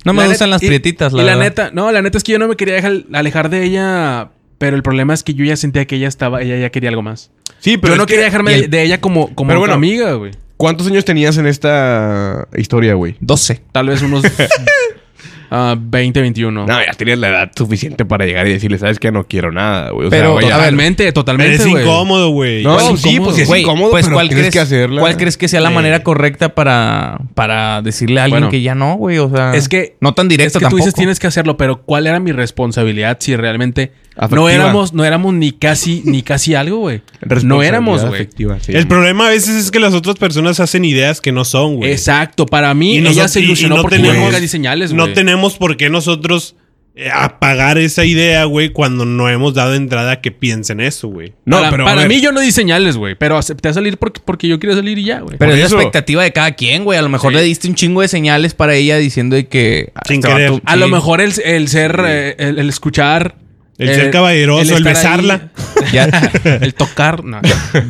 No 0.04 0.12
me 0.14 0.22
La 0.22 0.28
gustan 0.28 0.50
las 0.50 0.60
prietitas, 0.62 1.12
la 1.12 1.22
y 1.22 1.26
la 1.26 1.32
verdad. 1.36 1.44
neta, 1.50 1.70
no, 1.72 1.92
la 1.92 2.02
neta 2.02 2.18
es 2.18 2.24
que 2.24 2.32
yo 2.32 2.38
no 2.38 2.48
me 2.48 2.56
quería 2.56 2.74
dejar- 2.74 3.04
alejar 3.12 3.50
de 3.50 3.64
ella. 3.64 4.30
Pero 4.58 4.74
el 4.74 4.82
problema 4.82 5.14
es 5.14 5.22
que 5.22 5.34
yo 5.34 5.44
ya 5.44 5.56
sentía 5.56 5.84
que 5.86 5.96
ella 5.96 6.08
estaba, 6.08 6.40
ella 6.42 6.56
ya 6.58 6.70
quería 6.70 6.88
algo 6.90 7.02
más. 7.02 7.30
Sí, 7.60 7.76
pero 7.76 7.94
yo 7.94 7.98
no 7.98 8.06
que- 8.06 8.14
quería 8.14 8.24
dejarme 8.24 8.52
de, 8.52 8.58
el- 8.64 8.70
de 8.70 8.82
ella 8.82 9.00
como, 9.00 9.32
como 9.34 9.48
Pero 9.48 9.60
bueno. 9.60 9.74
amiga, 9.74 10.14
güey. 10.14 10.32
¿Cuántos 10.56 10.88
años 10.88 11.04
tenías 11.04 11.36
en 11.36 11.46
esta 11.46 12.48
historia, 12.56 12.94
güey? 12.94 13.14
12. 13.20 13.60
Tal 13.70 13.88
vez 13.88 14.02
unos 14.02 14.22
ah, 15.50 15.76
20, 15.78 16.20
21. 16.20 16.66
No, 16.66 16.84
ya 16.84 16.92
tenías 16.92 17.18
la 17.18 17.28
edad 17.28 17.50
suficiente 17.56 18.04
para 18.04 18.26
llegar 18.26 18.46
y 18.46 18.52
decirle, 18.52 18.78
¿sabes 18.78 18.98
qué? 18.98 19.10
No 19.12 19.24
quiero 19.26 19.52
nada, 19.52 19.90
güey. 19.90 20.06
O 20.06 20.10
sea, 20.10 20.18
Pero, 20.18 20.34
ver, 20.36 20.44
totalmente, 20.44 21.12
totalmente, 21.12 21.54
es 21.56 21.66
incómodo, 21.66 22.30
güey. 22.30 22.62
No, 22.64 22.78
es 22.78 23.00
sí, 23.00 23.10
incómodo. 23.10 23.30
pues 23.34 23.48
es 23.48 23.56
incómodo, 23.58 23.90
pues 23.90 24.04
pero 24.06 24.16
¿cuál 24.16 24.28
tienes 24.28 24.44
crees, 24.44 24.52
que 24.54 24.60
hacerla. 24.60 25.00
¿cuál 25.00 25.16
crees 25.16 25.36
que 25.36 25.48
sea 25.48 25.60
la 25.60 25.70
manera 25.70 26.02
correcta 26.02 26.54
para, 26.54 27.18
para 27.34 27.82
decirle 27.82 28.20
a 28.20 28.24
alguien 28.24 28.40
Bueno, 28.40 28.50
que 28.50 28.62
ya 28.62 28.74
no, 28.74 28.94
güey? 28.96 29.18
O 29.18 29.30
sea, 29.30 29.54
Es 29.54 29.68
que 29.68 29.96
no 30.00 30.14
tan 30.14 30.26
Es 30.26 30.30
directo 30.30 30.58
que 30.58 30.64
tú 30.64 30.70
tampoco. 30.70 30.76
dices 30.78 30.94
tienes 30.94 31.18
que 31.18 31.26
hacerlo, 31.26 31.56
pero 31.56 31.82
¿cuál 31.82 32.06
era 32.06 32.20
mi 32.20 32.32
responsabilidad 32.32 33.16
si 33.20 33.36
realmente 33.36 33.92
no 34.30 34.48
éramos, 34.48 34.92
no 34.92 35.04
éramos 35.04 35.34
ni 35.34 35.52
casi, 35.52 36.02
ni 36.04 36.22
casi 36.22 36.54
algo, 36.54 36.78
güey? 36.78 37.02
No 37.44 37.62
éramos, 37.62 38.02
güey. 38.02 38.14
afectiva, 38.14 38.58
sí. 38.60 38.72
El 38.72 38.86
problema 38.88 39.26
a 39.26 39.30
veces 39.30 39.56
es 39.56 39.70
que 39.70 39.80
las 39.80 39.94
otras 39.94 40.16
personas 40.16 40.60
hacen 40.60 40.84
ideas 40.84 41.20
que 41.20 41.32
no 41.32 41.44
son, 41.44 41.76
güey. 41.76 41.92
Exacto, 41.92 42.46
para 42.46 42.74
mí 42.74 42.94
Y 42.94 42.98
ella 42.98 43.08
nosotros- 43.10 43.30
se 43.32 43.40
y- 43.40 43.42
y 43.42 43.46
ilusionó 43.46 43.76
no 43.76 43.82
porque 43.82 43.96
tenemos- 43.98 44.40
di 44.40 44.48
señales, 44.48 44.92
güey. 44.92 45.06
No 45.08 45.12
tenemos 45.14 45.56
por 45.56 45.76
qué 45.76 45.88
nosotros 45.90 46.54
eh, 47.00 47.10
apagar 47.14 47.78
esa 47.78 48.04
idea, 48.04 48.42
güey, 48.46 48.70
cuando 48.70 49.04
no 49.04 49.28
hemos 49.28 49.54
dado 49.54 49.76
entrada 49.76 50.10
a 50.10 50.20
que 50.20 50.32
piensen 50.32 50.80
eso, 50.80 51.06
güey. 51.06 51.32
No, 51.44 51.58
para 51.58 51.70
pero 51.70 51.84
para 51.84 52.08
mí 52.08 52.20
yo 52.20 52.32
no 52.32 52.40
di 52.40 52.50
señales, 52.50 52.96
güey, 52.96 53.14
pero 53.14 53.38
acepté 53.38 53.68
a 53.68 53.72
salir 53.72 53.98
porque, 53.98 54.20
porque 54.24 54.48
yo 54.48 54.58
quería 54.58 54.74
salir 54.74 54.98
y 54.98 55.04
ya, 55.04 55.20
güey. 55.20 55.38
Pero 55.38 55.52
Por 55.52 55.58
es 55.60 55.66
eso- 55.66 55.76
la 55.76 55.82
expectativa 55.82 56.24
de 56.24 56.32
cada 56.32 56.50
quien, 56.56 56.82
güey. 56.82 56.98
A 56.98 57.02
lo 57.02 57.08
mejor 57.08 57.30
Sí. 57.32 57.36
le 57.38 57.44
diste 57.44 57.68
un 57.68 57.76
chingo 57.76 58.00
de 58.00 58.08
señales 58.08 58.54
para 58.54 58.74
ella 58.74 58.96
diciendo 58.96 59.36
de 59.36 59.46
que... 59.46 59.92
Sin 60.08 60.20
querer. 60.22 60.50
vato- 60.50 60.62
a 60.66 60.72
sí. 60.74 60.78
lo 60.80 60.88
mejor 60.88 61.20
el, 61.20 61.32
el 61.44 61.68
ser, 61.68 62.02
eh, 62.04 62.34
el, 62.40 62.58
el 62.58 62.68
escuchar... 62.68 63.36
El 63.78 63.90
eh, 63.90 63.94
ser 63.94 64.10
caballeroso, 64.10 64.76
el 64.76 64.84
besarla. 64.84 65.50
Ya, 65.92 66.06
el 66.60 66.74
tocar, 66.74 67.22
no. 67.24 67.40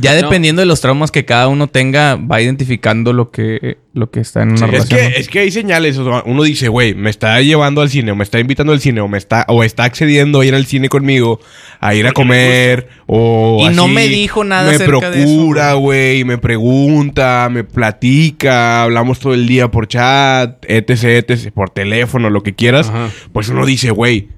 ya 0.03 0.13
No. 0.15 0.23
dependiendo 0.23 0.61
de 0.61 0.67
los 0.67 0.83
traumas 0.83 1.11
que 1.11 1.25
cada 1.25 1.49
uno 1.49 1.69
tenga, 1.69 2.17
va 2.17 2.41
identificando 2.43 3.15
lo 3.15 3.31
que, 3.31 3.79
lo 3.95 4.11
que 4.11 4.21
está 4.21 4.43
en 4.43 4.51
una 4.51 4.59
Sí. 4.59 4.65
Es 4.65 4.71
relación. 4.71 5.01
que, 5.01 5.09
¿no? 5.09 5.17
es 5.17 5.29
que 5.29 5.39
hay 5.41 5.51
señales. 5.51 5.97
o 5.97 6.05
sea, 6.05 6.23
uno 6.27 6.43
dice, 6.43 6.69
güey, 6.69 6.95
me 6.95 7.09
está 7.09 7.41
llevando 7.41 7.81
al 7.81 7.89
cine, 7.89 8.13
o 8.13 8.15
me 8.15 8.25
está 8.25 8.39
invitando 8.39 8.75
al 8.75 8.81
cine, 8.81 9.01
o 9.01 9.09
me 9.09 9.17
está, 9.17 9.47
o 9.49 9.65
está 9.65 9.85
accediendo 9.85 10.41
a 10.41 10.45
ir 10.47 10.55
al 10.55 10.67
cine 10.67 10.91
conmigo, 10.91 11.41
a 11.81 11.95
ir 11.95 12.07
a 12.07 12.13
comer, 12.13 12.89
o. 13.07 13.67
Y 13.69 13.75
no 13.75 13.89
me 13.89 14.07
dijo 14.07 14.45
nada 14.45 14.69
Me 14.69 14.77
acerca 14.77 15.11
de 15.11 15.23
eso, 15.23 15.35
procura, 15.35 15.73
güey, 15.73 16.25
me 16.25 16.37
pregunta, 16.37 17.49
me 17.51 17.65
platica, 17.65 18.83
hablamos 18.83 19.19
todo 19.19 19.33
el 19.33 19.47
día 19.47 19.71
por 19.71 19.89
chat, 19.89 20.63
etc, 20.69 21.05
etc, 21.27 21.53
por 21.55 21.71
teléfono, 21.71 22.29
lo 22.29 22.43
que 22.43 22.55
quieras. 22.55 22.91
Ajá. 22.91 23.09
Pues 23.33 23.49
uno 23.49 23.65
dice, 23.65 23.91
güey, 23.91 24.29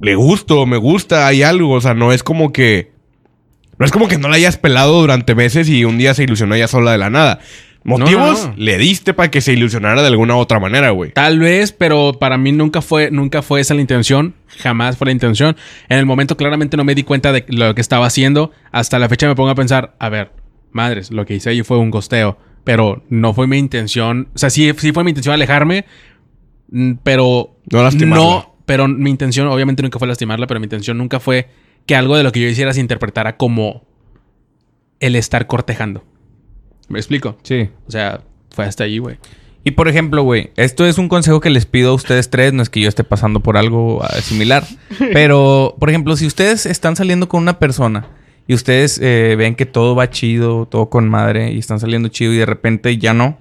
le 0.00 0.14
gusto, 0.14 0.66
me 0.66 0.76
gusta, 0.76 1.26
hay 1.26 1.42
algo. 1.42 1.72
O 1.72 1.80
sea, 1.80 1.94
no 1.94 2.12
es 2.12 2.22
como 2.22 2.52
que. 2.52 2.92
No 3.78 3.86
es 3.86 3.92
como 3.92 4.08
que 4.08 4.18
no 4.18 4.28
la 4.28 4.36
hayas 4.36 4.56
pelado 4.56 5.00
durante 5.00 5.34
meses 5.34 5.68
y 5.68 5.84
un 5.84 5.98
día 5.98 6.12
se 6.14 6.24
ilusionó 6.24 6.54
ella 6.54 6.66
sola 6.68 6.92
de 6.92 6.98
la 6.98 7.10
nada. 7.10 7.38
Motivos 7.84 8.48
no. 8.48 8.54
le 8.56 8.76
diste 8.76 9.14
para 9.14 9.30
que 9.30 9.40
se 9.40 9.52
ilusionara 9.52 10.02
de 10.02 10.08
alguna 10.08 10.36
otra 10.36 10.58
manera, 10.58 10.90
güey. 10.90 11.12
Tal 11.12 11.38
vez, 11.38 11.72
pero 11.72 12.12
para 12.18 12.36
mí 12.36 12.50
nunca 12.52 12.82
fue, 12.82 13.10
nunca 13.12 13.40
fue 13.40 13.60
esa 13.60 13.74
la 13.74 13.80
intención. 13.80 14.34
Jamás 14.58 14.96
fue 14.96 15.06
la 15.06 15.12
intención. 15.12 15.56
En 15.88 15.98
el 15.98 16.04
momento 16.06 16.36
claramente 16.36 16.76
no 16.76 16.82
me 16.84 16.94
di 16.96 17.04
cuenta 17.04 17.30
de 17.32 17.44
lo 17.48 17.74
que 17.74 17.80
estaba 17.80 18.04
haciendo. 18.06 18.50
Hasta 18.72 18.98
la 18.98 19.08
fecha 19.08 19.28
me 19.28 19.36
pongo 19.36 19.50
a 19.50 19.54
pensar, 19.54 19.94
a 20.00 20.08
ver, 20.08 20.32
madres, 20.72 21.12
lo 21.12 21.24
que 21.24 21.36
hice 21.36 21.50
ahí 21.50 21.62
fue 21.62 21.78
un 21.78 21.90
costeo. 21.92 22.36
Pero 22.64 23.04
no 23.08 23.32
fue 23.32 23.46
mi 23.46 23.56
intención. 23.58 24.28
O 24.34 24.38
sea, 24.38 24.50
sí, 24.50 24.70
sí 24.76 24.90
fue 24.92 25.04
mi 25.04 25.12
intención 25.12 25.32
alejarme. 25.34 25.86
mm, 26.70 26.94
Pero 27.04 27.56
No 27.70 27.82
lastimarla. 27.84 28.24
no, 28.24 28.54
pero 28.68 28.86
mi 28.86 29.08
intención 29.08 29.46
obviamente 29.46 29.82
nunca 29.82 29.98
fue 29.98 30.06
lastimarla, 30.06 30.46
pero 30.46 30.60
mi 30.60 30.66
intención 30.66 30.98
nunca 30.98 31.20
fue 31.20 31.48
que 31.86 31.96
algo 31.96 32.18
de 32.18 32.22
lo 32.22 32.32
que 32.32 32.40
yo 32.40 32.48
hiciera 32.48 32.74
se 32.74 32.80
interpretara 32.80 33.38
como 33.38 33.86
el 35.00 35.16
estar 35.16 35.46
cortejando. 35.46 36.04
¿Me 36.88 36.98
explico? 36.98 37.38
Sí. 37.44 37.70
O 37.86 37.90
sea, 37.90 38.20
fue 38.50 38.66
hasta 38.66 38.84
ahí, 38.84 38.98
güey. 38.98 39.16
Y 39.64 39.70
por 39.70 39.88
ejemplo, 39.88 40.22
güey, 40.22 40.50
esto 40.56 40.84
es 40.84 40.98
un 40.98 41.08
consejo 41.08 41.40
que 41.40 41.48
les 41.48 41.64
pido 41.64 41.92
a 41.92 41.94
ustedes 41.94 42.28
tres, 42.28 42.52
no 42.52 42.62
es 42.62 42.68
que 42.68 42.80
yo 42.80 42.90
esté 42.90 43.04
pasando 43.04 43.40
por 43.40 43.56
algo 43.56 44.02
ah, 44.02 44.20
similar, 44.20 44.66
pero 45.14 45.74
por 45.80 45.88
ejemplo, 45.88 46.14
si 46.14 46.26
ustedes 46.26 46.66
están 46.66 46.94
saliendo 46.94 47.26
con 47.26 47.40
una 47.40 47.58
persona 47.58 48.06
y 48.46 48.52
ustedes 48.52 49.00
eh, 49.02 49.34
ven 49.38 49.54
que 49.54 49.64
todo 49.64 49.94
va 49.94 50.10
chido, 50.10 50.66
todo 50.66 50.90
con 50.90 51.08
madre 51.08 51.52
y 51.52 51.58
están 51.58 51.80
saliendo 51.80 52.10
chido 52.10 52.34
y 52.34 52.36
de 52.36 52.46
repente 52.46 52.98
ya 52.98 53.14
no, 53.14 53.38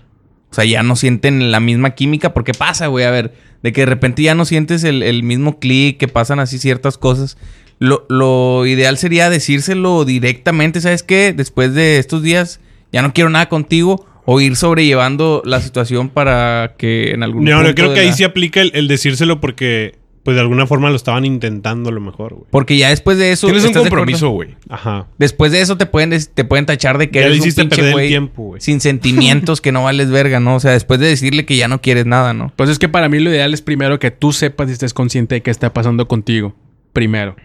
o 0.50 0.54
sea, 0.54 0.63
ya 0.63 0.84
no 0.84 0.96
sienten 0.96 1.52
la 1.52 1.60
misma 1.60 1.90
química, 1.96 2.34
porque 2.34 2.54
pasa, 2.54 2.88
güey, 2.88 3.04
a 3.04 3.12
ver, 3.12 3.34
de 3.63 3.74
que 3.74 3.82
de 3.82 3.86
repente 3.88 4.24
ya 4.24 4.36
no 4.36 4.46
sientes 4.46 4.84
el, 4.84 5.04
el 5.04 5.24
mismo 5.24 5.60
clic, 5.60 5.98
que 5.98 6.08
pasan 6.08 6.39
así 6.39 6.60
ciertas 6.60 6.98
cosas. 6.98 7.38
Lo, 7.80 8.06
lo 8.10 8.65
ideal 8.65 8.98
sería 8.98 9.30
decírselo 9.30 10.04
directamente, 10.06 10.82
¿sabes 10.82 11.04
qué? 11.04 11.34
Después 11.34 11.74
de 11.74 12.00
estos 12.00 12.24
días 12.24 12.60
ya 12.91 13.02
no 13.02 13.13
quiero 13.13 13.30
nada 13.30 13.50
contigo 13.50 14.06
o 14.26 14.41
ir 14.41 14.56
sobrellevando 14.56 15.41
la 15.46 15.62
situación 15.62 16.10
para 16.10 16.76
que 16.78 17.12
en 17.12 17.24
algún 17.24 17.46
No, 17.46 17.52
yo 17.52 17.58
punto 17.58 17.76
creo 17.76 17.93
que 17.93 18.00
ahí 18.02 18.13
sí 18.13 18.24
aplica 18.24 18.62
el, 18.62 18.72
el 18.74 18.88
decírselo 18.88 19.39
porque 19.39 19.96
pues 20.28 20.36
de 20.36 20.42
alguna 20.42 20.68
forma 20.68 20.90
lo 20.90 20.98
estaban 20.98 21.24
intentando 21.24 21.88
a 21.88 21.94
lo 21.94 22.02
mejor, 22.02 22.34
güey. 22.34 22.48
Porque 22.52 22.78
ya 22.78 22.90
después 22.90 23.18
de 23.18 23.32
eso. 23.32 23.48
Tienes 23.48 23.63
un 23.63 23.72
compromiso, 23.72 24.28
güey. 24.32 24.58
Ajá. 24.68 25.08
Después 25.18 25.54
de 25.54 25.62
eso 25.62 25.78
te 25.78 25.86
pueden, 25.86 26.12
te 26.34 26.44
pueden 26.44 26.66
tachar 26.66 26.98
de 26.98 27.10
que 27.10 27.22
Ya 27.22 27.28
eres 27.28 27.40
un 27.40 27.70
pinche 27.70 27.94
güey. 27.94 28.60
sin 28.60 28.82
sentimientos 28.82 29.62
que 29.62 29.72
no 29.72 29.84
vales 29.84 30.12
verga, 30.12 30.42
¿no? 30.42 30.56
O 30.56 30.60
sea, 30.60 30.72
después 30.74 31.00
de 31.00 31.08
decirle 31.08 31.46
que 31.46 31.56
ya 31.56 31.70
no 31.70 31.80
quieres 31.80 32.06
nada, 32.06 32.34
¿no? 32.34 32.52
Pues 32.58 32.70
es 32.70 32.78
que 32.78 32.90
para 32.90 33.08
mí 33.08 33.22
lo 33.22 33.30
ideal 33.30 33.54
es 33.54 33.62
primero 33.62 34.00
que 34.00 34.12
tú 34.12 34.34
sepas 34.34 34.68
y 34.68 34.74
estés 34.74 34.94
consciente 34.94 35.36
de 35.36 35.42
qué 35.44 35.50
está 35.50 35.72
pasando 35.74 36.10
contigo. 36.10 36.54
Primero. 36.92 37.38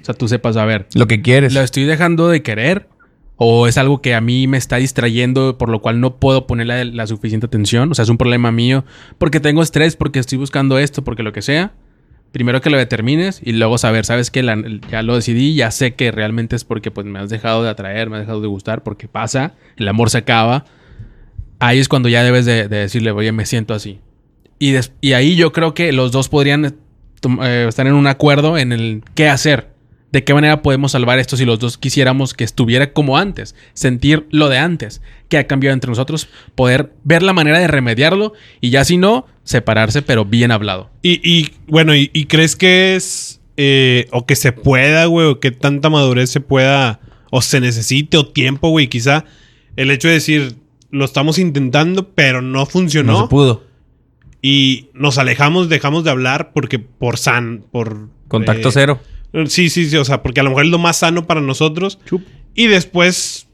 O 0.00 0.04
sea, 0.04 0.14
tú 0.14 0.28
sepas, 0.28 0.56
a 0.56 0.64
ver, 0.64 0.86
Lo 0.94 1.08
que 1.08 1.20
quieres. 1.20 1.52
¿lo 1.54 1.60
estoy 1.60 1.86
dejando 1.86 2.28
de 2.28 2.42
querer? 2.42 2.86
¿O 3.34 3.66
es 3.66 3.78
algo 3.78 4.00
que 4.00 4.14
a 4.14 4.20
mí 4.20 4.46
me 4.46 4.58
está 4.58 4.76
distrayendo, 4.76 5.58
por 5.58 5.70
lo 5.70 5.82
cual 5.82 5.98
no 5.98 6.20
puedo 6.20 6.46
ponerle 6.46 6.84
la 6.84 7.08
suficiente 7.08 7.46
atención? 7.46 7.90
O 7.90 7.96
sea, 7.96 8.04
es 8.04 8.08
un 8.08 8.16
problema 8.16 8.52
mío 8.52 8.84
porque 9.18 9.40
tengo 9.40 9.60
estrés, 9.60 9.96
porque 9.96 10.20
estoy 10.20 10.38
buscando 10.38 10.78
esto, 10.78 11.02
porque 11.02 11.24
lo 11.24 11.32
que 11.32 11.42
sea. 11.42 11.72
Primero 12.32 12.60
que 12.60 12.68
lo 12.70 12.76
determines 12.76 13.40
y 13.42 13.52
luego 13.52 13.78
saber, 13.78 14.04
sabes 14.04 14.30
que 14.30 14.42
ya 14.90 15.02
lo 15.02 15.14
decidí, 15.16 15.54
ya 15.54 15.70
sé 15.70 15.94
que 15.94 16.10
realmente 16.10 16.56
es 16.56 16.64
porque 16.64 16.90
pues 16.90 17.06
me 17.06 17.18
has 17.18 17.30
dejado 17.30 17.62
de 17.62 17.70
atraer, 17.70 18.10
me 18.10 18.16
has 18.16 18.22
dejado 18.22 18.40
de 18.42 18.48
gustar, 18.48 18.82
porque 18.82 19.08
pasa, 19.08 19.54
el 19.76 19.88
amor 19.88 20.10
se 20.10 20.18
acaba. 20.18 20.64
Ahí 21.58 21.78
es 21.78 21.88
cuando 21.88 22.08
ya 22.08 22.22
debes 22.22 22.44
de, 22.44 22.68
de 22.68 22.76
decirle, 22.76 23.10
oye, 23.12 23.32
me 23.32 23.46
siento 23.46 23.74
así. 23.74 23.98
Y, 24.58 24.72
des- 24.72 24.92
y 25.00 25.14
ahí 25.14 25.36
yo 25.36 25.52
creo 25.52 25.72
que 25.74 25.90
los 25.92 26.12
dos 26.12 26.28
podrían 26.28 26.64
eh, 27.42 27.66
estar 27.68 27.86
en 27.86 27.94
un 27.94 28.06
acuerdo 28.06 28.58
en 28.58 28.72
el 28.72 29.02
qué 29.14 29.28
hacer. 29.28 29.76
De 30.10 30.24
qué 30.24 30.32
manera 30.32 30.62
podemos 30.62 30.92
salvar 30.92 31.18
esto 31.18 31.36
si 31.36 31.44
los 31.44 31.58
dos 31.58 31.76
quisiéramos 31.76 32.32
que 32.32 32.42
estuviera 32.44 32.92
como 32.94 33.18
antes. 33.18 33.54
Sentir 33.74 34.26
lo 34.30 34.48
de 34.48 34.56
antes. 34.58 35.02
Que 35.28 35.36
ha 35.36 35.46
cambiado 35.46 35.74
entre 35.74 35.90
nosotros. 35.90 36.28
Poder 36.54 36.92
ver 37.04 37.22
la 37.22 37.34
manera 37.34 37.58
de 37.58 37.66
remediarlo. 37.68 38.32
Y 38.62 38.70
ya 38.70 38.84
si 38.84 38.96
no, 38.96 39.26
separarse, 39.48 40.02
pero 40.02 40.24
bien 40.26 40.50
hablado. 40.50 40.90
Y, 41.02 41.20
y, 41.28 41.50
bueno, 41.66 41.94
y, 41.96 42.10
y 42.12 42.26
crees 42.26 42.54
que 42.54 42.96
es. 42.96 43.40
eh, 43.56 44.06
o 44.12 44.26
que 44.26 44.36
se 44.36 44.52
pueda, 44.52 45.06
güey, 45.06 45.26
o 45.26 45.40
que 45.40 45.50
tanta 45.50 45.88
madurez 45.90 46.30
se 46.30 46.40
pueda. 46.40 47.00
O 47.30 47.40
se 47.42 47.60
necesite, 47.60 48.16
o 48.18 48.26
tiempo, 48.26 48.68
güey, 48.70 48.88
quizá. 48.88 49.24
El 49.76 49.90
hecho 49.90 50.08
de 50.08 50.14
decir, 50.14 50.56
lo 50.90 51.04
estamos 51.04 51.38
intentando, 51.38 52.08
pero 52.10 52.40
no 52.42 52.66
funcionó. 52.66 53.12
no 53.12 53.22
se 53.22 53.28
pudo. 53.28 53.62
y 54.42 54.88
nos 54.94 55.18
alejamos, 55.18 55.68
dejamos 55.68 56.04
de 56.04 56.10
hablar 56.10 56.52
porque 56.52 56.78
por 56.78 57.16
san, 57.18 57.64
por. 57.72 58.08
Contacto 58.28 58.68
eh, 58.68 58.72
cero. 58.72 59.00
Sí, 59.46 59.68
sí, 59.70 59.88
sí, 59.90 59.96
o 59.96 60.04
sea, 60.04 60.22
porque 60.22 60.40
a 60.40 60.42
lo 60.42 60.50
mejor 60.50 60.64
es 60.66 60.70
lo 60.70 60.78
más 60.78 60.98
sano 60.98 61.26
para 61.26 61.40
nosotros. 61.40 61.98
Y 62.54 62.66
después, 62.66 63.47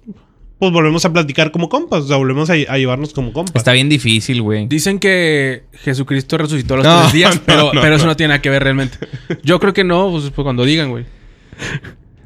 pues 0.59 0.73
volvemos 0.73 1.05
a 1.05 1.13
platicar 1.13 1.51
como 1.51 1.69
compas, 1.69 2.05
o 2.05 2.07
sea, 2.09 2.17
volvemos 2.17 2.49
a, 2.51 2.53
a 2.55 2.79
llevarnos 2.79 3.13
como 3.13 3.33
compas. 3.33 3.57
Está 3.57 3.73
bien 3.73 3.89
difícil, 3.89 4.41
güey. 4.43 4.67
Dicen 4.69 4.99
que 4.99 5.65
Jesucristo 5.73 6.39
resucitó 6.39 6.75
a 6.75 6.77
los 6.79 6.87
No, 6.87 7.01
tres 7.03 7.13
días, 7.13 7.35
no, 7.37 7.43
pero, 7.45 7.73
no, 7.75 7.81
pero 7.81 7.97
eso 7.97 8.05
no. 8.05 8.13
no 8.13 8.17
tiene 8.17 8.29
nada 8.29 8.43
que 8.43 8.51
ver 8.51 8.63
realmente. 8.63 8.99
Yo 9.43 9.59
creo 9.61 9.73
que 9.73 9.85
no, 9.85 10.11
pues, 10.11 10.31
pues, 10.31 10.45
cuando 10.45 10.65
digan, 10.65 10.91
güey. 10.91 11.05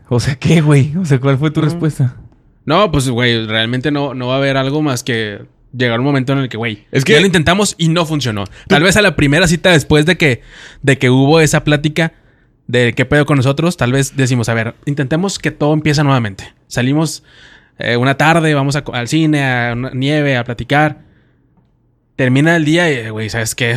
O 0.08 0.20
sea, 0.20 0.36
¿qué, 0.36 0.60
güey? 0.60 0.96
O 0.96 1.04
sea, 1.04 1.18
¿cuál 1.20 1.38
fue 1.38 1.50
tu 1.50 1.60
respuesta? 1.60 2.16
No, 2.64 2.90
pues, 2.90 3.08
güey, 3.08 3.46
realmente 3.46 3.90
no, 3.90 4.14
no 4.14 4.28
va 4.28 4.34
a 4.34 4.38
haber 4.38 4.56
algo 4.56 4.82
más 4.82 5.02
que 5.02 5.42
llegar 5.76 5.98
un 6.00 6.06
momento 6.06 6.32
en 6.32 6.38
el 6.40 6.48
que, 6.48 6.56
güey, 6.56 6.86
Es 6.92 7.04
que- 7.04 7.12
ya 7.12 7.20
lo 7.20 7.26
intentamos 7.26 7.74
y 7.78 7.88
no 7.88 8.06
funcionó. 8.06 8.44
Tal 8.68 8.82
vez 8.82 8.96
a 8.96 9.02
la 9.02 9.16
primera 9.16 9.46
cita 9.46 9.70
después 9.70 10.06
de 10.06 10.16
que, 10.16 10.42
de 10.82 10.98
que 10.98 11.10
hubo 11.10 11.40
esa 11.40 11.62
plática 11.64 12.14
de 12.66 12.92
qué 12.94 13.04
pedo 13.04 13.24
con 13.26 13.36
nosotros, 13.36 13.76
tal 13.76 13.92
vez 13.92 14.16
decimos, 14.16 14.48
a 14.48 14.54
ver, 14.54 14.74
intentemos 14.86 15.38
que 15.38 15.50
todo 15.50 15.72
empiece 15.74 16.02
nuevamente. 16.04 16.52
Salimos 16.68 17.22
eh, 17.78 17.96
una 17.96 18.16
tarde, 18.16 18.54
vamos 18.54 18.76
a 18.76 18.84
al 18.92 19.08
cine, 19.08 19.42
a 19.44 19.72
una 19.74 19.90
nieve, 19.92 20.36
a 20.36 20.44
platicar. 20.44 21.02
Termina 22.16 22.56
el 22.56 22.64
día 22.64 22.90
y, 22.90 23.10
güey, 23.10 23.28
¿sabes 23.30 23.54
qué? 23.54 23.76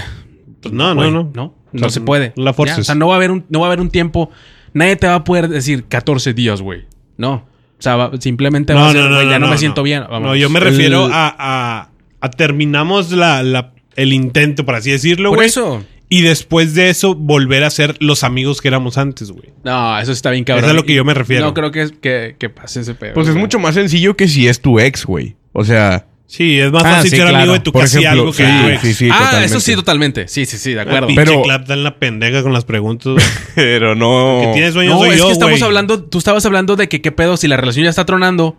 Pues 0.61 0.73
no, 0.73 0.95
Güey, 0.95 1.11
no, 1.11 1.23
no. 1.23 1.31
No, 1.33 1.43
O 1.45 1.55
no 1.73 1.79
sea, 1.79 1.89
se 1.89 2.01
puede. 2.01 2.33
la. 2.35 2.53
Ya, 2.65 2.77
O 2.77 2.83
sea, 2.83 2.95
no 2.95 3.07
va 3.07 3.13
a 3.13 3.17
haber 3.17 3.31
un, 3.31 3.45
no 3.49 3.59
va 3.59 3.67
a 3.67 3.69
haber 3.69 3.79
un 3.79 3.89
tiempo. 3.89 4.29
Nadie 4.73 4.95
te 4.95 5.07
va 5.07 5.15
a 5.15 5.23
poder 5.23 5.47
decir 5.47 5.85
14 5.85 6.33
días, 6.33 6.61
güey. 6.61 6.85
No. 7.17 7.33
O 7.33 7.81
sea, 7.83 7.95
va- 7.95 8.11
simplemente 8.19 8.73
va 8.73 8.89
a 8.89 8.91
ser, 8.91 9.07
güey, 9.09 9.29
ya 9.29 9.39
no, 9.39 9.47
me 9.47 9.57
siento 9.57 9.81
bien. 9.83 10.01
No, 10.03 10.09
vámonos. 10.09 10.37
yo 10.37 10.49
me 10.49 10.59
refiero 10.59 11.05
El- 11.07 11.11
a, 11.13 11.35
a, 11.37 11.89
a 12.19 12.29
terminamos 12.31 13.11
la, 13.11 13.41
la- 13.43 13.73
el 13.95 14.13
intento, 14.13 14.65
por 14.65 14.75
así 14.75 14.91
decirlo, 14.91 15.29
Por 15.29 15.37
güey. 15.39 15.47
eso. 15.47 15.83
Y 16.13 16.23
después 16.23 16.73
de 16.75 16.89
eso, 16.89 17.15
volver 17.15 17.63
a 17.63 17.69
ser 17.69 17.95
los 18.01 18.25
amigos 18.25 18.59
que 18.61 18.67
éramos 18.67 18.97
antes, 18.97 19.31
güey. 19.31 19.53
No, 19.63 19.97
eso 19.97 20.11
está 20.11 20.29
bien 20.29 20.43
cabrón. 20.43 20.65
Eso 20.65 20.67
es 20.67 20.71
a 20.73 20.75
lo 20.75 20.85
que 20.85 20.93
yo 20.93 21.05
me 21.05 21.13
refiero. 21.13 21.45
No 21.45 21.53
creo 21.53 21.71
que, 21.71 21.89
que, 22.01 22.35
que 22.37 22.49
pase 22.49 22.81
ese 22.81 22.95
pedo. 22.95 23.13
Pues 23.13 23.27
es 23.27 23.33
güey. 23.33 23.41
mucho 23.41 23.59
más 23.59 23.75
sencillo 23.75 24.17
que 24.17 24.27
si 24.27 24.45
es 24.47 24.59
tu 24.61 24.77
ex, 24.81 25.05
güey. 25.05 25.35
O 25.53 25.63
sea, 25.63 26.05
Sí, 26.27 26.59
es 26.59 26.71
más 26.71 26.83
Ah, 26.85 26.91
fácil 26.95 27.11
sí, 27.11 27.17
ser 27.17 27.25
claro. 27.25 27.37
amigo 27.39 27.53
de 27.53 27.59
tu 27.59 27.71
por 27.73 27.81
casi 27.81 27.97
ejemplo, 27.99 28.21
algo 28.21 28.31
que 28.33 28.45
sí, 28.45 28.51
tu 28.61 28.67
ex. 28.69 28.81
sí, 28.81 28.93
sí, 28.93 29.09
ah, 29.11 29.17
totalmente. 29.17 29.45
eso 29.47 29.59
sí, 29.59 29.75
totalmente. 29.75 30.27
Sí, 30.29 30.45
sí, 30.45 30.57
sí, 30.57 30.73
de 30.73 30.79
Ah, 30.79 30.83
acuerdo. 30.83 31.07
pinche 31.07 31.23
Pero- 31.25 31.41
clap 31.43 31.61
está 31.63 31.73
en 31.73 31.83
la 31.83 31.97
pendeja 31.99 32.41
con 32.43 32.53
las 32.53 32.63
preguntas. 32.63 33.15
Pero 33.55 33.95
no. 33.95 34.39
que 34.45 34.51
tienes 34.53 34.73
sueños 34.73 34.93
No, 34.93 34.99
soy 35.01 35.09
es 35.09 35.17
yo, 35.17 35.25
que 35.27 35.31
estamos 35.33 35.51
güey. 35.59 35.63
hablando, 35.63 36.03
tú 36.03 36.17
estabas 36.19 36.45
hablando 36.45 36.75
de 36.77 36.87
que 36.87 37.01
qué 37.01 37.11
pedo, 37.11 37.35
si 37.35 37.49
la 37.49 37.57
relación 37.57 37.83
ya 37.83 37.89
está 37.89 38.05
tronando, 38.05 38.57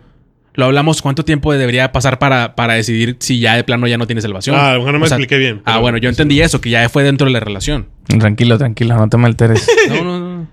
lo 0.55 0.65
hablamos 0.65 1.01
cuánto 1.01 1.25
tiempo 1.25 1.51
debería 1.53 1.91
pasar 1.91 2.19
para, 2.19 2.55
para 2.55 2.73
decidir 2.75 3.17
si 3.19 3.39
ya 3.39 3.55
de 3.55 3.63
plano 3.63 3.87
ya 3.87 3.97
no 3.97 4.05
tienes 4.05 4.23
salvación. 4.23 4.55
Ah, 4.55 4.69
a 4.69 4.73
lo 4.73 4.79
mejor 4.79 4.93
no 4.93 4.99
me 4.99 5.05
O 5.05 5.07
sea, 5.07 5.17
expliqué 5.17 5.37
bien. 5.39 5.61
Ah, 5.65 5.79
bueno, 5.79 5.97
yo 5.97 6.09
entendí 6.09 6.41
eso, 6.41 6.61
que 6.61 6.69
ya 6.69 6.87
fue 6.89 7.03
dentro 7.03 7.25
de 7.25 7.33
la 7.33 7.39
relación. 7.39 7.87
Tranquilo, 8.07 8.57
tranquilo, 8.57 8.95
no 8.95 9.09
te 9.09 9.17
me 9.17 9.25
alteres. 9.27 9.67
No, 9.89 10.03
no, 10.03 10.19
no. 10.19 10.47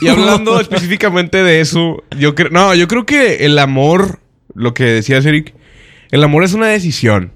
Y 0.00 0.08
hablando 0.08 0.60
específicamente 0.60 1.42
de 1.42 1.60
eso, 1.60 2.02
yo 2.18 2.34
creo. 2.34 2.50
No, 2.50 2.74
yo 2.74 2.88
creo 2.88 3.06
que 3.06 3.46
el 3.46 3.58
amor, 3.58 4.20
lo 4.54 4.74
que 4.74 4.84
decías, 4.84 5.24
Eric, 5.24 5.54
el 6.10 6.22
amor 6.24 6.44
es 6.44 6.52
una 6.54 6.66
decisión. 6.66 7.32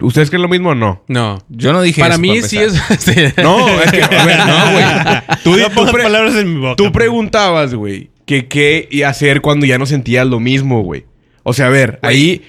¿Ustedes 0.00 0.28
creen 0.28 0.42
lo 0.42 0.48
mismo 0.48 0.70
o 0.70 0.74
no? 0.74 1.04
No. 1.08 1.38
Yo 1.48 1.72
no 1.72 1.80
dije 1.82 2.00
Para 2.00 2.14
eso, 2.14 2.20
mí 2.22 2.36
para 2.36 2.48
sí 2.48 2.58
es. 2.58 2.72
No, 3.42 3.80
es 3.80 3.92
que. 3.92 4.02
A 4.02 4.24
ver, 4.24 4.38
no, 4.38 4.72
güey. 4.72 4.84
Tú, 5.44 5.56
no 5.56 5.70
tú 5.86 5.92
pre- 5.92 6.02
palabras 6.02 6.34
en 6.36 6.54
mi 6.54 6.60
boca. 6.60 6.76
tú 6.76 6.90
preguntabas, 6.92 7.74
güey, 7.74 8.10
que 8.26 8.46
qué 8.48 9.04
hacer 9.06 9.40
cuando 9.40 9.66
ya 9.66 9.78
no 9.78 9.86
sentías 9.86 10.26
lo 10.26 10.40
mismo, 10.40 10.82
güey. 10.82 11.04
O 11.42 11.52
sea, 11.52 11.66
a 11.66 11.70
ver, 11.70 11.98
ahí. 12.02 12.42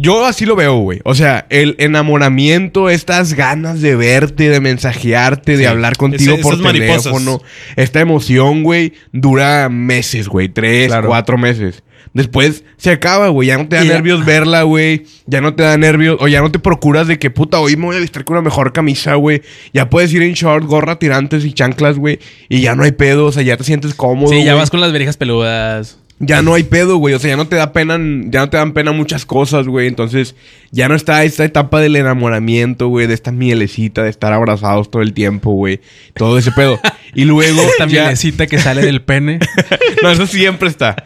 Yo 0.00 0.24
así 0.26 0.46
lo 0.46 0.54
veo, 0.54 0.76
güey. 0.76 1.00
O 1.04 1.16
sea, 1.16 1.46
el 1.50 1.74
enamoramiento, 1.78 2.88
estas 2.88 3.34
ganas 3.34 3.80
de 3.80 3.96
verte, 3.96 4.48
de 4.48 4.60
mensajearte, 4.60 5.52
de 5.56 5.58
Sí. 5.58 5.64
hablar 5.64 5.96
contigo 5.96 6.36
por 6.40 6.56
mariposas. 6.58 7.02
teléfono. 7.02 7.42
Esta 7.74 7.98
emoción, 8.00 8.62
güey, 8.62 8.92
dura 9.12 9.68
meses, 9.68 10.28
güey. 10.28 10.48
Tres, 10.48 10.86
Claro. 10.86 11.08
cuatro 11.08 11.36
meses. 11.36 11.82
Después 12.14 12.64
se 12.76 12.90
acaba, 12.90 13.28
güey. 13.28 13.48
Ya 13.48 13.58
no 13.58 13.68
te 13.68 13.76
da 13.76 13.84
Y 13.84 13.88
ya- 13.88 13.94
nervios 13.94 14.24
verla, 14.24 14.62
güey. 14.62 15.04
Ya 15.26 15.40
no 15.40 15.54
te 15.54 15.62
da 15.62 15.76
nervios. 15.76 16.16
O 16.20 16.28
ya 16.28 16.40
no 16.40 16.50
te 16.50 16.58
procuras 16.58 17.06
de 17.06 17.18
que, 17.18 17.30
puta, 17.30 17.60
hoy 17.60 17.76
me 17.76 17.86
voy 17.86 17.96
a 17.96 18.00
vestir 18.00 18.24
con 18.24 18.36
una 18.36 18.42
mejor 18.44 18.72
camisa, 18.72 19.14
güey. 19.14 19.42
Ya 19.72 19.88
puedes 19.90 20.12
ir 20.12 20.22
en 20.22 20.32
short, 20.34 20.64
gorra, 20.64 20.98
tirantes 20.98 21.44
y 21.44 21.52
chanclas, 21.52 21.96
güey. 21.98 22.18
Y 22.48 22.60
ya 22.60 22.74
no 22.74 22.82
hay 22.84 22.92
pedo. 22.92 23.26
O 23.26 23.32
sea, 23.32 23.42
ya 23.42 23.56
te 23.56 23.64
sientes 23.64 23.94
cómodo. 23.94 24.32
Sí, 24.32 24.44
ya 24.44 24.54
vas 24.54 24.70
con 24.70 24.80
las 24.80 24.92
verijas 24.92 25.16
peludas. 25.16 25.98
Ya 26.20 26.42
no 26.42 26.54
hay 26.54 26.64
pedo, 26.64 26.96
güey. 26.96 27.14
O 27.14 27.18
sea, 27.20 27.30
ya 27.30 27.36
no 27.36 27.46
te 27.46 27.54
da 27.56 27.72
pena, 27.72 27.96
ya 28.26 28.40
no 28.40 28.50
te 28.50 28.56
dan 28.56 28.72
pena 28.72 28.90
muchas 28.92 29.24
cosas, 29.24 29.68
güey. 29.68 29.86
Entonces, 29.86 30.34
ya 30.72 30.88
no 30.88 30.96
está 30.96 31.22
esta 31.24 31.44
etapa 31.44 31.80
del 31.80 31.94
enamoramiento, 31.94 32.88
güey, 32.88 33.06
de 33.06 33.14
esta 33.14 33.30
mielecita, 33.30 34.02
de 34.02 34.10
estar 34.10 34.32
abrazados 34.32 34.90
todo 34.90 35.02
el 35.02 35.12
tiempo, 35.12 35.52
güey. 35.52 35.80
Todo 36.14 36.38
ese 36.38 36.50
pedo. 36.52 36.80
Y 37.14 37.24
luego. 37.24 37.62
Esta 37.62 37.86
ya- 37.86 38.02
mielecita 38.02 38.46
que 38.48 38.58
sale 38.58 38.82
del 38.82 39.02
pene. 39.02 39.38
no, 40.02 40.10
eso 40.10 40.26
siempre 40.26 40.68
está. 40.68 40.96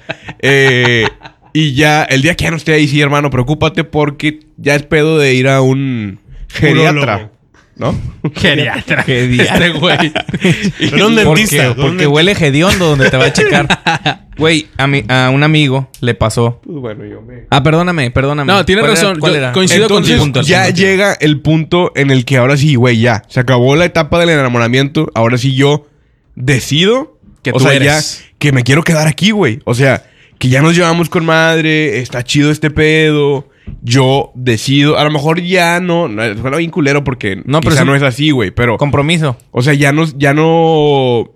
Eh, 0.41 1.07
y 1.53 1.75
ya, 1.75 2.05
el 2.05 2.23
día 2.23 2.35
que 2.35 2.45
ya 2.45 2.51
no 2.51 2.57
esté 2.57 2.73
ahí, 2.73 2.89
sí, 2.89 3.01
hermano, 3.01 3.29
preocúpate 3.29 3.85
porque 3.85 4.41
ya 4.57 4.75
es 4.75 4.83
pedo 4.85 5.19
de 5.19 5.35
ir 5.35 5.49
a 5.49 5.61
un 5.61 6.21
geriatra. 6.49 7.32
¿No? 7.77 7.99
Geriatra. 8.35 9.03
Geriatra. 9.03 9.67
Este 9.67 9.79
güey. 9.79 9.97
Pero 10.91 11.09
un 11.09 11.15
¿Por 11.17 11.37
dentista. 11.37 11.69
qué? 11.69 11.75
con 11.75 11.87
Porque 11.89 12.07
huele 12.07 12.33
hediondo 12.33 12.87
donde 12.91 13.11
te 13.11 13.17
va 13.17 13.27
a 13.27 13.33
checar. 13.33 14.21
Güey, 14.39 14.67
a, 14.79 14.87
mi- 14.87 15.05
a 15.09 15.29
un 15.31 15.43
amigo 15.43 15.91
le 16.01 16.15
pasó. 16.15 16.59
Pues 16.65 16.79
bueno, 16.79 17.05
yo 17.05 17.21
me. 17.21 17.45
Ah, 17.51 17.63
perdóname, 17.63 18.11
perdóname. 18.11 18.51
No, 18.51 18.65
tienes 18.65 18.83
¿Cuál 18.83 18.93
era- 18.97 19.01
razón. 19.03 19.21
¿Cuál 19.21 19.33
Yo 19.33 19.39
era? 19.39 19.53
coincido 19.53 19.83
Entonces, 19.83 20.17
contigo. 20.19 20.25
punto, 20.25 20.49
ya 20.49 20.71
llega 20.71 21.13
el 21.21 21.41
punto 21.41 21.93
en 21.97 22.11
el 22.11 22.25
que 22.25 22.39
ahora 22.39 22.57
sí, 22.57 22.75
güey, 22.75 22.99
ya. 22.99 23.23
Se 23.29 23.41
acabó 23.41 23.77
la 23.77 23.85
etapa 23.85 24.19
del 24.19 24.31
enamoramiento. 24.31 25.11
Ahora 25.15 25.37
sí 25.37 25.55
yo 25.55 25.87
decido 26.35 27.19
Que 27.43 27.51
o 27.51 27.55
tú 27.55 27.61
sea, 27.65 27.75
eres. 27.75 28.21
ya 28.21 28.25
que 28.39 28.53
me 28.53 28.65
quiero 28.65 28.83
quedar 28.83 29.07
aquí, 29.07 29.33
güey. 29.33 29.61
O 29.65 29.75
sea, 29.75 30.03
que 30.39 30.49
ya 30.49 30.63
nos 30.63 30.75
llevamos 30.75 31.11
con 31.11 31.27
madre, 31.27 31.99
está 31.99 32.25
chido 32.25 32.51
este 32.51 32.71
pedo. 32.71 33.49
Yo 33.85 34.31
decido, 34.37 34.97
a 34.97 35.05
lo 35.05 35.11
mejor 35.11 35.41
ya 35.43 35.81
no, 35.81 36.09
suena 36.41 36.57
bien 36.57 36.71
culero 36.71 37.03
porque 37.03 37.43
No, 37.45 37.61
pero 37.61 37.73
quizá 37.73 37.83
sí- 37.83 37.87
no 37.89 37.97
es 37.97 38.03
así, 38.03 38.31
güey, 38.31 38.53
pero 38.53 38.79
Compromiso. 38.79 39.37
o 39.51 39.61
sea, 39.61 39.75
ya 39.75 39.91
no, 39.93 40.05
ya 40.17 40.33
no 40.35 41.33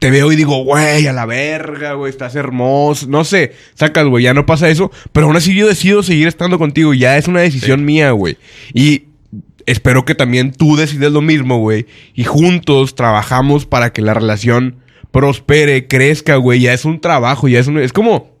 te 0.00 0.10
veo 0.10 0.30
y 0.32 0.36
digo, 0.36 0.64
güey, 0.64 1.06
a 1.06 1.12
la 1.12 1.26
verga, 1.26 1.92
güey, 1.94 2.10
estás 2.10 2.34
hermoso. 2.34 3.06
No 3.08 3.24
sé, 3.24 3.52
sacas, 3.74 4.06
güey, 4.06 4.24
ya 4.24 4.34
no 4.34 4.44
pasa 4.46 4.68
eso. 4.68 4.90
Pero 5.12 5.26
aún 5.26 5.36
así 5.36 5.54
yo 5.54 5.66
decido 5.66 6.02
seguir 6.02 6.26
estando 6.28 6.58
contigo. 6.58 6.92
Ya 6.92 7.16
es 7.16 7.28
una 7.28 7.40
decisión 7.40 7.84
mía, 7.84 8.10
güey. 8.10 8.36
Y 8.74 9.04
espero 9.64 10.04
que 10.04 10.14
también 10.14 10.52
tú 10.52 10.76
decides 10.76 11.12
lo 11.12 11.22
mismo, 11.22 11.58
güey. 11.60 11.86
Y 12.14 12.24
juntos 12.24 12.94
trabajamos 12.94 13.64
para 13.64 13.92
que 13.92 14.02
la 14.02 14.12
relación 14.12 14.76
prospere, 15.12 15.86
crezca, 15.86 16.36
güey. 16.36 16.60
Ya 16.60 16.74
es 16.74 16.84
un 16.84 17.00
trabajo, 17.00 17.48
ya 17.48 17.60
es 17.60 17.66
un... 17.68 17.78
Es 17.78 17.92
como... 17.92 18.35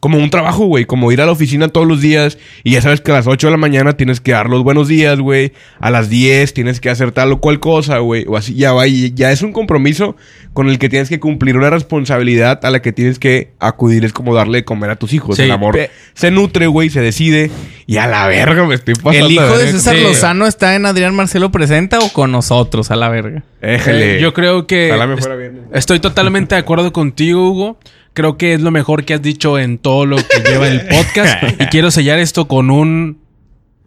como 0.00 0.18
un 0.18 0.30
trabajo, 0.30 0.66
güey. 0.66 0.84
Como 0.84 1.10
ir 1.12 1.20
a 1.20 1.26
la 1.26 1.32
oficina 1.32 1.68
todos 1.68 1.86
los 1.86 2.00
días 2.00 2.38
y 2.64 2.72
ya 2.72 2.82
sabes 2.82 3.00
que 3.00 3.10
a 3.10 3.14
las 3.14 3.26
8 3.26 3.48
de 3.48 3.50
la 3.50 3.56
mañana 3.56 3.96
tienes 3.96 4.20
que 4.20 4.32
dar 4.32 4.48
los 4.48 4.62
buenos 4.62 4.86
días, 4.88 5.18
güey. 5.18 5.52
A 5.80 5.90
las 5.90 6.08
10 6.08 6.54
tienes 6.54 6.80
que 6.80 6.88
hacer 6.90 7.10
tal 7.12 7.32
o 7.32 7.40
cual 7.40 7.58
cosa, 7.60 7.98
güey. 7.98 8.24
O 8.28 8.36
así, 8.36 8.54
ya 8.54 8.72
va. 8.72 8.86
Y 8.86 9.12
ya 9.14 9.32
es 9.32 9.42
un 9.42 9.52
compromiso 9.52 10.16
con 10.52 10.68
el 10.68 10.78
que 10.78 10.88
tienes 10.88 11.08
que 11.08 11.18
cumplir 11.20 11.56
una 11.56 11.70
responsabilidad 11.70 12.64
a 12.64 12.70
la 12.70 12.80
que 12.82 12.92
tienes 12.92 13.18
que 13.18 13.52
acudir. 13.58 14.04
Es 14.04 14.12
como 14.12 14.34
darle 14.34 14.58
de 14.58 14.64
comer 14.64 14.90
a 14.90 14.96
tus 14.96 15.12
hijos. 15.12 15.36
Sí, 15.36 15.42
el 15.42 15.50
amor 15.50 15.74
pe- 15.74 15.90
se 16.14 16.30
nutre, 16.30 16.66
güey, 16.68 16.90
se 16.90 17.00
decide. 17.00 17.50
Y 17.86 17.96
a 17.96 18.06
la 18.06 18.26
verga 18.28 18.64
me 18.66 18.74
estoy 18.76 18.94
pasando. 18.94 19.26
¿El 19.26 19.32
hijo 19.32 19.58
de. 19.58 19.72
César 19.72 19.96
Sí. 19.96 20.02
Lozano 20.02 20.46
está 20.46 20.74
en 20.76 20.86
Adrián 20.86 21.14
Marcelo 21.14 21.50
Presenta 21.50 21.98
o 21.98 22.12
con 22.12 22.30
nosotros 22.32 22.90
a 22.90 22.96
la 22.96 23.08
verga? 23.08 23.42
Éjele. 23.62 24.18
Eh, 24.18 24.20
yo 24.20 24.32
creo 24.32 24.66
que 24.66 24.88
Ojalá 24.90 25.06
me 25.06 25.14
est- 25.14 25.22
fuera 25.22 25.36
bien. 25.36 25.62
estoy 25.72 25.98
totalmente 25.98 26.54
de 26.54 26.60
acuerdo 26.60 26.92
contigo, 26.92 27.48
Hugo. 27.50 27.78
Creo 28.18 28.36
que 28.36 28.54
es 28.54 28.60
lo 28.60 28.72
mejor 28.72 29.04
que 29.04 29.14
has 29.14 29.22
dicho 29.22 29.60
en 29.60 29.78
todo 29.78 30.04
lo 30.04 30.16
que 30.16 30.42
lleva 30.44 30.66
el 30.66 30.80
podcast. 30.88 31.40
y 31.60 31.66
quiero 31.70 31.92
sellar 31.92 32.18
esto 32.18 32.48
con 32.48 32.68
un 32.68 33.18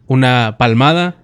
una 0.06 0.56
palmada 0.58 1.16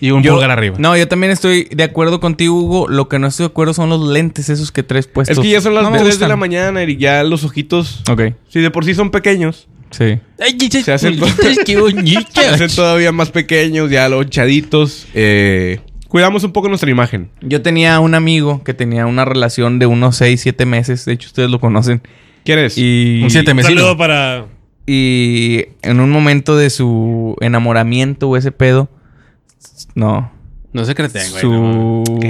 y 0.00 0.10
un 0.10 0.22
Yo- 0.22 0.32
pulgar 0.32 0.50
arriba. 0.50 0.76
No, 0.78 0.96
yo 0.96 1.06
también 1.08 1.30
estoy 1.30 1.64
de 1.70 1.84
acuerdo 1.84 2.20
contigo, 2.20 2.54
Hugo. 2.54 2.88
Lo 2.88 3.10
que 3.10 3.18
no 3.18 3.26
estoy 3.26 3.44
de 3.44 3.48
acuerdo 3.50 3.74
son 3.74 3.90
los 3.90 4.08
lentes 4.08 4.48
esos 4.48 4.72
que 4.72 4.82
traes 4.82 5.06
puestos. 5.08 5.36
Es 5.36 5.42
que 5.42 5.50
ya 5.50 5.60
son 5.60 5.74
las 5.74 5.84
No 5.84 5.90
me 5.90 5.98
3 5.98 6.18
de 6.18 6.26
la 6.26 6.36
mañana 6.36 6.82
y 6.84 6.96
ya 6.96 7.22
los 7.22 7.44
ojitos. 7.44 8.02
Ok, 8.10 8.32
Si 8.48 8.60
de 8.60 8.70
por 8.70 8.86
sí 8.86 8.94
son 8.94 9.10
pequeños. 9.10 9.68
sí. 9.90 10.18
Ay, 10.40 10.56
Se 10.70 10.90
hacen-. 10.90 11.18
Se 12.34 12.46
hacen 12.48 12.68
todavía 12.74 13.12
más 13.12 13.30
pequeños, 13.30 13.90
ya 13.90 14.08
los 14.08 14.30
chaditos. 14.30 15.06
Eh, 15.12 15.80
cuidamos 16.14 16.44
un 16.44 16.52
poco 16.52 16.68
nuestra 16.68 16.88
imagen. 16.88 17.28
Yo 17.40 17.60
tenía 17.60 17.98
un 17.98 18.14
amigo 18.14 18.62
que 18.62 18.72
tenía 18.72 19.04
una 19.04 19.24
relación 19.24 19.80
de 19.80 19.86
unos 19.86 20.14
6, 20.18 20.40
7 20.40 20.64
meses. 20.64 21.04
De 21.06 21.12
hecho, 21.12 21.26
ustedes 21.26 21.50
lo 21.50 21.58
conocen. 21.58 22.02
¿Quién 22.44 22.60
eres? 22.60 22.78
Y, 22.78 23.20
Un 23.20 23.30
siete 23.30 23.50
Un 23.50 23.56
mesino. 23.56 23.80
saludo 23.80 23.96
para. 23.96 24.46
y 24.86 25.64
en 25.82 25.98
un 25.98 26.10
momento 26.10 26.56
de 26.56 26.70
su 26.70 27.34
enamoramiento 27.40 28.28
o 28.28 28.36
ese 28.36 28.52
pedo. 28.52 28.88
No. 29.96 30.30
No 30.72 30.84
se 30.84 30.94
creen, 30.94 31.10
güey. 31.32 31.42
no. 31.42 32.04
su... 32.06 32.20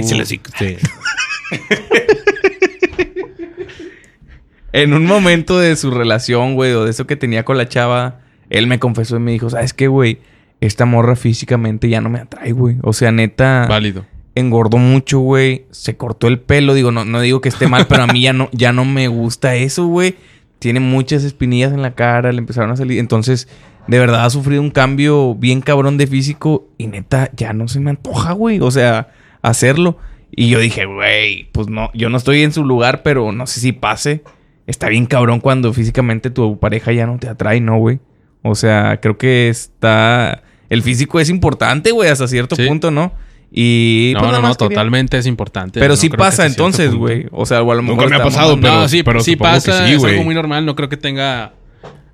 En 4.73 4.93
un 4.95 5.05
momento 5.05 5.59
de 5.59 5.75
su 5.75 5.91
relación, 5.91 6.55
güey, 6.55 6.71
o 6.71 6.85
de 6.85 6.89
eso 6.89 7.05
que 7.05 7.17
tenía 7.17 7.45
con 7.45 7.59
la 7.59 7.69
chava, 7.69 8.21
él 8.49 8.65
me 8.65 8.79
confesó 8.79 9.17
y 9.17 9.19
me 9.19 9.31
dijo, 9.31 9.51
¿sabes 9.51 9.75
qué, 9.75 9.87
güey? 9.87 10.21
Esta 10.65 10.85
morra 10.85 11.15
físicamente 11.15 11.89
ya 11.89 12.01
no 12.01 12.09
me 12.09 12.19
atrae, 12.19 12.51
güey. 12.51 12.77
O 12.81 12.91
sea, 12.93 13.11
neta, 13.11 13.67
Válido. 13.69 14.05
engordó 14.33 14.77
mucho, 14.77 15.19
güey. 15.19 15.65
Se 15.71 15.95
cortó 15.95 16.27
el 16.27 16.39
pelo. 16.39 16.73
Digo, 16.73 16.91
no, 16.91 17.05
no 17.05 17.21
digo 17.21 17.39
que 17.41 17.49
esté 17.49 17.67
mal, 17.67 17.85
pero 17.87 18.03
a 18.03 18.07
mí 18.07 18.21
ya 18.21 18.33
no, 18.33 18.49
ya 18.51 18.73
no 18.73 18.83
me 18.83 19.07
gusta 19.07 19.55
eso, 19.55 19.85
güey. 19.85 20.15
Tiene 20.59 20.79
muchas 20.79 21.23
espinillas 21.23 21.71
en 21.71 21.81
la 21.81 21.93
cara, 21.93 22.31
le 22.31 22.39
empezaron 22.39 22.71
a 22.71 22.75
salir. 22.77 22.97
Entonces, 22.99 23.47
de 23.87 23.99
verdad 23.99 24.25
ha 24.25 24.29
sufrido 24.31 24.61
un 24.61 24.71
cambio 24.71 25.35
bien 25.35 25.61
cabrón 25.61 25.97
de 25.97 26.07
físico 26.07 26.67
y 26.79 26.87
neta, 26.87 27.29
ya 27.35 27.53
no 27.53 27.67
se 27.67 27.79
me 27.79 27.91
antoja, 27.91 28.31
güey. 28.31 28.59
O 28.59 28.71
sea, 28.71 29.09
hacerlo. 29.43 29.99
Y 30.31 30.49
yo 30.49 30.59
dije, 30.59 30.85
güey, 30.85 31.49
pues 31.51 31.67
no, 31.69 31.91
yo 31.93 32.09
no 32.09 32.17
estoy 32.17 32.41
en 32.41 32.51
su 32.51 32.65
lugar, 32.65 33.03
pero 33.03 33.31
no 33.31 33.45
sé 33.45 33.59
si 33.59 33.71
pase. 33.71 34.23
Está 34.65 34.89
bien 34.89 35.05
cabrón 35.05 35.39
cuando 35.41 35.71
físicamente 35.73 36.31
tu 36.31 36.57
pareja 36.57 36.91
ya 36.91 37.05
no 37.05 37.19
te 37.19 37.29
atrae, 37.29 37.61
¿no, 37.61 37.77
güey? 37.77 37.99
O 38.41 38.55
sea, 38.55 38.99
creo 38.99 39.17
que 39.17 39.49
está... 39.49 40.41
El 40.69 40.81
físico 40.81 41.19
es 41.19 41.29
importante, 41.29 41.91
güey, 41.91 42.09
hasta 42.09 42.27
cierto 42.27 42.55
Sí. 42.55 42.65
punto, 42.67 42.91
¿no? 42.91 43.13
Y... 43.51 44.11
No, 44.15 44.19
pues, 44.19 44.31
no, 44.31 44.37
no, 44.39 44.47
quería- 44.47 44.55
totalmente 44.57 45.17
es 45.17 45.25
importante. 45.27 45.79
Pero 45.79 45.93
No 45.93 45.97
sí 45.97 46.09
pasa 46.09 46.45
entonces, 46.45 46.93
güey. 46.93 47.27
O 47.31 47.45
sea, 47.45 47.61
o 47.61 47.71
a 47.71 47.75
lo 47.75 47.81
mejor 47.81 48.03
Nunca 48.03 48.09
me 48.17 48.21
ha 48.21 48.23
pasado, 48.25 48.59
pero- 48.59 48.73
no, 48.73 48.87
sí, 48.89 49.03
pero 49.03 49.21
sí 49.21 49.35
pasa. 49.35 49.87
sí, 49.87 49.93
es 49.93 50.03
algo 50.03 50.23
muy 50.23 50.35
normal. 50.35 50.65
No 50.65 50.75
creo 50.75 50.89
que 50.89 50.97
tenga... 50.97 51.53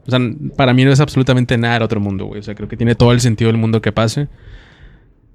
O 0.06 0.10
sea, 0.12 0.20
para 0.58 0.74
mí 0.74 0.84
no 0.84 0.92
es 0.92 1.00
absolutamente 1.00 1.58
nada 1.58 1.76
del 1.76 1.84
otro 1.84 2.00
mundo, 2.00 2.26
güey. 2.26 2.40
O 2.40 2.44
sea, 2.44 2.56
creo 2.56 2.68
que 2.68 2.76
tiene 2.78 2.96
todo 2.96 3.12
el 3.12 3.22
sentido 3.22 3.50
del 3.50 3.58
mundo 3.58 3.82
que 3.82 3.92
pase. 3.92 4.28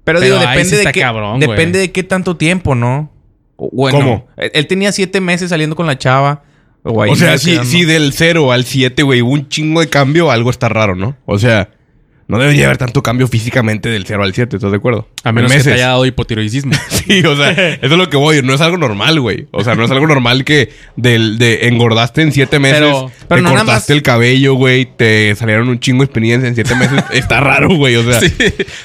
Pero, 0.03 0.19
Pero 0.19 0.21
digo, 0.21 0.39
depende 0.39 0.65
sí 0.77 0.85
de 0.85 0.91
qué... 0.91 0.99
cabrón, 1.01 1.39
depende 1.39 1.79
de 1.79 1.91
qué 1.91 2.03
tanto 2.03 2.37
tiempo, 2.37 2.75
¿no? 2.75 3.11
Bueno, 3.57 3.97
¿Cómo? 3.97 4.27
Él, 4.37 4.67
tenía 4.67 4.91
siete 4.91 5.19
meses 5.19 5.49
saliendo 5.49 5.75
con 5.75 5.87
la 5.87 5.97
chava. 5.97 6.43
O, 6.83 7.01
ahí 7.01 7.11
O 7.11 7.15
sea, 7.15 7.37
si, 7.37 7.83
del 7.85 8.13
0 8.13 8.51
al 8.51 8.63
7, 8.63 9.03
güey, 9.03 9.21
hubo 9.21 9.31
un 9.33 9.49
chingo 9.49 9.81
de 9.81 9.89
cambio, 9.89 10.31
algo 10.31 10.49
está 10.49 10.69
raro, 10.69 10.95
¿no? 10.95 11.17
O 11.25 11.37
sea, 11.39 11.69
no 12.27 12.37
debería 12.39 12.65
haber 12.65 12.77
tanto 12.77 13.01
cambio 13.01 13.27
físicamente 13.27 13.87
del 13.89 14.05
0 14.05 14.23
al 14.23 14.33
7, 14.33 14.57
¿estás 14.57 14.71
de 14.71 14.77
acuerdo? 14.77 15.07
A 15.23 15.31
menos 15.31 15.51
En 15.51 15.57
que 15.59 15.63
te 15.63 15.73
haya 15.73 15.87
dado 15.87 16.05
hipotiroidismo. 16.05 16.73
Sí, 17.07 17.23
o 17.23 17.37
sea, 17.37 17.51
eso 17.51 17.79
es 17.81 17.91
lo 17.91 18.09
que 18.09 18.17
voy. 18.17 18.41
No 18.43 18.53
es 18.53 18.59
algo 18.59 18.75
normal, 18.77 19.21
güey. 19.21 19.47
O 19.51 19.63
sea, 19.63 19.75
no 19.75 19.85
es 19.85 19.91
algo 19.91 20.07
normal 20.07 20.43
que 20.43 20.73
del, 20.97 21.37
de 21.37 21.67
engordaste 21.69 22.21
en 22.21 22.33
siete 22.33 22.59
meses, 22.59 22.79
Pero- 22.79 23.09
pero 23.29 23.37
te 23.39 23.41
no 23.43 23.49
nada 23.51 23.61
cortaste 23.63 23.93
más- 23.93 23.97
el 23.97 24.03
cabello, 24.03 24.55
güey, 24.55 24.85
te 24.97 25.33
salieron 25.35 25.69
un 25.69 25.79
chingo 25.79 25.99
de 26.03 26.05
espinillas 26.07 26.43
en 26.43 26.53
siete 26.53 26.75
meses. 26.75 27.01
Está 27.13 27.39
raro, 27.39 27.69
güey. 27.75 27.95
O 27.95 28.03
sea, 28.03 28.19
Sí. 28.19 28.29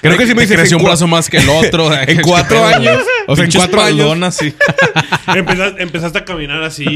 creo 0.01 0.17
que 0.17 0.27
si 0.29 0.35
me 0.37 0.43
dices 0.43 0.57
creció 0.57 0.77
un 0.77 0.85
brazo 0.85 1.09
más 1.09 1.29
que 1.29 1.39
el 1.39 1.49
otro. 1.49 1.93
en 1.93 2.21
cuatro 2.23 2.65
años, 2.65 2.99
o 3.27 3.35
sea, 3.35 3.45
en 3.45 3.51
Pinche 3.51 3.59
cuatro 3.59 3.81
años, 3.83 3.99
espaldona, 3.99 4.31
sí. 4.31 4.55
Empezaste, 5.35 5.83
empezaste 5.83 6.19
a 6.19 6.25
caminar 6.25 6.63
así. 6.63 6.87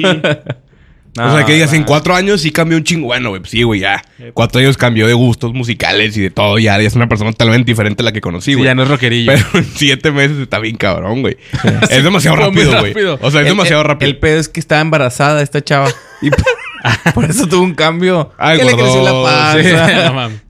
O 1.19 1.37
sea, 1.37 1.45
que 1.47 1.55
digas, 1.55 1.73
en 1.73 1.85
cuatro 1.85 2.15
años 2.15 2.41
sí 2.41 2.51
cambió 2.53 2.77
un 2.79 2.85
chingo. 2.85 3.07
Bueno, 3.07 3.31
güey, 3.31 3.41
pues 3.41 3.51
sí, 3.51 3.63
güey, 3.63 3.81
ya. 3.81 4.03
Cuatro 4.35 4.61
años 4.61 4.77
cambió 4.77 5.07
de 5.07 5.15
gustos 5.15 5.53
musicales 5.55 6.17
y 6.17 6.21
de 6.23 6.31
todo. 6.31 6.59
Ya, 6.59 6.79
ya 6.81 6.87
es 6.87 6.95
una 6.95 7.09
persona 7.09 7.31
totalmente 7.33 7.71
diferente 7.71 8.03
a 8.03 8.05
la 8.05 8.13
que 8.13 8.21
conocí, 8.21 8.53
Sí, 8.53 8.55
güey. 8.55 8.65
ya 8.67 8.75
no 8.75 8.83
es 8.83 8.89
rockerillo. 8.89 9.33
Pero 9.33 9.47
en 9.55 9.65
siete 9.75 10.11
meses 10.13 10.39
está 10.39 10.59
bien 10.59 10.77
cabrón, 10.77 11.23
güey. 11.23 11.37
Es 11.91 12.03
demasiado 12.05 12.37
rápido, 12.37 12.79
güey. 12.81 12.95
O 13.21 13.31
sea, 13.31 13.41
es 13.41 13.47
El- 13.47 13.53
demasiado 13.53 13.83
el- 13.83 13.89
rápido. 13.89 14.11
El 14.11 14.19
pedo 14.19 14.39
es 14.41 14.49
que 14.49 14.61
estaba 14.61 14.81
embarazada 14.81 15.43
esta 15.43 15.63
chava. 15.63 15.89
Y 16.23 16.31
por, 17.15 17.25
eso 17.25 17.47
tuvo 17.47 17.63
un 17.63 17.75
cambio. 17.75 18.33
Ay, 18.39 18.59
que 18.59 18.65
le 18.65 18.73
creció 18.73 19.03
la. 19.03 19.57
Sí. 20.33 20.41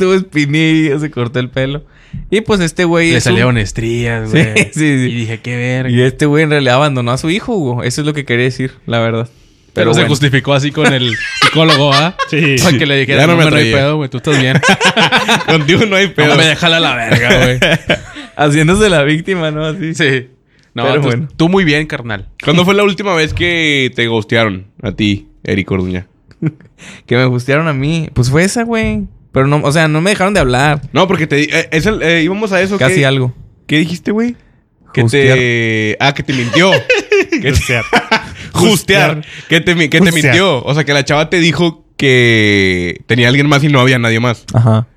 tuvo 0.00 0.14
espinillas, 0.14 1.00
se 1.00 1.10
cortó 1.10 1.38
el 1.38 1.48
pelo. 1.50 1.84
Y 2.30 2.40
pues 2.40 2.58
este 2.60 2.84
güey 2.84 3.12
Le 3.12 3.18
es 3.18 3.26
un- 3.26 3.30
salieron 3.32 3.56
estrías, 3.58 4.30
güey. 4.32 4.44
sí, 4.56 4.70
sí. 4.72 4.84
Y 4.84 5.14
dije, 5.14 5.38
qué 5.40 5.56
verga. 5.56 5.90
Y 5.90 6.00
este 6.00 6.26
güey 6.26 6.42
en 6.44 6.50
realidad 6.50 6.74
abandonó 6.76 7.12
a 7.12 7.18
su 7.18 7.30
hijo, 7.30 7.54
Hugo. 7.54 7.82
Eso 7.84 8.00
es 8.00 8.06
lo 8.06 8.12
que 8.14 8.24
quería 8.24 8.44
decir, 8.46 8.72
la 8.86 8.98
verdad. 8.98 9.28
Pero 9.72 9.92
Pero 9.92 9.94
se 9.94 10.08
justificó 10.08 10.52
así 10.52 10.72
con 10.72 10.92
el 10.92 11.14
psicólogo, 11.42 11.92
¿ah? 11.94 12.16
Sí. 12.28 12.56
Para 12.60 12.76
que 12.76 12.86
le 12.86 12.96
dijera, 12.98 13.20
Ya 13.20 13.26
no 13.28 13.36
no, 13.36 13.44
me 13.44 13.50
no, 13.52 13.56
hay 13.56 13.72
pedo, 13.72 13.96
güey. 13.98 14.08
Tú 14.10 14.16
estás 14.16 14.40
bien. 14.40 14.56
Contigo 15.46 15.86
no 15.86 15.94
hay 15.94 16.08
pedo. 16.08 16.30
No 16.30 16.36
me 16.36 16.46
déjala 16.46 16.78
a 16.78 16.80
la 16.80 16.94
verga, 16.96 17.44
güey. 17.44 17.58
Haciéndose 18.36 18.88
la 18.90 19.04
víctima, 19.04 19.52
¿no? 19.52 19.64
Así. 19.66 19.94
Sí. 19.94 20.28
No, 20.74 20.82
Pero 20.84 20.94
tú, 20.96 21.06
bueno. 21.06 21.28
tú 21.36 21.48
muy 21.48 21.62
bien, 21.64 21.86
carnal. 21.86 22.28
¿Cuándo 22.42 22.64
fue 22.64 22.74
la 22.74 22.82
última 22.82 23.14
vez 23.14 23.32
que 23.34 23.92
te 23.94 24.06
ghostearon 24.08 24.66
a 24.82 24.90
ti, 24.92 25.28
Eric 25.44 25.70
Orduña? 25.70 26.08
Que 27.06 27.16
me 27.16 27.24
gustearon 27.26 27.68
a 27.68 27.72
mí. 27.72 28.08
Pues 28.14 28.30
fue 28.30 28.42
esa, 28.44 28.64
güey. 28.64 29.04
Pero 29.32 29.46
no, 29.46 29.60
o 29.62 29.72
sea, 29.72 29.86
no 29.88 30.00
me 30.00 30.10
dejaron 30.10 30.34
de 30.34 30.40
hablar. 30.40 30.80
No, 30.92 31.06
porque 31.06 31.26
te 31.26 31.36
di- 31.36 31.48
eh, 31.52 31.68
es 31.72 31.86
el- 31.86 32.02
eh, 32.02 32.22
íbamos 32.22 32.52
a 32.52 32.60
eso. 32.60 32.76
Casi 32.78 32.96
¿qué, 32.96 33.06
algo. 33.06 33.34
¿Qué 33.66 33.78
dijiste, 33.78 34.10
güey? 34.10 34.34
Que 34.92 35.02
Justear. 35.02 35.38
te... 35.38 35.96
Ah, 36.00 36.12
que 36.14 36.22
te 36.24 36.32
mintió. 36.32 36.70
que 37.42 37.54
sea, 37.54 37.82
Justear. 38.52 39.24
Que 39.48 39.60
te, 39.60 39.74
que 39.76 39.88
te 39.88 39.98
Justear. 40.10 40.24
mintió. 40.34 40.64
O 40.64 40.74
sea, 40.74 40.82
que 40.84 40.92
la 40.92 41.04
chava 41.04 41.30
te 41.30 41.38
dijo 41.38 41.86
que 41.96 43.00
tenía 43.06 43.28
alguien 43.28 43.48
más 43.48 43.62
y 43.62 43.68
no 43.68 43.80
había 43.80 43.98
nadie 44.00 44.18
más. 44.18 44.44
Ajá. 44.52 44.88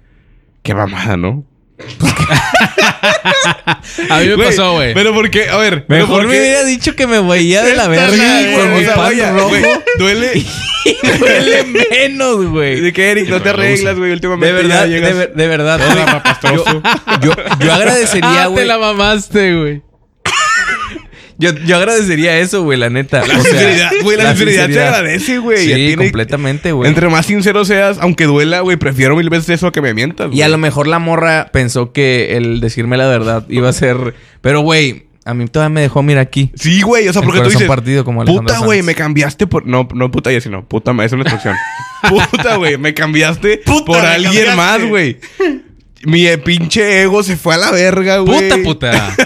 Qué 0.64 0.74
mamada, 0.74 1.16
¿no? 1.18 1.46
A 4.10 4.20
mí 4.20 4.28
me 4.28 4.38
pasó, 4.38 4.74
güey. 4.74 4.94
Pero 4.94 5.14
porque, 5.14 5.50
a 5.50 5.58
ver... 5.58 5.86
Mejor 5.90 6.08
¿por 6.22 6.28
me 6.28 6.40
hubiera 6.40 6.64
dicho 6.64 6.96
que 6.96 7.08
me 7.08 7.22
veía 7.22 7.64
de 7.64 7.76
la 7.76 7.88
verga 7.88 8.08
con 8.58 8.74
mi 8.80 8.86
pan 8.86 9.36
rojo. 9.36 9.50
güey, 10.00 10.46
Duele. 11.20 11.64
Duele 11.64 11.88
menos, 11.90 12.46
güey. 12.48 12.80
De 12.82 12.94
que 12.94 13.12
Eric, 13.12 13.30
no 13.30 13.42
te 13.42 13.50
arreglas, 13.50 13.98
güey. 13.98 14.12
Últimamente 14.12 14.48
De 14.48 14.62
verdad, 14.64 14.80
ya 14.80 14.84
de, 14.86 14.90
llegas... 14.90 15.16
ver- 15.16 15.34
de 15.34 15.48
verdad. 15.48 15.80
Yo, 17.22 17.32
yo 17.60 17.74
agradecería, 17.74 18.44
Ah, 18.44 18.48
güey. 18.48 18.64
te 18.64 18.66
la 18.66 18.78
mamaste, 18.78 19.56
güey. 19.56 19.82
Yo, 21.40 21.50
yo 21.66 21.78
agradecería 21.78 22.38
eso, 22.40 22.62
güey, 22.64 22.78
la 22.78 22.90
neta. 22.90 23.26
La 23.26 23.38
O 23.38 23.42
sea, 23.42 23.52
sinceridad, 23.52 23.92
güey, 24.04 24.18
la, 24.18 24.30
sinceridad, 24.30 24.62
se 24.62 24.66
sinceridad. 24.68 24.88
agradece, 24.96 25.38
güey. 25.40 25.58
Sí, 25.58 25.74
tiene- 25.74 25.96
completamente, 25.98 26.72
güey. 26.72 26.88
Entre 26.88 27.10
más 27.10 27.26
sincero 27.26 27.66
seas, 27.66 27.98
aunque 28.00 28.26
duela, 28.26 28.60
güey, 28.62 28.78
prefiero 28.78 29.16
mil 29.16 29.30
veces 29.30 29.50
eso 29.50 29.68
a 29.68 29.72
que 29.72 29.82
me 29.82 29.94
mientas. 29.94 30.30
Y 30.32 30.42
a 30.44 30.48
lo 30.48 30.58
mejor 30.60 30.88
la 30.88 31.00
morra 31.00 31.50
pensó 31.52 31.92
que 31.92 32.38
el 32.38 32.60
decirme 32.62 32.98
la 32.98 33.08
verdad 33.08 33.46
iba 33.50 33.68
a 33.68 33.74
ser... 33.74 34.14
Pero, 34.42 34.62
güey, 34.62 35.08
a 35.26 35.34
mí 35.34 35.48
todavía 35.48 35.74
me 35.74 35.82
dejó, 35.82 36.04
mira 36.04 36.22
aquí. 36.22 36.52
Sí, 36.56 36.82
güey, 36.82 37.08
o 37.08 37.14
sea, 37.14 37.22
porque 37.22 37.42
tú 37.42 37.50
dices, 37.50 37.68
partido 37.68 38.04
como 38.04 38.26
puta, 38.26 38.60
güey, 38.60 38.84
me 38.84 38.94
cambiaste 38.94 39.48
por... 39.48 39.66
No, 39.66 39.88
no 39.94 40.12
puta 40.12 40.32
ya, 40.32 40.42
sino 40.42 40.66
puta, 40.68 40.92
es 41.04 41.12
una 41.14 41.22
instrucción. 41.22 41.56
puta, 42.32 42.58
güey, 42.58 42.78
me 42.78 42.94
cambiaste 42.94 43.58
Puta, 43.66 43.86
por 43.86 44.02
me 44.02 44.08
alguien 44.08 44.46
cambiaste. 44.46 44.56
más, 44.56 44.84
güey. 44.90 45.18
Mi 46.06 46.28
eh, 46.28 46.38
pinche 46.38 47.02
ego 47.02 47.24
se 47.24 47.38
fue 47.38 47.54
a 47.56 47.58
la 47.58 47.72
verga, 47.72 48.18
güey. 48.18 48.50
Puta 48.50 48.64
puta. 48.64 49.16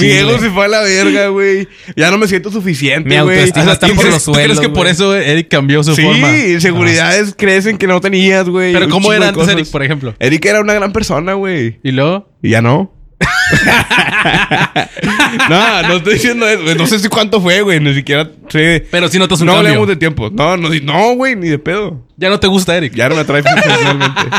Mi 0.00 0.06
ego 0.06 0.38
se 0.38 0.50
fue 0.50 0.64
a 0.64 0.68
la 0.68 0.80
verga, 0.82 1.28
güey. 1.28 1.68
Ya 1.96 2.10
no 2.10 2.18
me 2.18 2.26
siento 2.26 2.50
suficiente, 2.50 3.08
Mi 3.08 3.18
güey. 3.20 3.38
autoestima 3.38 3.62
O 3.62 3.64
sea, 3.66 3.72
está 3.74 3.86
¿tú 3.88 3.94
por 3.94 4.04
los 4.06 4.24
¿Tú 4.24 4.32
crees 4.32 4.46
suelos, 4.46 4.60
que 4.60 4.68
por 4.68 4.86
eso 4.86 5.14
Eric 5.16 5.48
cambió 5.48 5.82
su 5.84 5.94
Sí, 5.94 6.02
forma? 6.02 6.36
inseguridades 6.36 7.34
crecen 7.36 7.78
que 7.78 7.86
no 7.86 8.00
tenías, 8.00 8.48
güey. 8.48 8.72
Pero 8.72 8.88
¿cómo 8.88 9.12
era 9.12 9.28
antes. 9.28 9.48
Eric, 9.48 9.70
por 9.70 9.82
ejemplo? 9.82 10.14
Eric 10.18 10.44
era 10.46 10.60
una 10.60 10.74
gran 10.74 10.92
persona, 10.92 11.34
güey. 11.34 11.78
¿Y 11.82 11.92
luego? 11.92 12.28
Y 12.42 12.50
ya 12.50 12.62
no. 12.62 12.92
no, 15.48 15.82
no 15.88 15.96
estoy 15.96 16.14
diciendo 16.14 16.48
eso. 16.48 16.62
güey. 16.62 16.74
No 16.76 16.86
sé 16.86 16.98
si 16.98 17.08
cuánto 17.08 17.40
fue, 17.40 17.62
güey. 17.62 17.80
Ni 17.80 17.94
siquiera 17.94 18.28
sé. 18.48 18.86
Pero 18.90 19.08
sí 19.08 19.18
notas 19.18 19.40
un 19.40 19.46
no 19.46 19.54
cambio. 19.54 19.68
hablemos 19.70 19.88
de 19.88 19.96
tiempo. 19.96 20.30
No, 20.30 20.56
no, 20.56 20.68
no, 20.82 21.14
güey, 21.14 21.36
ni 21.36 21.48
de 21.48 21.58
pedo. 21.58 22.06
Ya 22.16 22.28
no 22.30 22.38
te 22.40 22.46
gusta, 22.46 22.76
Eric. 22.76 22.94
Ya 22.94 23.08
no 23.08 23.14
me 23.14 23.22
atrae 23.22 23.42
personalmente. 23.42 24.20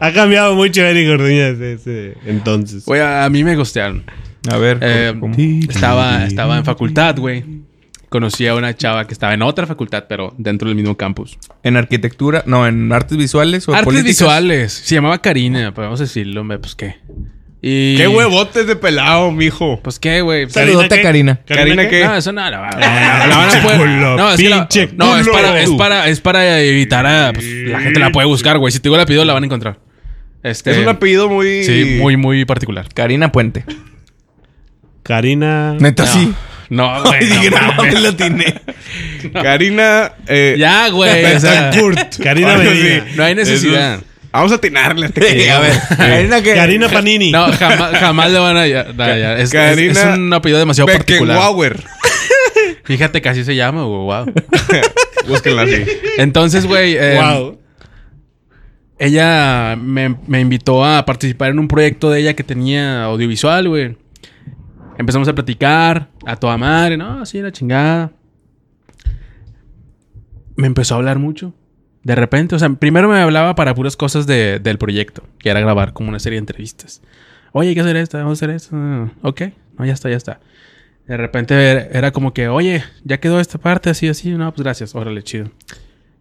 Ha 0.00 0.12
cambiado 0.12 0.54
mucho 0.54 0.82
Eric 0.82 1.08
Orduña 1.10 1.52
desde 1.52 1.72
ese 1.74 2.16
entonces. 2.26 2.84
Güey, 2.84 3.00
a, 3.00 3.24
a 3.24 3.30
mí 3.30 3.44
me 3.44 3.56
gustearon. 3.56 4.04
A 4.50 4.56
ver. 4.58 4.78
Eh, 4.82 5.14
¿cómo? 5.18 5.34
estaba, 5.68 6.24
estaba 6.26 6.58
en 6.58 6.64
facultad, 6.64 7.16
güey. 7.18 7.44
Conocí 8.08 8.46
a 8.46 8.54
una 8.54 8.76
chava 8.76 9.06
que 9.06 9.12
estaba 9.12 9.34
en 9.34 9.42
otra 9.42 9.66
facultad, 9.66 10.04
pero 10.08 10.34
dentro 10.38 10.68
del 10.68 10.76
mismo 10.76 10.96
campus. 10.96 11.36
¿En 11.64 11.76
arquitectura? 11.76 12.44
No, 12.46 12.66
¿en 12.66 12.92
artes 12.92 13.18
visuales 13.18 13.68
o 13.68 13.72
Artes 13.72 13.84
políticas? 13.86 14.18
visuales. 14.20 14.72
Se 14.72 14.94
llamaba 14.94 15.20
Karina, 15.20 15.74
podemos 15.74 15.98
decirlo, 15.98 16.42
hombre, 16.42 16.58
pues 16.58 16.74
qué. 16.76 16.96
Y... 17.66 17.96
Qué 17.96 18.06
huevotes 18.08 18.66
de 18.66 18.76
pelado, 18.76 19.30
mijo. 19.30 19.80
Pues 19.82 19.98
qué, 19.98 20.20
güey. 20.20 20.50
Saludote 20.50 21.00
a 21.00 21.02
Karina. 21.02 21.40
Karina, 21.46 21.88
¿qué? 21.88 22.04
No, 22.04 22.14
eso 22.14 22.30
no, 22.30 22.42
la, 22.42 22.50
la- 22.50 22.58
van 22.68 23.56
a 23.56 23.62
poder- 23.62 23.88
No, 23.88 24.32
es 24.32 24.36
que 24.40 24.48
la- 24.50 24.68
no, 24.96 25.16
es 25.16 25.26
para, 25.28 25.60
es 25.62 25.70
para, 25.70 26.08
es 26.08 26.20
para 26.20 26.60
evitar 26.60 27.06
a. 27.06 27.32
pues, 27.32 27.46
la 27.46 27.80
gente 27.80 28.00
la 28.00 28.10
puede 28.12 28.26
buscar, 28.26 28.58
güey. 28.58 28.70
Si 28.70 28.80
te 28.80 28.82
digo 28.82 28.96
el 28.96 29.00
apellido, 29.00 29.24
la 29.24 29.32
van 29.32 29.44
a 29.44 29.46
encontrar. 29.46 29.78
Este. 30.42 30.72
Es 30.72 30.76
un 30.76 30.88
apellido 30.90 31.30
muy. 31.30 31.64
Sí, 31.64 31.96
muy, 31.98 32.18
muy 32.18 32.44
particular. 32.44 32.86
Karina 32.92 33.32
Puente. 33.32 33.64
Karina. 35.02 35.74
Neta, 35.80 36.04
No. 36.04 36.12
sí. 36.12 36.34
No, 36.70 37.02
güey. 37.02 37.20
no 37.50 37.84
no, 37.92 38.00
lo 38.00 38.14
tiene. 38.16 38.60
Karina. 39.32 40.12
Eh, 40.26 40.56
Ya, 40.58 40.88
güey. 40.90 41.24
O 41.34 41.40
sea. 41.40 41.70
Karina 42.22 42.58
no 43.16 43.24
hay 43.24 43.34
necesidad. 43.34 44.00
Vamos 44.34 44.50
a 44.50 44.56
atinarle 44.56 45.06
hasta 45.06 45.20
que 45.20 45.48
a 45.50 45.60
ver. 45.60 45.72
Karina 45.96 46.42
que... 46.42 46.54
Karina 46.54 46.88
Panini. 46.88 47.30
No, 47.30 47.52
jamás, 47.52 47.96
jamás 47.98 48.32
le 48.32 48.38
van 48.40 48.56
a. 48.56 48.66
ya, 48.66 48.80
Es, 49.36 49.44
es- 49.44 49.52
Karina 49.52 49.92
es 49.92 50.18
un 50.18 50.32
apellido 50.32 50.58
demasiado 50.58 50.88
particular. 50.88 51.38
Fíjate 52.84 53.22
que 53.22 53.28
así 53.28 53.44
se 53.44 53.54
llama, 53.54 53.84
güey. 53.84 54.00
Wow. 54.00 54.32
Búsquenla 55.28 55.62
así. 55.62 55.84
Entonces, 56.18 56.66
güey. 56.66 56.96
eh, 56.98 57.16
wow. 57.20 57.58
Ella 58.98 59.76
me, 59.80 60.16
me 60.26 60.40
invitó 60.40 60.84
a 60.84 61.04
participar 61.06 61.50
en 61.50 61.58
un 61.60 61.68
proyecto 61.68 62.10
de 62.10 62.20
ella 62.20 62.34
que 62.34 62.42
tenía 62.44 63.04
audiovisual, 63.04 63.68
güey. 63.68 63.96
Empezamos 64.98 65.28
a 65.28 65.32
platicar 65.34 66.08
a 66.26 66.36
toda 66.36 66.56
madre, 66.58 66.96
no, 66.96 67.20
así 67.20 67.40
la 67.40 67.52
chingada. 67.52 68.12
Me 70.56 70.66
empezó 70.66 70.94
a 70.94 70.98
hablar 70.98 71.18
mucho. 71.18 71.52
De 72.04 72.14
repente, 72.14 72.54
o 72.54 72.58
sea, 72.58 72.68
primero 72.70 73.08
me 73.08 73.18
hablaba 73.18 73.54
para 73.54 73.74
puras 73.74 73.96
cosas 73.96 74.26
de- 74.26 74.58
del 74.60 74.78
proyecto, 74.78 75.24
que 75.38 75.48
era 75.48 75.60
grabar 75.60 75.92
como 75.94 76.10
una 76.10 76.18
serie 76.18 76.36
de 76.36 76.40
entrevistas. 76.40 77.00
Oye, 77.52 77.70
hay 77.70 77.74
que 77.74 77.80
hacer 77.80 77.96
esto, 77.96 78.18
vamos 78.18 78.32
a 78.32 78.44
hacer 78.44 78.50
esto. 78.54 78.76
Ah, 78.76 79.10
Ok, 79.22 79.42
no, 79.78 79.84
ya 79.86 79.92
está, 79.94 80.10
ya 80.10 80.16
está. 80.16 80.40
De 81.06 81.16
repente 81.16 81.54
era, 81.96 82.12
como 82.12 82.32
que, 82.32 82.48
oye, 82.48 82.82
ya 83.04 83.20
quedó 83.20 83.40
esta 83.40 83.58
parte 83.58 83.90
así, 83.90 84.08
así. 84.08 84.30
No, 84.30 84.52
pues 84.52 84.62
gracias, 84.64 84.94
órale, 84.94 85.22
chido. 85.22 85.50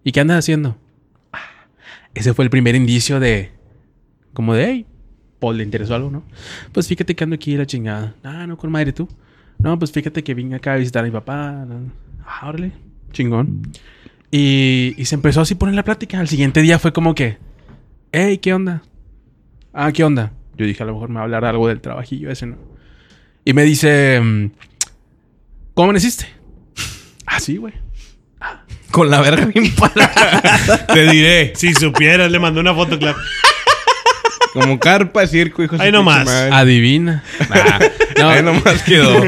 ¿Y 0.04 0.12
qué 0.12 0.20
andas 0.22 0.40
haciendo? 0.40 0.78
Ese 2.14 2.34
fue 2.34 2.46
el 2.46 2.50
primer 2.52 2.76
indicio 2.76 3.20
de. 3.20 3.52
Como 4.34 4.54
de, 4.54 4.66
hey, 4.66 4.86
Paul, 5.40 5.58
¿le 5.58 5.64
interesó 5.64 5.96
algo, 5.96 6.10
no? 6.12 6.24
Pues 6.72 6.88
fíjate 6.88 7.16
que 7.16 7.24
ando 7.24 7.36
aquí 7.36 7.56
la 7.58 7.66
chingada. 7.66 8.16
Ah, 8.24 8.46
no, 8.48 8.58
con 8.58 8.72
madre 8.72 8.94
tú. 8.94 9.08
No, 9.60 9.78
pues 9.80 9.92
fíjate 9.92 10.24
que 10.24 10.34
vine 10.34 10.56
acá 10.56 10.74
a 10.74 10.78
visitar 10.78 11.04
a 11.04 11.06
mi 11.06 11.12
papá. 11.12 11.66
no. 11.68 11.92
Ah, 12.26 12.50
órale, 12.50 12.72
chingón. 13.12 13.62
Y, 14.36 14.96
y 14.98 15.06
se 15.06 15.14
empezó 15.14 15.42
así 15.42 15.54
a 15.54 15.60
poner 15.60 15.76
la 15.76 15.84
plática. 15.84 16.20
Al 16.20 16.28
siguiente 16.28 16.64
día 16.64 16.80
fue 16.80 16.92
como 16.92 17.14
que, 17.14 17.38
hey, 18.12 18.40
¿qué 18.40 18.52
onda? 18.52 18.82
Ah, 19.72 19.92
¿qué 19.92 20.04
onda? 20.04 20.34
Yo 20.58 20.66
dije, 20.66 20.82
a 20.82 20.88
lo 20.88 20.94
mejor 20.94 21.10
me 21.10 21.16
va 21.16 21.22
a 21.22 21.24
hablar 21.26 21.46
algo 21.46 21.68
del 21.68 21.82
trabajillo 21.82 22.32
ese, 22.32 22.48
¿no? 22.48 22.58
Y 23.46 23.54
me 23.54 23.62
dice, 23.62 24.20
mm, 24.20 24.52
¿cómo 25.76 25.84
amaneciste? 25.86 26.26
Ah, 27.28 27.40
sí, 27.40 27.58
güey. 27.58 27.74
Con 28.90 29.12
la 29.12 29.22
verga 29.22 29.46
bien 29.46 29.74
parada. 29.80 30.88
Te 30.94 31.12
diré. 31.12 31.54
Si 31.56 31.74
supieras, 31.76 32.32
le 32.32 32.40
mandó 32.40 32.60
una 32.60 32.74
foto, 32.74 32.98
claro. 32.98 33.18
Como 34.54 34.80
carpa 34.80 35.22
de 35.22 35.28
circo, 35.28 35.64
hijo 35.64 35.78
de 35.78 35.84
Ahí 35.84 35.92
nomás. 35.92 36.28
Adivina. 36.28 37.24
Nah, 37.50 37.80
no, 38.20 38.30
Ahí 38.30 38.44
nomás 38.44 38.84
quedó. 38.84 39.20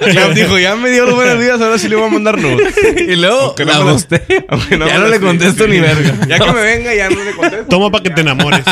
Clap 0.00 0.30
dijo, 0.34 0.58
ya 0.58 0.74
me 0.74 0.90
dio 0.90 1.06
los 1.06 1.14
buenos 1.14 1.40
días, 1.40 1.60
ahora 1.60 1.78
sí 1.78 1.88
le 1.88 1.94
voy 1.94 2.08
a 2.08 2.10
mandar 2.10 2.38
nudes. 2.38 2.74
y 3.08 3.14
luego 3.14 3.40
Aunque 3.40 3.64
no 3.64 3.72
la 3.72 3.84
me 3.84 3.92
gusté. 3.92 4.22
Aunque 4.48 4.70
ya 4.70 4.84
me 4.84 4.98
no 4.98 5.08
le 5.08 5.20
contesto 5.20 5.68
ni 5.68 5.78
verga. 5.78 6.26
Ya 6.26 6.40
que 6.40 6.52
me 6.52 6.60
venga, 6.60 6.92
ya 6.92 7.08
no 7.08 7.22
le 7.22 7.32
contesto. 7.32 7.66
Toma 7.68 7.90
para 7.92 8.02
que 8.02 8.10
te 8.10 8.20
enamores. 8.22 8.64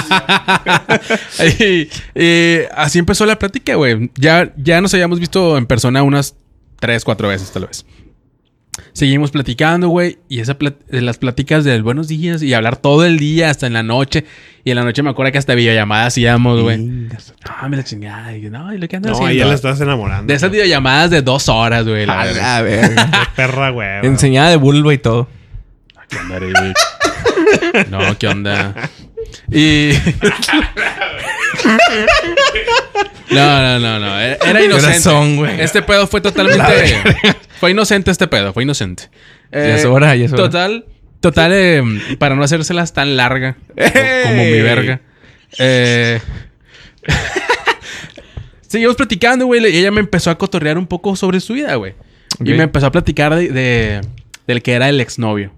y, 1.61 1.89
y 2.21 2.59
así 2.75 2.99
empezó 2.99 3.25
la 3.25 3.39
plática, 3.39 3.77
güey. 3.77 4.11
Ya, 4.17 4.53
ya 4.57 4.81
nos 4.81 4.93
habíamos 4.95 5.21
visto 5.21 5.57
en 5.57 5.67
persona 5.67 6.03
unas 6.03 6.35
tres, 6.81 7.05
cuatro 7.05 7.29
veces, 7.29 7.53
tal 7.53 7.67
vez. 7.67 7.87
Seguimos 8.95 9.31
platicando, 9.31 9.89
güey. 9.89 10.19
Y 10.29 10.41
esa 10.41 10.59
plat- 10.59 10.77
de 10.89 11.01
las 11.01 11.17
pláticas 11.17 11.65
del 11.65 11.83
buenos 11.83 12.09
días 12.09 12.43
y 12.43 12.53
hablar 12.53 12.77
todo 12.77 13.05
el 13.07 13.19
día 13.19 13.49
hasta 13.51 13.67
en 13.67 13.73
la 13.73 13.83
noche. 13.83 14.25
Y 14.65 14.71
en 14.71 14.77
la 14.77 14.85
noche 14.85 15.03
me 15.03 15.11
acuerdo 15.11 15.33
que 15.33 15.39
hasta 15.39 15.55
videollamadas 15.55 16.09
hacíamos, 16.09 16.61
güey. 16.61 16.77
No, 16.79 17.69
me 17.71 17.77
la 17.79 17.85
chingada. 17.85 18.37
Y, 18.37 18.43
no, 18.51 18.73
¿y 18.75 18.79
lo 18.79 18.87
que 18.89 18.97
andas 18.97 19.13
No, 19.13 19.25
haciendo? 19.25 19.45
ya 19.45 19.49
le 19.49 19.55
estás 19.55 19.81
enamorando. 19.81 20.31
De 20.31 20.35
esas 20.37 20.51
videollamadas 20.51 21.11
de 21.11 21.23
dos 21.23 21.49
horas, 21.49 21.87
güey. 21.89 22.05
la 22.05 22.21
A 22.21 22.25
la 22.27 22.63
verga. 22.63 23.31
Perra, 23.37 23.71
güey. 23.71 23.89
Enseñada 24.07 24.51
de 24.51 24.57
vulva 24.57 24.93
y 24.93 24.99
todo. 24.99 25.27
¿Qué 26.09 26.19
onda, 26.19 26.37
Eric? 26.37 27.89
No, 27.91 28.19
¿qué 28.19 28.29
onda? 28.29 28.75
Y. 29.51 29.93
No, 33.31 33.63
no, 33.63 33.79
no, 33.79 33.99
no. 33.99 34.21
Era 34.21 34.37
era 34.45 34.65
inocente. 34.65 34.87
Corazón, 34.89 35.37
güey. 35.37 35.61
Este 35.61 35.81
pedo 35.83 36.07
fue 36.07 36.21
totalmente. 36.21 36.97
Fue 37.63 37.71
inocente 37.71 38.11
este 38.11 38.27
pedo, 38.27 38.53
fue 38.53 38.65
inocente. 38.65 39.05
Ya 39.53 39.77
es 39.77 39.85
hora, 39.85 40.17
ya 40.17 40.25
es 40.25 40.33
hora. 40.33 40.43
Total, 40.43 40.85
total, 41.21 41.53
eh, 41.55 41.83
para 42.19 42.35
no 42.35 42.43
hacérselas 42.43 42.93
tan 42.93 43.17
larga 43.17 43.57
como, 43.69 43.89
como 44.25 44.45
mi 44.45 44.61
verga. 44.61 45.01
Eh, 45.61 46.21
Seguimos 48.67 48.97
platicando, 48.97 49.47
güey. 49.47 49.63
Y 49.73 49.79
ella 49.79 49.93
me 49.93 50.01
empezó 50.01 50.31
a 50.31 50.39
cotorrear 50.39 50.77
un 50.77 50.89
poco 50.89 51.15
sobre 51.15 51.39
su 51.39 51.53
vida, 51.55 51.75
güey. 51.77 51.95
Y 52.41 52.55
me 52.55 52.65
empezó 52.65 52.87
a 52.87 52.91
platicar 52.91 53.33
de, 53.37 53.49
de- 53.51 54.01
del 54.49 54.63
que 54.63 54.73
era 54.73 54.89
el 54.89 55.01
exnovio. 55.01 55.53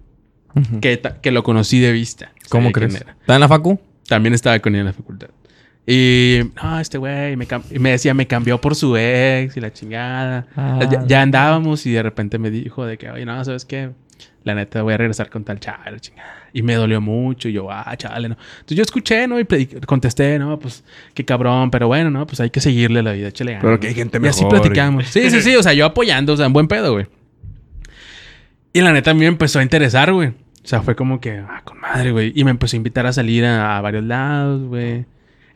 que, 0.82 1.00
que 1.22 1.30
lo 1.30 1.42
conocí 1.42 1.80
de 1.80 1.92
vista. 1.92 2.32
¿Cómo 2.50 2.70
crees? 2.72 2.96
¿Está 2.96 3.34
en 3.34 3.40
la 3.40 3.48
facu? 3.48 3.80
También 4.08 4.34
estaba 4.34 4.58
con 4.58 4.74
él 4.74 4.80
en 4.80 4.86
la 4.88 4.92
facultad. 4.92 5.28
Y 5.86 6.40
no, 6.62 6.80
este 6.80 6.96
güey 6.96 7.36
me, 7.36 7.46
y 7.70 7.78
me 7.78 7.90
decía, 7.90 8.14
me 8.14 8.26
cambió 8.26 8.58
por 8.60 8.74
su 8.74 8.96
ex 8.96 9.56
y 9.56 9.60
la 9.60 9.72
chingada. 9.72 10.46
Ah. 10.56 10.80
Ya, 10.90 11.06
ya 11.06 11.22
andábamos 11.22 11.84
y 11.86 11.92
de 11.92 12.02
repente 12.02 12.38
me 12.38 12.50
dijo 12.50 12.86
de 12.86 12.96
que, 12.96 13.10
oye, 13.10 13.26
no, 13.26 13.44
¿sabes 13.44 13.64
qué? 13.66 13.90
La 14.44 14.54
neta 14.54 14.82
voy 14.82 14.94
a 14.94 14.96
regresar 14.98 15.30
con 15.30 15.44
tal 15.44 15.60
chava, 15.60 15.90
la 15.90 15.98
chingada. 15.98 16.34
Y 16.52 16.62
me 16.62 16.74
dolió 16.74 17.00
mucho. 17.00 17.48
Y 17.48 17.52
yo, 17.52 17.70
ah, 17.70 17.94
chale, 17.96 18.28
no. 18.28 18.36
Entonces 18.60 18.76
yo 18.76 18.82
escuché, 18.82 19.26
¿no? 19.26 19.38
Y 19.40 19.44
contesté, 19.86 20.38
no, 20.38 20.58
pues 20.58 20.84
qué 21.12 21.24
cabrón, 21.24 21.70
pero 21.70 21.86
bueno, 21.88 22.10
¿no? 22.10 22.26
Pues 22.26 22.40
hay 22.40 22.50
que 22.50 22.60
seguirle 22.60 23.02
la 23.02 23.12
vida, 23.12 23.30
ganas, 23.36 23.62
Pero 23.62 23.80
que 23.80 23.88
hay 23.88 23.94
gente 23.94 24.18
Y 24.22 24.26
así 24.26 24.44
mejor. 24.44 24.60
platicamos. 24.60 25.06
Sí, 25.06 25.30
sí, 25.30 25.42
sí. 25.42 25.56
O 25.56 25.62
sea, 25.62 25.72
yo 25.72 25.84
apoyando, 25.86 26.32
o 26.34 26.36
sea, 26.36 26.46
en 26.46 26.52
buen 26.52 26.68
pedo, 26.68 26.92
güey. 26.92 27.06
Y 28.72 28.80
la 28.80 28.92
neta 28.92 29.10
a 29.10 29.14
mí 29.14 29.20
me 29.20 29.26
empezó 29.26 29.58
a 29.58 29.62
interesar, 29.62 30.12
güey. 30.12 30.28
O 30.28 30.66
sea, 30.66 30.82
fue 30.82 30.94
como 30.94 31.20
que, 31.20 31.38
ah, 31.38 31.62
con 31.64 31.78
madre, 31.80 32.12
güey. 32.12 32.32
Y 32.34 32.44
me 32.44 32.50
empezó 32.50 32.76
a 32.76 32.78
invitar 32.78 33.06
a 33.06 33.12
salir 33.12 33.44
a, 33.44 33.76
a 33.76 33.80
varios 33.80 34.04
lados, 34.04 34.62
güey. 34.64 35.04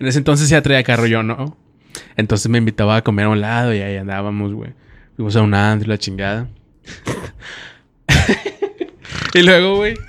En 0.00 0.06
ese 0.06 0.18
entonces 0.18 0.48
ya 0.48 0.62
traía 0.62 0.82
carro 0.82 1.06
yo, 1.06 1.22
¿no? 1.22 1.56
Entonces 2.16 2.50
me 2.50 2.58
invitaba 2.58 2.96
a 2.96 3.02
comer 3.02 3.26
a 3.26 3.30
un 3.30 3.40
lado 3.40 3.74
y 3.74 3.80
ahí 3.80 3.96
andábamos, 3.96 4.52
güey. 4.52 4.72
Fuimos 5.16 5.34
a 5.37 5.42
un 5.42 5.54
antro 5.54 5.87
y 5.87 5.88
la 5.88 5.98
chingada. 5.98 6.48
y 9.34 9.42
luego, 9.42 9.76
güey. 9.76 9.94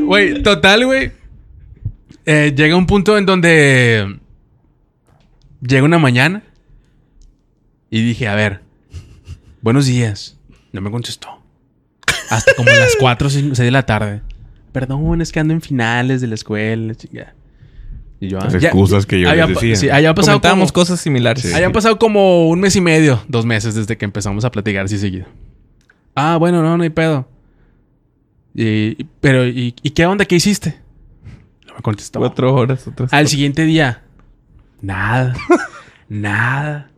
Güey, 0.00 0.42
total, 0.42 0.86
güey. 0.86 1.12
Eh, 2.24 2.54
llega 2.56 2.76
un 2.76 2.86
punto 2.86 3.18
en 3.18 3.26
donde 3.26 4.18
llega 5.60 5.84
una 5.84 5.98
mañana 5.98 6.42
y 7.90 8.02
dije, 8.02 8.28
a 8.28 8.34
ver, 8.34 8.62
buenos 9.60 9.86
días. 9.86 10.38
No 10.72 10.80
me 10.80 10.90
contestó. 10.90 11.28
Hasta 12.30 12.54
como 12.54 12.70
las 12.70 12.96
4 12.98 13.26
o 13.26 13.30
6 13.30 13.56
de 13.56 13.70
la 13.70 13.84
tarde. 13.84 14.22
Perdón, 14.78 15.22
es 15.22 15.32
que 15.32 15.40
ando 15.40 15.54
en 15.54 15.62
finales 15.62 16.20
de 16.20 16.26
la 16.26 16.34
escuela, 16.34 16.94
chica. 16.94 17.34
Y 18.20 18.28
yo, 18.28 18.38
Las 18.38 18.54
ah, 18.54 18.58
ya- 18.58 18.68
excusas 18.68 19.06
que 19.06 19.18
yo 19.18 19.30
había 19.30 19.46
les 19.46 19.54
decía. 19.58 19.76
Sí, 19.76 19.88
había 19.88 20.12
pasado 20.14 20.38
como, 20.38 20.68
cosas 20.68 21.00
similares. 21.00 21.54
habían 21.54 21.72
pasado 21.72 21.98
como 21.98 22.46
un 22.50 22.60
mes 22.60 22.76
y 22.76 22.82
medio, 22.82 23.22
dos 23.26 23.46
meses 23.46 23.74
desde 23.74 23.96
que 23.96 24.04
empezamos 24.04 24.44
a 24.44 24.50
platicar 24.50 24.84
así 24.84 24.98
seguido. 24.98 25.24
Ah, 26.14 26.36
bueno, 26.36 26.62
no, 26.62 26.76
no 26.76 26.82
hay 26.82 26.90
pedo. 26.90 27.26
Y, 28.54 29.00
y- 29.02 29.06
pero, 29.22 29.46
¿y, 29.48 29.74
y 29.82 29.90
qué 29.92 30.04
onda? 30.04 30.26
¿Qué 30.26 30.34
hiciste? 30.34 30.78
No 31.66 31.74
me 31.76 31.80
contestó. 31.80 32.18
Cuatro 32.18 32.54
horas, 32.54 32.86
otras 32.86 33.10
Al 33.14 33.28
siguiente 33.28 33.64
día, 33.64 34.02
nada. 34.82 35.32
nada. 36.10 36.90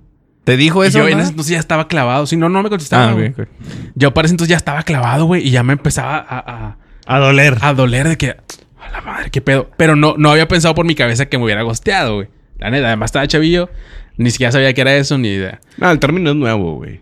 ¿Te 0.42 0.56
dijo 0.56 0.82
Y 0.84 0.88
eso? 0.88 0.98
yo 0.98 1.06
en 1.08 1.20
ese 1.20 1.30
entonces 1.30 1.52
ya 1.52 1.60
estaba 1.60 1.86
clavado. 1.86 2.26
Si 2.26 2.36
no, 2.36 2.48
no 2.48 2.60
me 2.60 2.70
contestaba. 2.70 3.10
Ah, 3.10 3.12
güey. 3.12 3.28
ok, 3.28 3.38
ok. 3.38 3.48
Yo 3.94 4.12
para 4.14 4.26
ese 4.26 4.32
entonces 4.32 4.50
ya 4.50 4.56
estaba 4.56 4.82
clavado, 4.82 5.26
güey. 5.26 5.46
Y 5.46 5.52
ya 5.52 5.62
me 5.62 5.74
empezaba 5.74 6.16
a, 6.18 6.38
a- 6.38 6.78
A 7.08 7.18
doler. 7.18 7.56
a 7.60 7.72
doler 7.72 8.06
de 8.06 8.16
que... 8.16 8.36
A 8.80 8.90
la 8.90 9.00
madre, 9.00 9.30
qué 9.30 9.40
pedo. 9.40 9.70
Pero 9.76 9.96
no, 9.96 10.14
no 10.18 10.30
había 10.30 10.46
pensado 10.46 10.74
por 10.74 10.86
mi 10.86 10.94
cabeza 10.94 11.26
que 11.26 11.38
me 11.38 11.44
hubiera 11.44 11.62
gosteado, 11.62 12.16
güey. 12.16 12.28
La 12.58 12.70
neta, 12.70 12.86
además 12.88 13.08
estaba 13.08 13.26
chavillo. 13.26 13.70
Ni 14.18 14.30
siquiera 14.30 14.52
sabía 14.52 14.72
que 14.74 14.80
era 14.82 14.94
eso, 14.94 15.16
ni 15.16 15.28
idea. 15.28 15.60
No, 15.78 15.90
el 15.90 15.98
término 15.98 16.30
es 16.30 16.36
nuevo, 16.36 16.74
güey. 16.76 17.00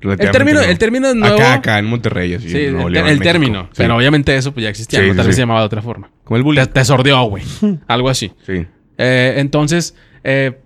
El 0.00 0.30
término, 0.30 0.60
el 0.60 0.78
término 0.78 1.08
es 1.08 1.16
nuevo. 1.16 1.36
Acá, 1.36 1.54
acá, 1.54 1.78
en 1.78 1.86
Monterrey, 1.86 2.34
así. 2.34 2.48
Sí, 2.48 2.66
en 2.66 2.78
el, 2.78 3.20
término. 3.20 3.64
Sí. 3.64 3.78
Pero 3.78 3.96
obviamente 3.96 4.36
eso 4.36 4.52
pues 4.52 4.62
ya 4.62 4.70
existía. 4.70 5.00
Sí, 5.00 5.06
¿no? 5.06 5.12
sí, 5.12 5.16
Tal 5.16 5.26
vez 5.26 5.34
sí. 5.34 5.38
se 5.38 5.42
llamaba 5.42 5.60
de 5.60 5.66
otra 5.66 5.82
forma. 5.82 6.10
Como 6.22 6.36
el 6.36 6.44
bullying. 6.44 6.62
Te, 6.66 6.72
te 6.72 6.84
sordeó, 6.84 7.24
güey. 7.24 7.42
Algo 7.88 8.08
así. 8.08 8.32
Sí. 8.46 8.64
Eh, 8.96 9.34
entonces, 9.38 9.96
eh, 10.22 10.60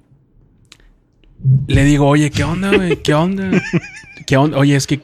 le 1.66 1.84
digo, 1.84 2.08
oye, 2.08 2.30
¿qué 2.30 2.44
onda, 2.44 2.72
güey? 2.72 2.96
¿Qué 2.96 3.14
onda? 3.14 3.50
¿Qué 4.26 4.36
onda? 4.36 4.58
Oye, 4.58 4.76
es 4.76 4.86
que... 4.86 5.00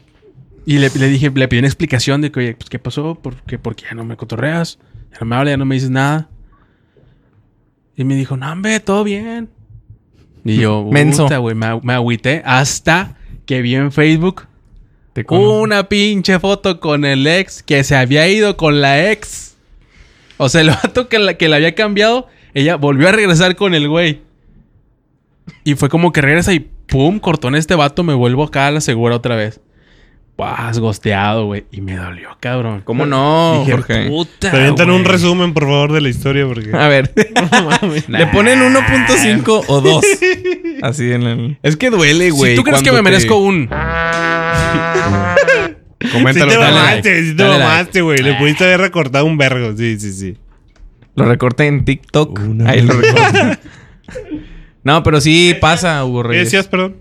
Y 0.68 0.80
le, 0.80 0.90
le 0.90 1.08
dije, 1.08 1.30
le 1.30 1.48
pedí 1.48 1.60
una 1.60 1.68
explicación 1.68 2.20
de 2.20 2.30
que, 2.30 2.40
oye, 2.40 2.54
pues, 2.54 2.68
¿qué 2.68 2.78
pasó? 2.78 3.14
¿Por 3.14 3.36
qué, 3.44 3.58
¿Por 3.58 3.74
qué 3.74 3.86
ya 3.88 3.94
no 3.94 4.04
me 4.04 4.18
cotorreas? 4.18 4.78
Ya 5.10 5.16
no 5.20 5.24
me 5.24 5.36
hablas, 5.36 5.52
ya 5.52 5.56
no 5.56 5.64
me 5.64 5.76
dices 5.76 5.88
nada. 5.88 6.28
Y 7.96 8.04
me 8.04 8.14
dijo, 8.16 8.36
no, 8.36 8.52
hombre, 8.52 8.78
todo 8.78 9.02
bien. 9.02 9.48
Y 10.44 10.56
yo, 10.56 10.84
Menso. 10.92 11.22
puta, 11.22 11.38
güey, 11.38 11.54
me, 11.54 11.80
me 11.82 11.94
agüité 11.94 12.42
hasta 12.44 13.16
que 13.46 13.62
vi 13.62 13.76
en 13.76 13.92
Facebook 13.92 14.42
Te 15.14 15.24
una 15.30 15.88
pinche 15.88 16.38
foto 16.38 16.80
con 16.80 17.06
el 17.06 17.26
ex 17.26 17.62
que 17.62 17.82
se 17.82 17.96
había 17.96 18.28
ido 18.28 18.58
con 18.58 18.82
la 18.82 19.10
ex. 19.10 19.56
O 20.36 20.50
sea, 20.50 20.60
el 20.60 20.68
vato 20.68 21.08
que 21.08 21.18
la, 21.18 21.38
que 21.38 21.48
la 21.48 21.56
había 21.56 21.74
cambiado, 21.74 22.28
ella 22.52 22.76
volvió 22.76 23.08
a 23.08 23.12
regresar 23.12 23.56
con 23.56 23.72
el 23.74 23.88
güey. 23.88 24.20
Y 25.64 25.76
fue 25.76 25.88
como 25.88 26.12
que 26.12 26.20
regresa 26.20 26.52
y 26.52 26.60
pum, 26.60 27.20
cortó 27.20 27.48
en 27.48 27.54
este 27.54 27.74
vato, 27.74 28.02
me 28.04 28.12
vuelvo 28.12 28.44
acá 28.44 28.66
a 28.66 28.70
la 28.70 28.82
segura 28.82 29.16
otra 29.16 29.34
vez. 29.34 29.62
Vas 30.38 30.78
gosteado, 30.78 31.46
güey. 31.46 31.64
Y 31.72 31.80
me 31.80 31.96
dolió, 31.96 32.28
cabrón. 32.38 32.82
¿Cómo 32.84 33.06
no, 33.06 33.58
Dije, 33.60 33.72
Jorge? 33.72 34.06
puta. 34.08 34.52
Te 34.52 34.56
avientan 34.56 34.88
un 34.90 35.04
resumen, 35.04 35.52
por 35.52 35.64
favor, 35.64 35.92
de 35.92 36.00
la 36.00 36.08
historia, 36.08 36.46
porque. 36.46 36.70
A 36.72 36.86
ver. 36.86 37.12
¿Le 38.08 38.26
ponen 38.28 38.60
1.5 38.60 39.64
o 39.66 39.80
2? 39.80 40.04
Así 40.82 41.10
en 41.10 41.22
el... 41.24 41.58
Es 41.64 41.76
que 41.76 41.90
duele, 41.90 42.30
güey. 42.30 42.52
Si 42.52 42.56
tú 42.56 42.62
crees 42.62 42.82
que 42.84 42.92
me 42.92 42.98
te- 42.98 43.02
merezco 43.02 43.36
un. 43.38 43.68
Coméntalo. 46.12 46.52
te 46.52 46.58
dale 46.58 46.74
mamaste, 46.76 47.10
like, 47.10 47.24
sí 47.24 47.36
te 47.36 47.42
dale 47.42 47.58
mamaste, 47.58 48.00
güey. 48.02 48.18
Le 48.18 48.34
pudiste 48.34 48.64
haber 48.64 48.80
recortado 48.80 49.24
un 49.24 49.36
vergo. 49.36 49.76
Sí, 49.76 49.98
sí, 49.98 50.12
sí. 50.12 50.36
Lo 51.16 51.24
recorté 51.24 51.66
en 51.66 51.84
TikTok. 51.84 52.38
Una 52.48 52.70
Ahí 52.70 52.82
lo 52.82 52.94
recorté. 52.94 53.58
no, 54.84 55.02
pero 55.02 55.20
sí 55.20 55.56
pasa, 55.60 56.04
Hugo 56.04 56.22
¿Qué 56.22 56.28
Reyes. 56.28 56.44
decías, 56.44 56.68
perdón? 56.68 56.96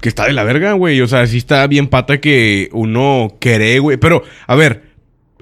Que 0.00 0.08
está 0.08 0.26
de 0.26 0.32
la 0.32 0.44
verga, 0.44 0.72
güey. 0.74 1.00
O 1.00 1.08
sea, 1.08 1.26
sí 1.26 1.38
está 1.38 1.66
bien 1.66 1.88
pata 1.88 2.20
que 2.20 2.68
uno 2.72 3.36
quiere, 3.40 3.78
güey. 3.78 3.96
Pero, 3.96 4.22
a 4.46 4.54
ver, 4.54 4.82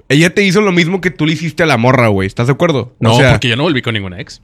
ella 0.09 0.33
te 0.33 0.43
hizo 0.43 0.61
lo 0.61 0.71
mismo 0.71 1.01
que 1.01 1.11
tú 1.11 1.25
le 1.25 1.33
hiciste 1.33 1.63
a 1.63 1.65
la 1.65 1.77
morra, 1.77 2.07
güey. 2.07 2.27
¿Estás 2.27 2.47
de 2.47 2.53
acuerdo? 2.53 2.95
No, 2.99 3.13
o 3.15 3.19
sea, 3.19 3.31
porque 3.31 3.49
yo 3.49 3.55
no 3.55 3.63
volví 3.63 3.81
con 3.81 3.93
ninguna 3.93 4.19
ex. 4.19 4.41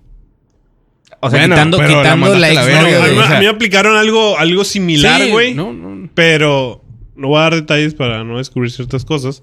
O 1.20 1.30
sea, 1.30 1.40
Bueno, 1.40 1.56
quitando, 1.56 1.78
la 1.78 1.88
la, 1.88 2.12
a 2.14 2.16
la 2.38 2.52
ex 2.52 2.66
verga, 2.66 2.80
a, 2.80 3.00
güey, 3.00 3.12
mí, 3.14 3.18
o 3.18 3.24
sea- 3.28 3.38
a 3.38 3.40
mí 3.40 3.46
me 3.46 3.52
aplicaron 3.52 3.96
algo, 3.96 4.38
algo 4.38 4.64
similar, 4.66 5.22
Sí, 5.22 5.30
güey. 5.32 5.54
No, 5.54 5.72
no. 5.72 6.10
Pero 6.14 6.84
no 7.16 7.30
voy 7.30 7.38
a 7.40 7.44
dar 7.44 7.56
detalles 7.56 7.94
para 7.94 8.24
no 8.24 8.38
descubrir 8.40 8.72
ciertas 8.72 9.06
cosas. 9.06 9.42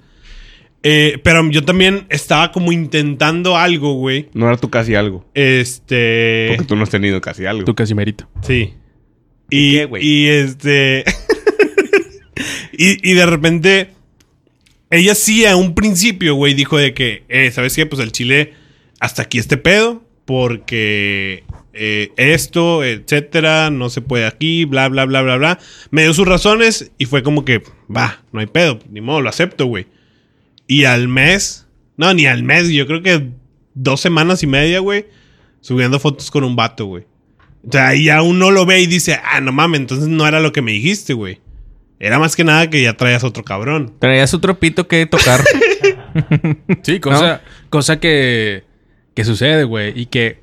Eh, 0.82 1.18
pero 1.24 1.48
yo 1.50 1.64
también 1.64 2.06
estaba 2.08 2.52
como 2.52 2.72
intentando 2.72 3.56
algo, 3.56 3.94
güey. 3.94 4.28
no 4.34 4.46
era 4.46 4.56
tú 4.56 4.70
casi 4.70 4.94
algo. 4.94 5.24
Este. 5.34 6.46
Porque 6.50 6.64
tú 6.64 6.76
no 6.76 6.82
has 6.84 6.90
tenido 6.90 7.20
casi 7.20 7.46
algo. 7.46 7.64
Tú 7.64 7.74
casi 7.74 7.94
merito. 7.94 8.28
Sí. 8.42 8.74
Y, 9.50 9.76
qué, 9.76 9.84
güey? 9.86 10.06
y 10.06 10.28
este. 10.28 11.04
y, 12.72 13.10
y 13.10 13.14
de 13.14 13.26
repente. 13.26 13.90
Ella 14.92 15.14
sí, 15.14 15.46
a 15.46 15.54
un 15.54 15.76
principio, 15.76 16.34
güey, 16.34 16.54
dijo 16.54 16.76
de 16.76 16.94
que, 16.94 17.22
eh, 17.28 17.52
¿sabes 17.52 17.76
qué? 17.76 17.86
Pues 17.86 18.02
el 18.02 18.10
chile, 18.10 18.54
hasta 18.98 19.22
aquí 19.22 19.38
este 19.38 19.56
pedo, 19.56 20.02
porque 20.24 21.44
eh, 21.72 22.10
esto, 22.16 22.82
etcétera, 22.82 23.70
no 23.70 23.88
se 23.88 24.00
puede 24.00 24.26
aquí, 24.26 24.64
bla, 24.64 24.88
bla, 24.88 25.04
bla, 25.04 25.22
bla, 25.22 25.36
bla. 25.36 25.58
Me 25.90 26.02
dio 26.02 26.12
sus 26.12 26.26
razones 26.26 26.90
y 26.98 27.06
fue 27.06 27.22
como 27.22 27.44
que, 27.44 27.62
va, 27.94 28.22
no 28.32 28.40
hay 28.40 28.46
pedo, 28.46 28.80
ni 28.90 29.00
modo, 29.00 29.20
lo 29.20 29.28
acepto, 29.28 29.66
güey. 29.66 29.86
Y 30.66 30.84
al 30.84 31.06
mes, 31.06 31.66
no, 31.96 32.12
ni 32.12 32.26
al 32.26 32.42
mes, 32.42 32.68
yo 32.68 32.86
creo 32.86 33.02
que 33.02 33.28
dos 33.74 34.00
semanas 34.00 34.42
y 34.42 34.48
media, 34.48 34.80
güey, 34.80 35.06
subiendo 35.60 36.00
fotos 36.00 36.30
con 36.30 36.42
un 36.42 36.56
vato, 36.56 36.86
güey. 36.86 37.04
O 37.66 37.72
sea, 37.72 37.88
ahí 37.88 38.04
ya 38.04 38.22
uno 38.22 38.50
lo 38.50 38.66
ve 38.66 38.80
y 38.80 38.86
dice, 38.86 39.18
ah, 39.22 39.40
no 39.40 39.52
mames, 39.52 39.80
entonces 39.80 40.08
no 40.08 40.26
era 40.26 40.40
lo 40.40 40.52
que 40.52 40.62
me 40.62 40.72
dijiste, 40.72 41.12
güey. 41.12 41.40
Era 41.98 42.18
más 42.18 42.34
que 42.34 42.44
nada 42.44 42.70
que 42.70 42.82
ya 42.82 42.96
traías 42.96 43.24
otro 43.24 43.44
cabrón. 43.44 43.92
Traías 43.98 44.32
otro 44.32 44.58
pito 44.58 44.88
que 44.88 45.06
tocar. 45.06 45.42
Sí, 46.82 46.98
cosa, 46.98 47.40
cosa 47.68 48.00
que, 48.00 48.64
que 49.14 49.24
sucede, 49.24 49.62
güey. 49.62 49.92
Y 49.94 50.06
que, 50.06 50.40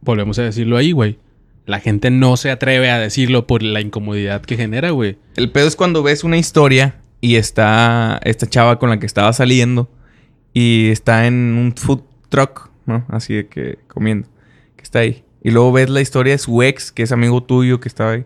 volvemos 0.00 0.38
a 0.38 0.42
decirlo 0.42 0.76
ahí, 0.76 0.92
güey. 0.92 1.18
La 1.66 1.80
gente 1.80 2.10
no 2.10 2.36
se 2.36 2.50
atreve 2.50 2.90
a 2.90 2.98
decirlo 2.98 3.46
por 3.46 3.62
la 3.62 3.80
incomodidad 3.80 4.42
que 4.42 4.56
genera, 4.56 4.90
güey. 4.90 5.16
El 5.36 5.50
pedo 5.50 5.66
es 5.66 5.76
cuando 5.76 6.02
ves 6.02 6.24
una 6.24 6.36
historia 6.36 6.96
y 7.20 7.36
está 7.36 8.20
esta 8.24 8.46
chava 8.46 8.78
con 8.78 8.90
la 8.90 8.98
que 8.98 9.06
estaba 9.06 9.32
saliendo 9.32 9.90
y 10.52 10.90
está 10.90 11.26
en 11.26 11.34
un 11.34 11.74
food 11.74 12.02
truck, 12.28 12.70
¿no? 12.86 13.06
Así 13.08 13.34
de 13.34 13.46
que 13.46 13.78
comiendo, 13.88 14.28
que 14.76 14.82
está 14.82 14.98
ahí. 15.00 15.24
Y 15.44 15.50
luego 15.52 15.70
ves 15.70 15.88
la 15.90 16.00
historia 16.00 16.32
de 16.32 16.38
su 16.38 16.60
ex, 16.64 16.90
que 16.90 17.04
es 17.04 17.12
amigo 17.12 17.40
tuyo, 17.42 17.78
que 17.78 17.88
estaba 17.88 18.12
ahí. 18.12 18.24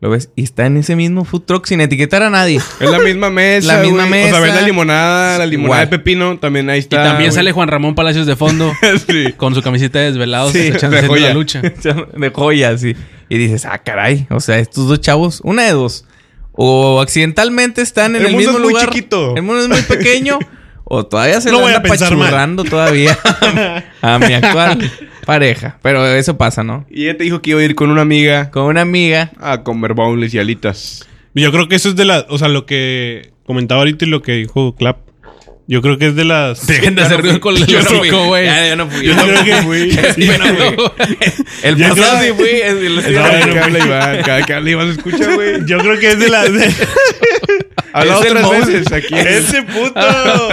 Lo 0.00 0.10
ves 0.10 0.30
y 0.34 0.42
está 0.42 0.66
en 0.66 0.76
ese 0.78 0.96
mismo 0.96 1.24
food 1.24 1.42
truck 1.42 1.66
sin 1.66 1.80
etiquetar 1.80 2.22
a 2.24 2.30
nadie. 2.30 2.60
Es 2.80 2.90
la 2.90 2.98
misma 2.98 3.30
mesa. 3.30 3.74
La 3.76 3.82
misma 3.82 4.06
güey. 4.08 4.24
O 4.24 4.28
sea, 4.30 4.40
ves 4.40 4.48
mesa. 4.50 4.60
la 4.60 4.66
limonada, 4.66 5.38
la 5.38 5.46
limonada 5.46 5.80
de 5.82 5.86
pepino. 5.88 6.38
También 6.38 6.68
ahí 6.70 6.78
Y 6.78 6.80
está. 6.80 7.04
también 7.04 7.30
güey. 7.30 7.36
sale 7.36 7.52
Juan 7.52 7.68
Ramón 7.68 7.94
Palacios 7.94 8.26
de 8.26 8.34
fondo 8.34 8.72
sí. 9.08 9.32
con 9.36 9.54
su 9.54 9.62
camiseta 9.62 9.98
de 10.00 10.06
desvelados 10.06 10.52
Sí, 10.52 10.58
echando- 10.72 10.96
de 11.00 11.06
joya. 11.06 11.28
la 11.28 11.34
lucha. 11.34 11.60
de 11.62 12.30
joya, 12.34 12.78
sí. 12.78 12.96
Y 13.28 13.38
dices, 13.38 13.64
ah, 13.64 13.78
caray. 13.78 14.26
O 14.30 14.40
sea, 14.40 14.58
estos 14.58 14.88
dos 14.88 15.00
chavos, 15.00 15.40
una 15.44 15.62
de 15.64 15.70
dos. 15.72 16.04
O 16.52 17.00
accidentalmente 17.00 17.80
están 17.80 18.16
en 18.16 18.22
El 18.22 18.26
el, 18.28 18.32
mundo 18.32 18.38
mismo 18.52 18.58
es 18.58 18.62
muy 18.64 18.72
lugar. 18.72 18.88
chiquito. 18.90 19.36
El 19.36 19.42
mundo 19.42 19.62
es 19.62 19.68
muy 19.68 19.82
pequeño. 19.82 20.38
O 20.94 21.06
todavía 21.06 21.40
se 21.40 21.48
No 21.50 21.54
lo 21.56 21.60
voy 21.62 21.72
a 21.72 21.76
anda 21.76 21.88
mal. 21.88 21.98
pachurrando 21.98 22.64
todavía 22.64 23.18
a 24.02 24.18
mi 24.18 24.34
actual 24.34 24.78
pareja. 25.24 25.78
Pero 25.80 26.04
eso 26.06 26.36
pasa, 26.36 26.62
¿no? 26.64 26.84
Y 26.90 27.04
ella 27.04 27.16
te 27.16 27.24
dijo 27.24 27.40
que 27.40 27.50
iba 27.52 27.60
a 27.60 27.64
ir 27.64 27.74
con 27.74 27.88
una 27.90 28.02
amiga 28.02 28.50
Con 28.50 28.64
una 28.64 28.82
amiga. 28.82 29.30
a 29.40 29.62
comer 29.62 29.94
boneless 29.94 30.34
y 30.34 30.38
alitas. 30.38 31.08
Yo 31.34 31.50
creo 31.50 31.66
que 31.66 31.76
eso 31.76 31.88
es 31.88 31.96
de 31.96 32.04
la... 32.04 32.26
O 32.28 32.36
sea, 32.36 32.48
lo 32.48 32.66
que 32.66 33.32
comentaba 33.46 33.80
ahorita 33.80 34.04
y 34.04 34.08
lo 34.08 34.20
que 34.20 34.32
dijo 34.32 34.74
Clap. 34.76 34.98
Yo 35.68 35.80
creo 35.80 35.96
que 35.96 36.06
es 36.08 36.16
de 36.16 36.24
las... 36.24 36.66
Dejen 36.66 36.94
de 36.96 37.02
hacer 37.02 37.20
ruido 37.20 37.40
con 37.40 37.56
el 37.56 37.66
Yo 37.66 37.78
no 37.82 37.84
fui. 37.88 37.98
hocico, 38.00 38.26
güey. 38.26 38.44
Ya, 38.46 38.68
yo 38.68 38.76
no 38.76 38.88
fui. 38.90 39.06
Yo 39.06 39.12
Yo 39.12 39.16
no 39.16 39.22
creo 39.24 39.44
que- 39.44 39.62
fui. 39.62 39.78
El 41.62 41.76
Yo 41.76 41.88
pasado 41.90 42.18
creo- 42.18 42.36
sí 42.36 42.42
fui. 43.02 43.12
Cada 43.14 43.44
que 43.52 43.58
habla 43.60 43.78
Iván, 43.86 44.22
cada 44.22 44.42
que 44.42 44.54
habla 44.54 44.70
Iván 44.70 44.86
se 44.88 44.98
escucha, 44.98 45.34
güey. 45.34 45.64
Yo 45.66 45.78
creo 45.78 45.98
que 45.98 46.08
es 46.12 46.18
de 46.18 46.28
las... 46.28 46.52
de- 46.52 46.74
Habla 47.94 48.14
Es 48.14 48.20
el 48.24 48.36
otras 48.38 48.42
mouse. 48.44 48.66
veces 48.66 48.92
aquí. 48.92 49.14
¡Ese 49.14 49.62
puto! 49.64 50.00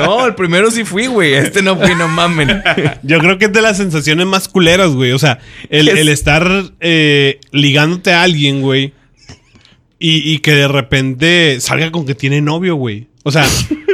No, 0.05 0.26
el 0.26 0.36
primero 0.36 0.70
sí 0.72 0.84
fui, 0.84 1.07
güey. 1.07 1.34
Este 1.36 1.62
no 1.62 1.78
fui, 1.78 1.95
no 1.95 2.07
mamen. 2.10 2.62
Yo 3.03 3.20
creo 3.20 3.38
que 3.38 3.45
es 3.45 3.53
de 3.53 3.62
las 3.62 3.78
sensaciones 3.78 4.26
más 4.28 4.49
culeras, 4.49 4.89
güey. 4.91 5.14
O 5.14 5.20
sea, 5.20 5.39
el, 5.70 5.88
el 5.88 6.10
estar 6.10 6.45
eh, 6.82 7.39
ligándote 7.51 8.12
a 8.12 8.24
alguien, 8.24 8.62
güey. 8.62 8.93
Y, 9.99 10.34
y 10.34 10.39
que 10.39 10.53
de 10.53 10.68
repente 10.68 11.57
salga 11.62 11.91
con 11.91 12.05
que 12.05 12.14
tiene 12.16 12.41
novio, 12.41 12.76
güey. 12.76 13.07
O 13.24 13.32
sea, 13.32 13.45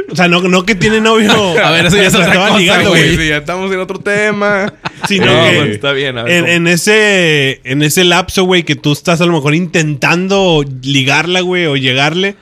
o 0.08 0.14
sea, 0.14 0.28
no, 0.28 0.40
no 0.42 0.64
que 0.64 0.74
tiene 0.74 1.00
novio. 1.00 1.32
A 1.64 1.70
ver, 1.70 1.86
eso 1.86 1.96
ya 1.96 2.04
es 2.06 2.12
mientras 2.12 2.14
otra 2.14 2.32
estaban 2.32 2.48
cosa, 2.48 2.60
ligando, 2.60 2.90
güey. 2.90 3.16
Sí, 3.16 3.28
ya 3.28 3.36
estamos 3.38 3.72
en 3.72 3.80
otro 3.80 3.98
tema. 3.98 4.72
Sino 5.08 5.26
No, 5.26 5.32
que 5.50 5.56
bueno, 5.56 5.72
está 5.72 5.92
bien. 5.92 6.18
A 6.18 6.22
ver, 6.22 6.48
en, 6.48 6.66
ese, 6.66 7.60
en 7.64 7.82
ese 7.82 8.04
lapso, 8.04 8.44
güey, 8.44 8.62
que 8.62 8.76
tú 8.76 8.92
estás 8.92 9.20
a 9.20 9.26
lo 9.26 9.32
mejor 9.32 9.54
intentando 9.54 10.64
ligarla, 10.82 11.40
güey, 11.40 11.66
o 11.66 11.76
llegarle. 11.76 12.36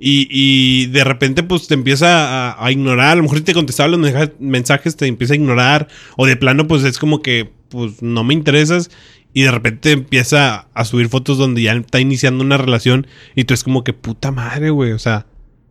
Y, 0.00 0.28
y 0.30 0.86
de 0.86 1.02
repente, 1.02 1.42
pues 1.42 1.66
te 1.66 1.74
empieza 1.74 2.52
a, 2.52 2.64
a 2.64 2.70
ignorar. 2.70 3.12
A 3.12 3.14
lo 3.16 3.22
mejor 3.22 3.38
si 3.38 3.44
te 3.44 3.54
contestaba 3.54 3.88
los 3.88 3.98
mensajes, 3.98 4.30
mensajes, 4.38 4.96
te 4.96 5.06
empieza 5.06 5.32
a 5.32 5.36
ignorar. 5.36 5.88
O 6.16 6.26
de 6.26 6.36
plano, 6.36 6.68
pues 6.68 6.84
es 6.84 6.98
como 6.98 7.22
que, 7.22 7.50
pues 7.70 8.02
no 8.02 8.22
me 8.22 8.34
interesas. 8.34 8.90
Y 9.34 9.42
de 9.42 9.50
repente 9.50 9.92
empieza 9.92 10.68
a 10.72 10.84
subir 10.84 11.08
fotos 11.08 11.38
donde 11.38 11.62
ya 11.62 11.72
está 11.72 12.00
iniciando 12.00 12.44
una 12.44 12.58
relación. 12.58 13.06
Y 13.34 13.44
tú 13.44 13.54
es 13.54 13.64
como 13.64 13.82
que 13.82 13.92
puta 13.92 14.30
madre, 14.30 14.70
güey. 14.70 14.92
O 14.92 14.98
sea, 14.98 15.26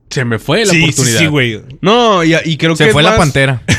Se 0.09 0.23
me 0.25 0.39
fue 0.39 0.65
la 0.65 0.71
sí, 0.71 0.77
sí, 0.77 0.83
oportunidad. 0.83 1.19
sí, 1.19 1.25
güey. 1.27 1.61
No, 1.81 2.23
y, 2.23 2.33
y 2.45 2.57
creo 2.57 2.71
que 2.73 2.77
Se 2.77 2.85
es 2.87 2.93
fue 2.93 3.03
la 3.03 3.11
más- 3.11 3.19
pantera. 3.19 3.61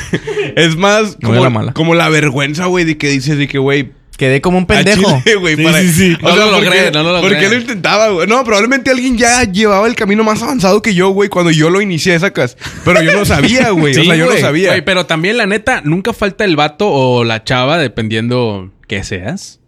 Es 0.56 0.76
más 0.76 1.16
No 1.20 1.28
como, 1.28 1.34
era 1.34 1.42
la 1.44 1.50
mala. 1.50 1.72
como 1.74 1.94
la 1.94 2.08
vergüenza, 2.08 2.66
güey, 2.66 2.84
de 2.84 2.96
que 2.98 3.08
dices 3.10 3.36
de 3.38 3.46
que, 3.48 3.58
güey, 3.58 3.92
Quedé 4.16 4.40
como 4.40 4.58
un 4.58 4.66
pendejo. 4.66 5.20
Chile, 5.22 5.36
güey, 5.36 5.54
Sí, 5.54 5.62
para- 5.62 5.80
sí, 5.80 5.92
sí. 5.92 6.16
O 6.20 6.28
No 6.28 6.34
sea, 6.34 6.44
lo 6.46 6.50
¿por 6.50 6.64
logré, 6.64 6.84
qué- 6.86 6.90
no 6.90 7.02
lo 7.04 7.20
¿Por 7.20 7.30
logré. 7.30 7.38
qué 7.38 7.48
lo 7.54 7.60
intentaba, 7.60 8.08
güey? 8.08 8.26
No, 8.26 8.42
probablemente 8.42 8.90
alguien 8.90 9.16
ya 9.16 9.44
llevaba 9.44 9.86
el 9.86 9.94
camino 9.94 10.24
más 10.24 10.42
avanzado 10.42 10.82
que 10.82 10.92
yo, 10.92 11.10
güey, 11.10 11.28
cuando 11.28 11.52
yo 11.52 11.70
lo 11.70 11.80
inicié, 11.80 12.18
sacas. 12.18 12.56
Pero 12.84 13.00
yo 13.00 13.12
no 13.12 13.24
sabía, 13.24 13.70
güey. 13.70 13.92
o 13.92 14.00
Sí, 14.00 14.04
sea, 14.06 14.16
yo 14.16 14.26
no 14.26 14.36
sabía. 14.36 14.70
Güey, 14.70 14.84
pero 14.84 15.06
también, 15.06 15.36
la 15.36 15.46
neta, 15.46 15.82
nunca 15.84 16.12
falta 16.12 16.44
el 16.44 16.56
vato 16.56 16.88
o 16.88 17.22
la 17.22 17.44
chava, 17.44 17.78
dependiendo 17.78 18.72
que 18.88 19.04
seas, 19.04 19.60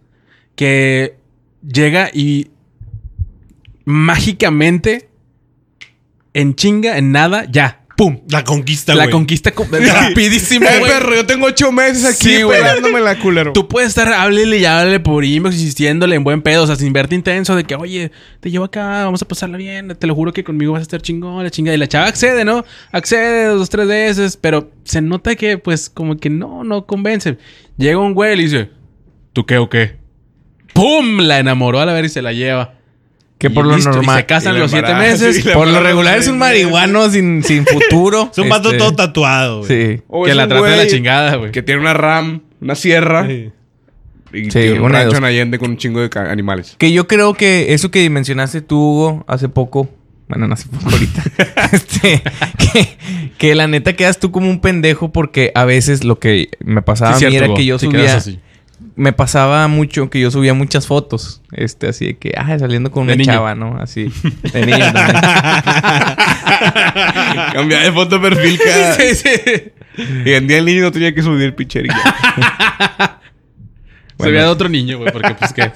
que 0.57 1.15
llega 1.65 2.09
y 2.13 2.49
mágicamente, 3.85 5.07
en 6.33 6.55
chinga, 6.55 6.97
en 6.97 7.11
nada, 7.11 7.45
ya, 7.49 7.81
¡pum! 7.97 8.21
La 8.29 8.43
conquista, 8.43 8.95
La 8.95 9.03
güey. 9.03 9.11
conquista 9.11 9.51
co- 9.51 9.67
rapidísimo, 9.71 10.65
Eh, 10.67 10.79
güey. 10.79 10.91
perro, 10.91 11.13
yo 11.15 11.25
tengo 11.25 11.45
ocho 11.47 11.71
meses 11.71 12.05
aquí 12.05 12.35
Sí, 12.37 12.41
güey. 12.41 12.59
pelándome 12.59 12.99
la 13.01 13.19
culero. 13.19 13.53
Tú 13.53 13.67
puedes 13.67 13.89
estar, 13.89 14.11
háblele 14.13 14.57
y 14.59 14.65
háblele 14.65 14.99
por 15.01 15.23
inbox, 15.25 15.55
insistiéndole 15.55 16.15
en 16.15 16.23
buen 16.23 16.41
pedo, 16.41 16.63
o 16.63 16.67
sea, 16.67 16.75
sin 16.77 16.93
verte 16.93 17.15
intenso, 17.15 17.55
de 17.55 17.63
que, 17.65 17.75
oye, 17.75 18.11
te 18.39 18.49
llevo 18.49 18.65
acá, 18.65 19.03
vamos 19.03 19.21
a 19.21 19.27
pasarla 19.27 19.57
bien, 19.57 19.95
te 19.99 20.07
lo 20.07 20.15
juro 20.15 20.31
que 20.33 20.43
conmigo 20.43 20.71
vas 20.73 20.79
a 20.79 20.83
estar 20.83 21.01
chingón, 21.01 21.43
la 21.43 21.49
chingada. 21.51 21.75
Y 21.75 21.79
la 21.79 21.87
chava 21.87 22.07
accede, 22.07 22.45
¿no? 22.45 22.63
Accede 22.91 23.45
dos, 23.47 23.69
tres 23.69 23.87
veces, 23.87 24.37
pero 24.37 24.71
se 24.83 25.01
nota 25.01 25.35
que, 25.35 25.57
pues, 25.57 25.89
como 25.89 26.17
que 26.17 26.29
no, 26.29 26.63
no 26.63 26.85
convence. 26.87 27.37
Llega 27.77 27.97
un 27.99 28.13
güey 28.13 28.33
y 28.33 28.35
le 28.37 28.43
dice, 28.43 28.69
¿tú 29.33 29.45
qué 29.45 29.57
o 29.57 29.69
qué? 29.69 29.97
¡Pum! 30.73 31.19
La 31.19 31.39
enamoró 31.39 31.79
a 31.81 31.85
la 31.85 31.93
ver 31.93 32.05
y 32.05 32.09
se 32.09 32.21
la 32.21 32.31
lleva. 32.33 32.75
Que 33.41 33.49
por 33.49 33.65
lo 33.65 33.75
listo, 33.75 33.89
y 33.91 33.95
normal. 33.95 34.19
se 34.19 34.25
casan 34.27 34.55
y 34.55 34.59
los 34.59 34.69
siete 34.69 34.93
meses. 34.93 35.43
Por 35.53 35.67
lo 35.67 35.79
regular 35.81 36.15
es 36.19 36.27
un 36.27 36.37
marihuano 36.37 37.09
sin, 37.09 37.43
sin 37.43 37.65
futuro. 37.65 38.29
Es 38.31 38.37
un 38.37 38.49
vato 38.49 38.67
Este, 38.69 38.77
todo 38.77 38.93
tatuado, 38.95 39.63
güey. 39.65 39.95
Sí. 39.95 40.01
O 40.07 40.25
que 40.25 40.35
la 40.35 40.43
un 40.43 40.49
trate 40.49 40.69
de 40.69 40.77
la 40.77 40.87
chingada, 40.87 41.35
güey. 41.37 41.51
Que 41.51 41.63
tiene 41.63 41.81
una 41.81 41.93
RAM, 41.95 42.43
una 42.61 42.75
sierra. 42.75 43.25
Sí. 43.27 43.49
Y 44.31 44.43
Sí, 44.45 44.49
tiene 44.51 44.79
un 44.79 44.91
rancho 44.91 45.17
en 45.17 45.23
Allende 45.23 45.57
con 45.57 45.71
un 45.71 45.77
chingo 45.77 46.07
de 46.07 46.19
animales. 46.19 46.75
Que 46.77 46.91
yo 46.93 47.07
creo 47.07 47.33
que 47.33 47.73
eso 47.73 47.89
que 47.89 48.07
mencionaste 48.11 48.61
tú, 48.61 48.77
Hugo, 48.77 49.25
hace 49.27 49.49
poco. 49.49 49.89
Bueno, 50.29 50.47
no 50.47 50.53
hace 50.53 50.67
poco 50.69 50.89
ahorita. 50.91 51.23
este, 51.73 52.21
que, 52.73 52.87
que 53.39 53.55
la 53.55 53.65
neta 53.67 53.93
quedas 53.95 54.19
tú 54.19 54.31
como 54.31 54.51
un 54.51 54.61
pendejo 54.61 55.11
porque 55.11 55.51
a 55.55 55.65
veces 55.65 56.03
lo 56.03 56.19
que 56.19 56.49
me 56.63 56.83
pasaba 56.83 57.17
Sí, 57.17 57.25
a 57.25 57.27
mí 57.29 57.31
cierto, 57.31 57.45
era 57.53 57.57
que 57.57 57.65
yo 57.65 57.79
Sí, 57.79 57.87
subía. 57.87 58.15
así. 58.17 58.39
Me 58.95 59.13
pasaba 59.13 59.67
mucho 59.67 60.09
que 60.09 60.19
yo 60.19 60.29
subía 60.31 60.53
muchas 60.53 60.85
fotos. 60.87 61.41
Este, 61.51 61.87
así 61.87 62.07
de 62.07 62.17
que, 62.17 62.33
ah, 62.37 62.57
saliendo 62.59 62.91
con 62.91 63.07
De 63.07 63.13
una 63.13 63.17
niño. 63.21 63.33
chava, 63.33 63.55
¿no? 63.55 63.77
Así. 63.77 64.11
De 64.51 64.65
niño. 64.65 64.85
Cambiaba 67.53 67.83
de 67.83 67.91
foto 67.91 68.19
de 68.19 68.29
perfil 68.29 68.59
cada... 68.65 68.95
Sí, 68.95 69.15
sí. 69.15 69.29
Y 70.25 70.33
en 70.33 70.47
día 70.47 70.57
el 70.57 70.65
niño 70.65 70.81
no 70.83 70.91
tenía 70.91 71.13
que 71.13 71.21
subir 71.21 71.55
pichería. 71.55 71.93
Se 74.19 74.29
veía 74.29 74.43
de 74.43 74.47
otro 74.49 74.69
niño, 74.69 74.97
güey, 74.99 75.11
porque 75.11 75.33
pues 75.35 75.53
que... 75.53 75.71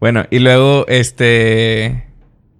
Bueno, 0.00 0.24
y 0.30 0.38
luego, 0.38 0.86
este. 0.88 2.04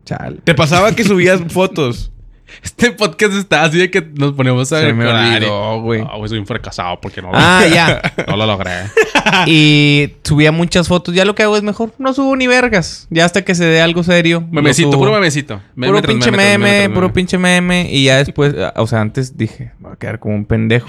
Chale. 0.04 0.38
¿Te 0.42 0.54
pasaba 0.54 0.94
que 0.96 1.04
subías 1.04 1.40
fotos? 1.52 2.10
Este 2.62 2.92
podcast 2.92 3.34
está 3.34 3.62
así 3.64 3.78
de 3.78 3.90
que 3.90 4.00
nos 4.00 4.32
ponemos 4.32 4.72
a 4.72 4.80
Se 4.80 4.92
me 4.92 5.06
olvidó, 5.06 5.80
güey. 5.82 6.00
Ah, 6.02 6.16
güey, 6.16 6.28
soy 6.28 6.38
un 6.38 6.46
fracasado 6.46 7.00
porque 7.00 7.20
no 7.22 7.28
lo, 7.30 7.34
Ah, 7.38 7.64
ya. 7.72 8.00
no 8.28 8.36
lo 8.36 8.46
logré. 8.46 8.70
Y 9.46 10.14
subía 10.24 10.52
muchas 10.52 10.88
fotos. 10.88 11.14
Ya 11.14 11.24
lo 11.24 11.34
que 11.34 11.42
hago 11.42 11.56
es 11.56 11.62
mejor. 11.62 11.92
No 11.98 12.14
subo 12.14 12.34
ni 12.36 12.46
vergas. 12.46 13.06
Ya 13.10 13.24
hasta 13.26 13.44
que 13.44 13.54
se 13.54 13.64
dé 13.66 13.80
algo 13.82 14.02
serio. 14.02 14.42
Memecito, 14.50 14.90
puro 14.92 15.12
memecito. 15.12 15.60
Meme 15.74 15.92
Puro 15.92 16.02
pinche 16.08 16.30
meme 16.30 16.90
puro 16.90 17.12
pinche 17.12 17.36
meme. 17.38 17.88
Y 17.92 18.04
ya 18.04 18.16
después, 18.16 18.54
o 18.76 18.86
sea, 18.86 19.00
antes 19.02 19.36
dije, 19.36 19.72
me 19.78 19.88
voy 19.88 19.92
a 19.92 19.96
quedar 19.96 20.18
como 20.18 20.34
un 20.34 20.44
pendejo. 20.46 20.88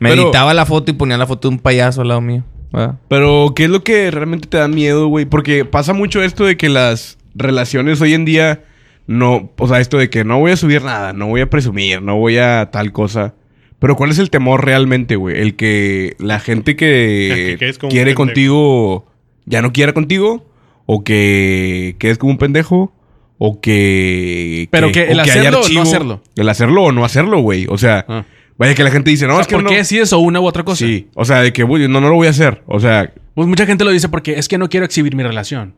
Me 0.00 0.10
Pero- 0.10 0.22
editaba 0.24 0.54
la 0.54 0.66
foto 0.66 0.90
y 0.90 0.94
ponía 0.94 1.16
la 1.16 1.26
foto 1.26 1.48
de 1.48 1.54
un 1.54 1.60
payaso 1.60 2.00
al 2.02 2.08
lado 2.08 2.20
mío. 2.20 2.44
¿verdad? 2.72 2.96
Pero, 3.08 3.52
¿qué 3.56 3.64
es 3.64 3.70
lo 3.70 3.82
que 3.82 4.10
realmente 4.10 4.46
te 4.48 4.58
da 4.58 4.68
miedo, 4.68 5.06
güey? 5.06 5.24
Porque 5.24 5.64
pasa 5.64 5.92
mucho 5.94 6.22
esto 6.22 6.44
de 6.44 6.56
que 6.56 6.68
las 6.68 7.16
relaciones 7.34 8.00
hoy 8.00 8.12
en 8.14 8.24
día 8.24 8.60
no... 9.08 9.50
O 9.58 9.66
sea, 9.66 9.80
esto 9.80 9.98
de 9.98 10.08
que 10.10 10.22
no 10.22 10.38
voy 10.38 10.52
a 10.52 10.56
subir 10.56 10.82
nada, 10.82 11.12
no 11.12 11.26
voy 11.26 11.40
a 11.40 11.50
presumir, 11.50 12.00
no 12.00 12.16
voy 12.16 12.38
a 12.38 12.70
tal 12.70 12.92
cosa. 12.92 13.34
Pero 13.80 13.96
¿cuál 13.96 14.10
es 14.10 14.18
el 14.18 14.30
temor 14.30 14.64
realmente, 14.64 15.16
güey? 15.16 15.40
El 15.40 15.56
que 15.56 16.14
la 16.20 16.38
gente 16.38 16.76
que, 16.76 17.56
quiere 17.90 18.12
pendejo. 18.12 18.16
contigo 18.16 19.06
ya 19.46 19.62
no 19.62 19.72
quiera 19.72 19.92
contigo. 19.92 20.44
O 20.86 21.04
que 21.04 21.96
quedes 21.98 22.16
como 22.18 22.32
un 22.32 22.38
pendejo. 22.38 22.92
O 23.36 23.60
que... 23.60 24.68
Pero 24.70 24.90
que 24.90 25.04
el 25.12 25.18
o 25.18 25.22
hacerlo 25.22 25.60
o 25.60 25.68
no 25.68 25.82
hacerlo. 25.82 26.22
El 26.34 26.48
hacerlo 26.48 26.82
o 26.84 26.92
no 26.92 27.04
hacerlo, 27.04 27.40
güey. 27.40 27.66
O 27.68 27.76
sea, 27.78 28.04
Ah. 28.08 28.24
vaya 28.56 28.74
que 28.74 28.82
la 28.82 28.90
gente 28.90 29.10
dice, 29.10 29.26
no, 29.26 29.34
O 29.34 29.36
sea, 29.36 29.42
es 29.42 29.46
que 29.48 29.54
¿por 29.54 29.64
no... 29.64 29.70
qué 29.70 29.84
si 29.84 29.98
eso 29.98 30.18
una 30.18 30.40
u 30.40 30.46
otra 30.46 30.64
cosa? 30.64 30.84
Sí, 30.86 31.08
o 31.14 31.24
sea, 31.24 31.42
de 31.42 31.52
que 31.52 31.62
güey, 31.62 31.86
no, 31.88 32.00
no 32.00 32.08
lo 32.08 32.14
voy 32.16 32.26
a 32.26 32.30
hacer. 32.30 32.62
O 32.66 32.80
sea, 32.80 33.12
Pues 33.34 33.46
mucha 33.46 33.64
gente 33.66 33.84
lo 33.84 33.90
dice 33.90 34.08
porque 34.08 34.38
es 34.38 34.48
que 34.48 34.58
no 34.58 34.68
quiero 34.68 34.86
exhibir 34.86 35.14
mi 35.14 35.22
relación. 35.22 35.74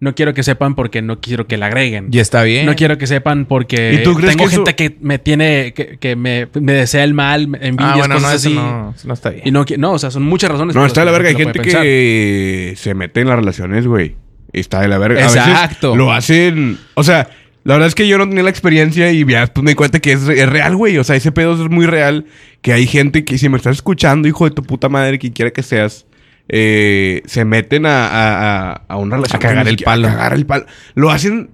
No 0.00 0.14
quiero 0.14 0.32
que 0.32 0.44
sepan 0.44 0.76
porque 0.76 1.02
no 1.02 1.20
quiero 1.20 1.48
que 1.48 1.56
la 1.56 1.66
agreguen. 1.66 2.08
Y 2.12 2.20
está 2.20 2.44
bien. 2.44 2.66
No 2.66 2.76
quiero 2.76 2.98
que 2.98 3.08
sepan 3.08 3.46
porque 3.46 3.94
¿Y 3.94 4.02
tú 4.04 4.14
crees 4.14 4.36
tengo 4.36 4.48
que 4.48 4.54
eso- 4.54 4.64
gente 4.64 4.76
que 4.76 4.96
me 5.00 5.18
tiene, 5.18 5.72
que, 5.74 5.98
que 5.98 6.14
me, 6.14 6.46
me 6.60 6.72
desea 6.72 7.02
el 7.02 7.14
mal, 7.14 7.48
me 7.48 7.58
envidias, 7.66 7.94
Ah, 7.94 7.96
bueno, 7.98 8.14
no, 8.14 8.20
cosas 8.20 8.34
eso 8.36 8.48
así. 8.50 8.54
no, 8.56 8.94
no 9.04 9.14
está 9.14 9.30
bien. 9.30 9.42
Y 9.46 9.50
no, 9.50 9.64
no, 9.76 9.92
o 9.92 9.98
sea, 9.98 10.12
son 10.12 10.22
muchas 10.22 10.50
razones. 10.52 10.76
no, 10.76 10.86
está 10.86 11.00
de 11.00 11.06
la 11.06 11.12
verga. 11.12 11.30
Hay 11.30 11.34
gente 11.36 11.60
que 11.60 12.74
se 12.76 12.94
mete 12.94 13.20
en 13.22 13.28
las 13.28 13.36
relaciones, 13.36 13.86
güey. 13.86 14.14
Está 14.52 14.80
de 14.80 14.88
la 14.88 14.98
verga. 14.98 15.20
A 15.20 15.24
Exacto. 15.24 15.88
veces 15.92 15.98
lo 15.98 16.12
hacen. 16.12 16.78
O 16.94 17.02
sea, 17.02 17.28
la 17.64 17.74
verdad 17.74 17.88
es 17.88 17.94
que 17.94 18.06
yo 18.08 18.18
no 18.18 18.28
tenía 18.28 18.44
la 18.44 18.50
experiencia 18.50 19.10
y 19.12 19.26
ya 19.26 19.46
pues 19.48 19.62
me 19.64 19.72
di 19.72 19.74
cuenta 19.74 19.98
que 20.00 20.12
es, 20.12 20.26
es 20.28 20.48
real, 20.48 20.76
güey. 20.76 20.96
O 20.98 21.04
sea, 21.04 21.16
ese 21.16 21.32
pedo 21.32 21.52
es 21.54 21.70
muy 21.70 21.86
real. 21.86 22.24
Que 22.62 22.72
hay 22.72 22.86
gente 22.86 23.24
que, 23.24 23.36
si 23.36 23.48
me 23.48 23.56
estás 23.56 23.76
escuchando, 23.76 24.26
hijo 24.28 24.44
de 24.48 24.52
tu 24.52 24.62
puta 24.62 24.88
madre, 24.88 25.18
quien 25.18 25.32
quiera 25.32 25.50
que 25.50 25.62
seas, 25.62 26.06
eh, 26.48 27.22
se 27.26 27.44
meten 27.44 27.86
a, 27.86 28.08
a, 28.08 28.72
a, 28.88 28.96
una 28.96 29.16
relación. 29.16 29.36
A 29.36 29.40
cagar 29.40 29.68
el 29.68 29.76
palo. 29.76 30.08
A 30.08 30.12
cagar 30.12 30.32
el 30.34 30.46
palo. 30.46 30.66
Lo 30.94 31.10
hacen 31.10 31.50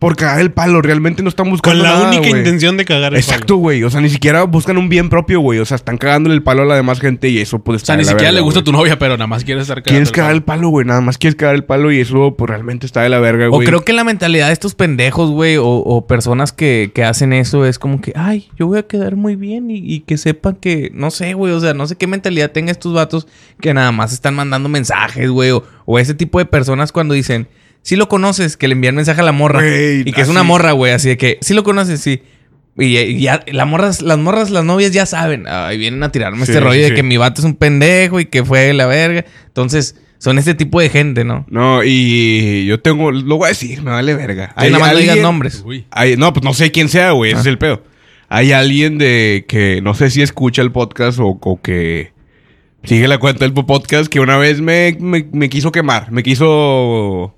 por 0.00 0.16
cagar 0.16 0.40
el 0.40 0.50
palo. 0.50 0.82
Realmente 0.82 1.22
no 1.22 1.28
están 1.28 1.48
buscando. 1.48 1.78
Con 1.78 1.84
la 1.88 1.94
nada, 1.96 2.08
única 2.08 2.28
intención 2.36 2.76
de 2.76 2.84
cagar 2.84 3.12
el 3.12 3.18
Exacto, 3.20 3.54
güey. 3.56 3.84
O 3.84 3.90
sea, 3.90 4.00
ni 4.00 4.08
siquiera 4.10 4.42
buscan 4.42 4.76
un 4.78 4.88
bien 4.88 5.08
propio, 5.10 5.38
güey. 5.40 5.60
O 5.60 5.64
sea, 5.64 5.76
están 5.76 5.98
cagándole 5.98 6.34
el 6.34 6.42
palo 6.42 6.62
a 6.62 6.64
la 6.64 6.74
demás 6.74 6.98
gente 7.00 7.28
y 7.28 7.38
eso 7.38 7.58
puede 7.60 7.76
O 7.76 7.78
sea, 7.78 7.94
estar 7.94 7.98
ni 7.98 8.04
siquiera 8.04 8.22
verga, 8.30 8.32
le 8.32 8.40
gusta 8.40 8.60
güey. 8.60 8.64
tu 8.64 8.72
novia, 8.72 8.98
pero 8.98 9.16
nada 9.18 9.28
más 9.28 9.44
quieres 9.44 9.62
estar 9.62 9.76
cagando 9.76 9.90
Quieres 9.90 10.08
el 10.08 10.14
cagar 10.14 10.30
palo. 10.30 10.36
el 10.38 10.42
palo, 10.42 10.68
güey. 10.70 10.86
Nada 10.86 11.00
más 11.02 11.18
quieres 11.18 11.36
cagar 11.36 11.54
el 11.54 11.64
palo 11.64 11.92
y 11.92 12.00
eso, 12.00 12.34
pues 12.36 12.48
realmente 12.50 12.86
está 12.86 13.02
de 13.02 13.10
la 13.10 13.18
verga, 13.20 13.46
O 13.48 13.50
güey. 13.52 13.66
creo 13.68 13.84
que 13.84 13.92
la 13.92 14.02
mentalidad 14.02 14.46
de 14.48 14.54
estos 14.54 14.74
pendejos, 14.74 15.30
güey, 15.30 15.58
o, 15.58 15.66
o 15.66 16.06
personas 16.06 16.52
que, 16.52 16.90
que 16.94 17.04
hacen 17.04 17.34
eso 17.34 17.66
es 17.66 17.78
como 17.78 18.00
que, 18.00 18.12
ay, 18.16 18.48
yo 18.58 18.66
voy 18.66 18.78
a 18.78 18.86
quedar 18.86 19.16
muy 19.16 19.36
bien 19.36 19.70
y, 19.70 19.76
y 19.76 20.00
que 20.00 20.16
sepan 20.16 20.56
que, 20.56 20.90
no 20.94 21.10
sé, 21.10 21.34
güey, 21.34 21.52
o 21.52 21.60
sea, 21.60 21.74
no 21.74 21.86
sé 21.86 21.96
qué 21.96 22.06
mentalidad 22.06 22.50
tengan 22.52 22.70
estos 22.70 22.94
vatos 22.94 23.28
que 23.60 23.74
nada 23.74 23.92
más 23.92 24.14
están 24.14 24.34
mandando 24.34 24.70
mensajes, 24.70 25.28
güey, 25.30 25.50
o, 25.50 25.62
o 25.84 25.98
ese 25.98 26.14
tipo 26.14 26.38
de 26.38 26.46
personas 26.46 26.90
cuando 26.90 27.12
dicen, 27.12 27.46
sí 27.82 27.96
lo 27.96 28.08
conoces, 28.08 28.56
que 28.56 28.68
le 28.68 28.72
envían 28.74 28.94
mensaje 28.94 29.20
a 29.20 29.24
la 29.24 29.32
morra 29.32 29.60
y 29.66 30.04
que 30.12 30.20
es 30.20 30.28
una 30.28 30.42
morra, 30.42 30.72
güey, 30.72 30.92
así 30.92 31.08
de 31.08 31.16
que, 31.16 31.38
sí 31.40 31.54
lo 31.54 31.62
conoces, 31.64 32.00
sí. 32.00 32.22
Y, 32.78 32.96
y 32.96 33.20
ya, 33.20 33.44
la 33.48 33.64
morras, 33.66 34.00
las 34.00 34.16
morras, 34.18 34.50
las 34.50 34.64
novias 34.64 34.92
ya 34.92 35.04
saben, 35.04 35.46
ahí 35.48 35.76
vienen 35.76 36.02
a 36.02 36.12
tirarme 36.12 36.46
Sí, 36.46 36.52
este 36.52 36.60
rollo 36.60 36.82
sí, 36.82 36.90
de 36.90 36.94
que 36.94 37.02
mi 37.02 37.16
vato 37.16 37.40
es 37.40 37.44
un 37.44 37.54
pendejo 37.56 38.20
y 38.20 38.26
que 38.26 38.44
fue 38.44 38.72
la 38.72 38.86
verga. 38.86 39.24
Entonces, 39.48 39.96
son 40.18 40.38
este 40.38 40.54
tipo 40.54 40.80
de 40.80 40.88
gente, 40.88 41.24
¿no? 41.24 41.44
No, 41.50 41.82
y 41.84 42.64
yo 42.66 42.80
tengo... 42.80 43.10
Lo 43.10 43.36
voy 43.36 43.46
a 43.46 43.48
decir, 43.48 43.82
me 43.82 43.90
vale 43.90 44.14
verga. 44.14 44.52
Ahí 44.56 44.70
nada 44.70 44.84
más 44.84 44.92
no 44.92 44.98
digas 44.98 45.18
nombres. 45.18 45.62
Uy. 45.66 45.86
hay- 45.90 46.16
no, 46.16 46.32
pues 46.32 46.44
no 46.44 46.54
sé 46.54 46.70
quién 46.70 46.88
sea, 46.88 47.10
güey. 47.12 47.32
Ese 47.32 47.38
Ah. 47.38 47.40
es 47.40 47.46
el 47.46 47.58
pedo. 47.58 47.82
Hay 48.28 48.52
alguien 48.52 48.96
de 48.98 49.44
que 49.48 49.80
no 49.82 49.94
sé 49.94 50.08
si 50.10 50.22
escucha 50.22 50.62
el 50.62 50.70
podcast 50.72 51.18
o, 51.18 51.38
o 51.40 51.60
que 51.60 52.12
sigue 52.84 53.08
la 53.08 53.18
cuenta 53.18 53.44
del 53.44 53.52
podcast 53.52 54.08
que 54.10 54.20
una 54.20 54.36
vez 54.38 54.60
me, 54.60 54.96
me, 55.00 55.26
me 55.32 55.48
quiso 55.50 55.72
quemar. 55.72 56.12
Me 56.12 56.22
quiso... 56.22 57.34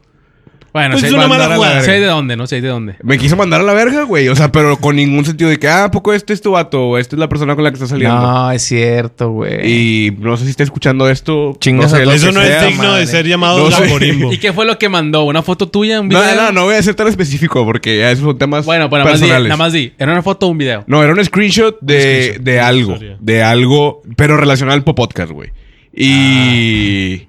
Bueno, 0.72 0.92
Pues 0.94 1.04
es 1.04 1.12
una 1.12 1.28
mala 1.28 1.54
jugada. 1.54 1.74
verga. 1.74 1.84
sé 1.86 2.00
de 2.00 2.06
dónde, 2.06 2.36
no 2.36 2.46
sé 2.46 2.60
de 2.62 2.68
dónde. 2.68 2.94
Me 3.02 3.18
quiso 3.18 3.36
mandar 3.36 3.60
a 3.60 3.64
la 3.64 3.74
verga, 3.74 4.04
güey. 4.04 4.28
O 4.28 4.36
sea, 4.36 4.50
pero 4.50 4.78
con 4.78 4.96
ningún 4.96 5.24
sentido 5.26 5.50
de 5.50 5.58
que, 5.58 5.68
ah, 5.68 5.84
¿a 5.84 5.90
poco 5.90 6.14
este 6.14 6.32
es 6.32 6.40
tu 6.40 6.52
vato? 6.52 6.88
O 6.88 6.98
esta 6.98 7.14
es 7.14 7.20
la 7.20 7.28
persona 7.28 7.54
con 7.54 7.62
la 7.64 7.70
que 7.70 7.74
estás 7.74 7.90
saliendo. 7.90 8.16
No, 8.18 8.50
es 8.50 8.62
cierto, 8.62 9.30
güey. 9.32 9.70
Y 9.70 10.10
no 10.18 10.36
sé 10.38 10.44
si 10.44 10.50
está 10.50 10.62
escuchando 10.62 11.10
esto. 11.10 11.54
Chingas 11.60 11.92
no 11.92 11.96
sé, 11.98 12.02
Eso 12.14 12.32
no 12.32 12.40
sea, 12.40 12.62
es 12.62 12.68
digno 12.68 12.84
madre. 12.84 13.00
de 13.00 13.06
ser 13.06 13.26
llamado 13.26 13.58
No 13.58 13.70
sé. 13.70 13.82
Gamborimbo. 13.82 14.32
¿Y 14.32 14.38
qué 14.38 14.52
fue 14.54 14.64
lo 14.64 14.78
que 14.78 14.88
mandó? 14.88 15.24
¿Una 15.24 15.42
foto 15.42 15.68
tuya? 15.68 16.00
¿Un 16.00 16.08
No, 16.08 16.20
video? 16.20 16.34
no, 16.36 16.42
no, 16.44 16.52
no 16.52 16.64
voy 16.64 16.76
a 16.76 16.82
ser 16.82 16.94
tan 16.94 17.06
específico 17.08 17.64
porque 17.66 17.98
ya 17.98 18.10
esos 18.10 18.24
son 18.24 18.38
temas 18.38 18.64
Bueno, 18.64 18.88
pues 18.88 19.00
nada 19.04 19.10
más, 19.10 19.20
di, 19.20 19.28
nada 19.28 19.56
más 19.58 19.72
di. 19.74 19.92
¿Era 19.98 20.12
una 20.12 20.22
foto 20.22 20.46
o 20.46 20.50
un 20.50 20.58
video? 20.58 20.84
No, 20.86 21.02
era 21.02 21.12
un 21.12 21.22
screenshot 21.22 21.78
de, 21.82 22.00
screenshot, 22.00 22.42
de 22.42 22.60
algo. 22.60 22.98
De 23.20 23.42
algo, 23.42 24.02
pero 24.16 24.38
relacionado 24.38 24.74
al 24.76 24.84
podcast, 24.84 25.32
güey. 25.32 25.50
Y... 25.94 27.28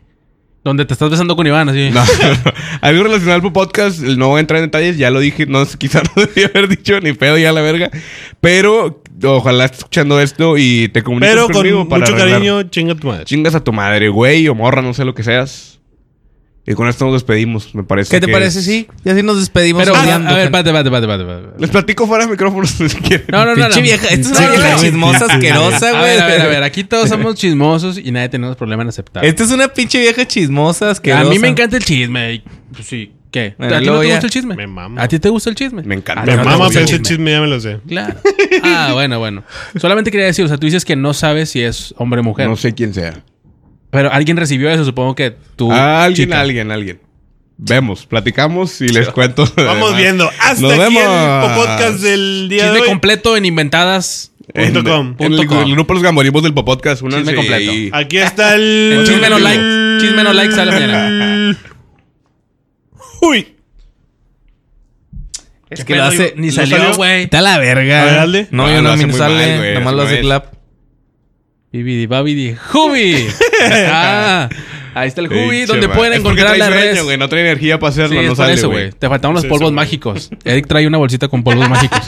Donde 0.63 0.85
te 0.85 0.93
estás 0.93 1.09
besando 1.09 1.35
con 1.35 1.45
Iván, 1.45 1.67
así. 1.67 1.89
No, 1.91 2.01
algo 2.81 3.03
relacionado 3.03 3.45
al 3.45 3.51
podcast, 3.51 3.99
no 3.99 4.29
voy 4.29 4.37
a 4.37 4.39
entrar 4.39 4.59
en 4.59 4.67
detalles, 4.67 4.97
ya 4.97 5.11
lo 5.11 5.19
dije, 5.19 5.45
no 5.45 5.65
sé, 5.65 5.77
quizá 5.79 6.01
no 6.15 6.23
debía 6.23 6.47
haber 6.47 6.69
dicho 6.69 6.99
ni 7.01 7.11
pedo 7.13 7.37
ya 7.37 7.51
la 7.51 7.61
verga. 7.61 7.89
Pero 8.39 9.03
ojalá 9.23 9.65
estés 9.65 9.79
escuchando 9.79 10.21
esto 10.21 10.57
y 10.57 10.87
te 10.89 11.03
comuniques 11.03 11.35
Pero 11.35 11.49
con 11.49 11.89
para 11.89 11.99
mucho 12.01 12.13
arreglar. 12.13 12.39
cariño, 12.39 12.63
chinga 12.63 12.95
tu 12.95 13.07
madre. 13.07 13.25
Chingas 13.25 13.55
a 13.55 13.63
tu 13.63 13.73
madre, 13.73 14.07
güey, 14.07 14.47
o 14.47 14.55
morra, 14.55 14.81
no 14.81 14.93
sé 14.93 15.03
lo 15.03 15.13
que 15.13 15.23
seas. 15.23 15.79
Y 16.65 16.75
con 16.75 16.87
esto 16.87 17.03
nos 17.03 17.13
despedimos, 17.15 17.75
me 17.75 17.83
parece. 17.83 18.09
¿Qué 18.09 18.21
te 18.21 18.27
que 18.27 18.31
parece? 18.31 18.59
es- 18.59 18.65
Sí, 18.65 18.87
y 19.03 19.09
así 19.09 19.21
nos 19.21 19.37
despedimos. 19.37 19.83
Pero, 19.83 19.95
a, 19.97 20.01
odiando, 20.01 20.29
a 20.29 20.33
ver, 20.33 20.45
espérate, 20.45 20.69
espérate, 20.69 21.05
espérate. 21.23 21.59
Les 21.59 21.69
platico 21.69 22.07
fuera 22.07 22.25
de 22.25 22.31
micrófonos 22.31 22.69
si 22.71 22.87
quieren. 22.87 23.25
No, 23.29 23.43
no, 23.45 23.53
no. 23.55 23.65
Pinche 23.65 23.79
no. 23.79 23.83
vieja, 23.83 24.07
esta 24.07 24.31
es 24.31 24.39
una 24.39 24.49
vieja 24.49 24.75
chismosa 24.77 25.25
asquerosa, 25.25 25.89
A 25.89 25.91
güey. 25.99 26.03
ver, 26.03 26.21
a 26.21 26.27
ver, 26.27 26.41
a 26.41 26.47
ver. 26.47 26.63
Aquí 26.63 26.85
todos 26.85 27.09
somos 27.09 27.35
chismosos 27.35 27.97
y 27.97 28.11
nadie 28.13 28.29
tenemos 28.29 28.55
problema 28.55 28.83
en 28.83 28.89
aceptar. 28.89 29.25
Esta 29.25 29.43
es 29.43 29.51
una 29.51 29.67
pinche 29.67 29.99
vieja 29.99 30.25
chismosa 30.25 30.91
asquerosa. 30.91 31.21
a 31.27 31.29
mí 31.29 31.37
me 31.37 31.49
encanta 31.49 31.75
el 31.75 31.83
chisme. 31.83 32.43
Pues 32.73 32.87
sí. 32.87 33.11
¿Qué? 33.29 33.55
Bueno, 33.57 33.75
¿A 33.75 33.79
ti 33.79 33.85
no 33.87 33.99
te 33.99 34.07
ya- 34.07 34.13
gusta 34.13 34.27
el 34.27 34.31
chisme? 34.31 34.55
Me 34.55 34.67
mama. 34.67 35.01
¿A 35.01 35.07
ti 35.07 35.17
te 35.19 35.27
gusta 35.27 35.49
el 35.49 35.55
chisme? 35.55 35.81
Me 35.83 35.95
encanta. 35.95 36.21
Ah, 36.21 36.25
Me 36.27 36.35
no, 36.37 36.43
mama, 36.45 36.67
pero 36.71 36.85
ese 36.85 37.01
chisme 37.01 37.31
ya 37.31 37.41
me 37.41 37.47
lo 37.47 37.59
sé. 37.59 37.79
Claro. 37.87 38.15
Ah, 38.63 38.91
bueno, 38.93 39.17
bueno. 39.19 39.43
Solamente 39.75 40.11
quería 40.11 40.27
decir, 40.27 40.45
o 40.45 40.47
sea, 40.47 40.57
tú 40.57 40.67
dices 40.67 40.85
que 40.85 40.95
no 40.95 41.13
sabes 41.15 41.49
si 41.49 41.61
es 41.61 41.93
hombre 41.97 42.21
o 42.21 42.23
mujer. 42.23 42.47
No 42.47 42.55
sé 42.55 42.73
quién 42.73 42.93
sea. 42.93 43.23
Pero 43.93 44.11
alguien 44.11 44.35
recibió 44.35 44.69
eso, 44.69 44.83
supongo 44.83 45.15
que 45.15 45.35
tú. 45.55 45.71
alguien, 45.71 46.27
chica. 46.27 46.41
alguien, 46.41 46.71
alguien. 46.71 46.99
vemos, 47.57 48.05
platicamos 48.05 48.81
y 48.81 48.89
les 48.89 49.07
cuento. 49.09 49.47
Vamos 49.55 49.95
viendo. 49.95 50.29
Hasta 50.41 50.61
Nos 50.61 50.73
aquí 50.73 50.81
vemos. 50.95 51.03
el 51.49 51.55
podcast 51.55 51.99
del 51.99 52.47
día 52.49 52.63
Chisme 52.63 52.73
de 52.75 52.81
hoy. 52.81 52.87
completo 52.89 53.37
en 53.37 53.45
inventadas. 53.45 54.31
En, 54.53 54.73
Punto 54.73 54.91
com. 54.91 55.15
en 55.19 55.31
el, 55.33 55.37
Punto 55.37 55.47
com. 55.55 55.63
el 55.63 55.71
grupo 55.71 55.93
Los 55.93 56.03
Gamborimos 56.03 56.43
del 56.43 56.53
Podcast. 56.53 57.01
Únanse 57.01 57.23
Chisme 57.31 57.35
completo. 57.35 57.71
y- 57.71 57.89
Aquí 57.93 58.17
está 58.17 58.55
el... 58.55 58.95
El 58.99 59.07
chisme 59.07 59.29
no 59.29 59.39
like. 59.39 59.63
Chisme 60.01 60.23
no 60.23 60.33
like 60.33 60.51
sale 60.53 60.71
mañana. 60.71 61.57
Uy. 63.21 63.55
Es 65.69 65.79
¿Qué 65.79 65.85
que 65.85 65.95
lo 65.95 66.03
hace. 66.03 66.33
Ni 66.35 66.47
¿No 66.47 66.53
salió, 66.53 66.93
güey. 66.95 67.23
Está 67.23 67.41
la 67.41 67.57
verga. 67.57 68.01
A 68.01 68.05
ver, 68.05 68.13
dale. 68.15 68.47
No, 68.51 68.67
yo 68.69 68.81
no, 68.81 68.95
no 68.95 69.07
mal, 69.07 69.13
sale. 69.15 69.73
Nomás 69.75 69.93
lo 69.93 70.01
hace 70.01 70.15
es. 70.15 70.21
clap. 70.21 70.53
Bibidi 71.73 72.05
babidi 72.05 72.55
Jubi. 72.71 73.27
Ah, 73.65 74.49
ahí 74.93 75.07
está 75.07 75.21
el 75.21 75.27
Jubi, 75.29 75.65
donde 75.65 75.87
pueden 75.89 76.13
Es 76.13 76.19
encontrar 76.19 76.49
sueño, 76.57 76.69
redes. 76.69 77.03
güey. 77.03 77.17
No 77.17 77.29
trae 77.29 77.41
energía 77.41 77.79
para 77.79 77.93
Sí, 77.93 78.01
hacerlo. 78.01 78.21
es 78.21 78.27
no 78.27 78.35
sale, 78.35 78.53
eso, 78.53 78.69
güey. 78.69 78.91
Te 78.91 79.07
faltaban 79.07 79.33
los 79.35 79.43
Es 79.45 79.49
polvos 79.49 79.67
eso, 79.69 79.73
mágicos. 79.73 80.29
Eric 80.43 80.67
trae 80.67 80.85
una 80.85 80.97
bolsita 80.97 81.27
con 81.29 81.43
polvos 81.43 81.67
mágicos. 81.69 81.99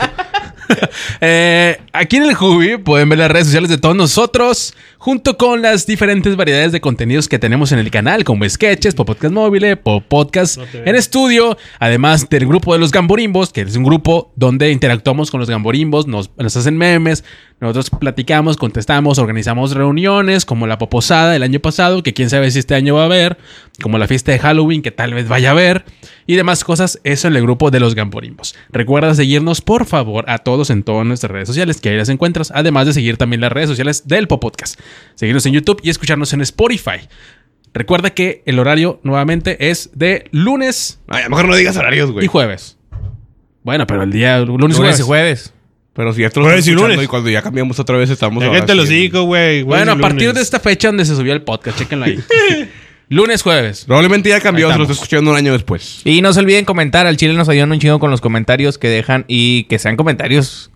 Eh, 1.22 1.80
aquí 1.93 2.18
en 2.18 2.24
el 2.24 2.34
Jubi 2.34 2.78
pueden 2.78 3.07
ver 3.07 3.20
las 3.20 3.30
redes 3.30 3.45
sociales 3.47 3.70
de 3.70 3.78
todos 3.78 3.95
nosotros, 3.95 4.74
junto 5.06 5.38
con 5.38 5.62
las 5.62 5.86
diferentes 5.86 6.36
variedades 6.36 6.72
de 6.72 6.82
contenidos 6.82 7.30
que 7.30 7.38
tenemos 7.38 7.72
en 7.72 7.78
el 7.78 7.91
canal, 7.91 8.24
como 8.24 8.49
sketches, 8.49 8.95
po 8.95 9.06
podcast 9.06 9.32
móvil, 9.32 9.78
po 9.78 10.01
podcast 10.01 10.58
No 10.58 10.64
en 10.84 10.95
estudio, 10.95 11.60
además 11.78 12.28
del 12.28 12.47
grupo 12.47 12.74
de 12.74 12.80
los 12.80 12.91
Gamborimbos, 12.91 13.53
que 13.53 13.62
es 13.62 13.76
un 13.76 13.84
grupo 13.84 14.34
donde 14.36 14.72
interactuamos 14.72 15.30
con 15.30 15.39
los 15.39 15.47
Gamborimbos, 15.47 16.08
nos, 16.08 16.32
nos 16.38 16.58
hacen 16.58 16.76
memes, 16.76 17.24
nosotros 17.62 17.89
platicamos, 17.89 18.58
contestamos, 18.58 19.18
organizamos 19.18 19.76
reuniones, 19.76 20.43
como 20.43 20.68
la 20.68 20.78
Poposada 20.78 21.36
el 21.36 21.43
año 21.43 21.60
pasado, 21.60 22.03
que 22.03 22.14
quién 22.14 22.30
sabe 22.30 22.51
si 22.51 22.60
este 22.60 22.76
año 22.76 22.95
va 22.95 23.03
a 23.03 23.06
haber, 23.06 23.38
como 23.82 23.97
la 23.97 24.08
fiesta 24.08 24.32
de 24.32 24.39
Halloween, 24.39 24.82
que 24.82 24.91
tal 24.91 25.14
vez 25.14 25.30
vaya 25.30 25.49
a 25.49 25.51
haber, 25.51 25.86
y 26.28 26.36
demás 26.36 26.64
cosas, 26.64 26.99
eso 27.03 27.28
en 27.28 27.36
el 27.36 27.43
grupo 27.43 27.72
de 27.72 27.80
los 27.80 27.95
Gamborimbos. 27.95 28.56
Recuerda 28.72 29.16
seguirnos, 29.16 29.62
por 29.62 29.86
favor, 29.86 30.30
a 30.30 30.39
todos 30.39 30.70
en 30.70 30.84
todas 30.84 31.06
nuestras 31.06 31.32
redes 31.32 31.47
sociales, 31.47 31.80
que 31.80 31.89
ahí 31.89 31.97
las 31.97 32.10
encuentras, 32.10 32.51
además 32.53 32.88
de 32.88 32.93
seguir 32.93 33.18
también 33.18 33.39
las 33.39 33.51
redes 33.51 33.70
sociales 33.70 34.08
del 34.08 34.28
Popodcast. 34.28 34.80
Seguirnos 35.16 35.46
en 35.46 35.54
YouTube 35.54 35.80
y 35.84 35.89
escucharnos 35.89 36.34
en 36.34 36.41
Spotify. 36.41 37.08
Recuerda 37.74 38.10
que 38.12 38.41
el 38.46 38.58
horario 38.60 39.00
nuevamente 39.04 39.70
es 39.70 39.89
de 39.93 40.30
lunes 40.32 41.00
Ay, 41.08 41.22
a 41.22 41.24
lo 41.26 41.32
mejor 41.32 41.48
no 41.50 41.56
digas 41.56 41.76
horarios, 41.78 42.12
güey. 42.12 42.26
y 42.26 42.28
jueves. 42.28 42.78
Bueno, 43.64 43.86
pero 43.88 44.04
el 44.04 44.12
día 44.12 44.39
lunes, 44.39 44.78
jueves. 44.78 45.00
y 45.00 45.04
jueves. 45.04 45.54
Pero 45.93 46.14
si 46.14 46.22
ya 46.22 46.30
te 46.30 46.39
lo 46.39 46.46
Jueves 46.46 46.68
y 46.68 46.72
escuchando 46.72 46.93
lunes. 46.93 47.06
y 47.06 47.08
cuando 47.08 47.30
ya 47.30 47.41
cambiamos 47.41 47.80
otra 47.80 47.98
vez 47.98 48.10
estamos 48.10 48.41
Ya 48.41 48.48
ahora 48.48 48.60
que 48.62 48.66
te 48.68 48.76
lo 48.76 48.86
sí. 48.86 48.93
digo, 48.96 49.24
güey. 49.24 49.64
Bueno, 49.64 49.93
a 49.93 49.96
partir 49.98 50.34
de 50.34 50.41
esta 50.41 50.60
fecha 50.60 50.89
donde 50.89 51.06
se 51.06 51.16
subió 51.16 51.34
el 51.34 51.41
podcast, 51.41 51.78
chéquenlo 51.80 52.06
ahí. 52.06 52.22
lunes, 53.10 53.41
jueves. 53.41 53.86
Probablemente 53.86 54.30
ya 54.30 54.39
cambió, 54.41 54.68
se 54.68 54.78
lo 54.78 54.84
estamos. 54.84 54.91
estoy 54.91 55.04
escuchando 55.04 55.32
un 55.32 55.38
año 55.38 55.54
después. 55.54 56.02
Y 56.04 56.22
no 56.22 56.34
se 56.34 56.39
olviden 56.41 56.66
comentar. 56.66 57.08
Al 57.08 57.18
chile 57.18 57.34
nos 57.34 57.48
ayudan 57.50 57.72
un 57.72 57.80
chingo 57.80 58.00
con 58.00 58.12
los 58.12 58.20
comentarios 58.22 58.78
que 58.78 58.89
dejan 58.89 59.26
y 59.28 59.64
que 59.66 59.80
sean 59.80 59.96
comentarios 59.96 60.70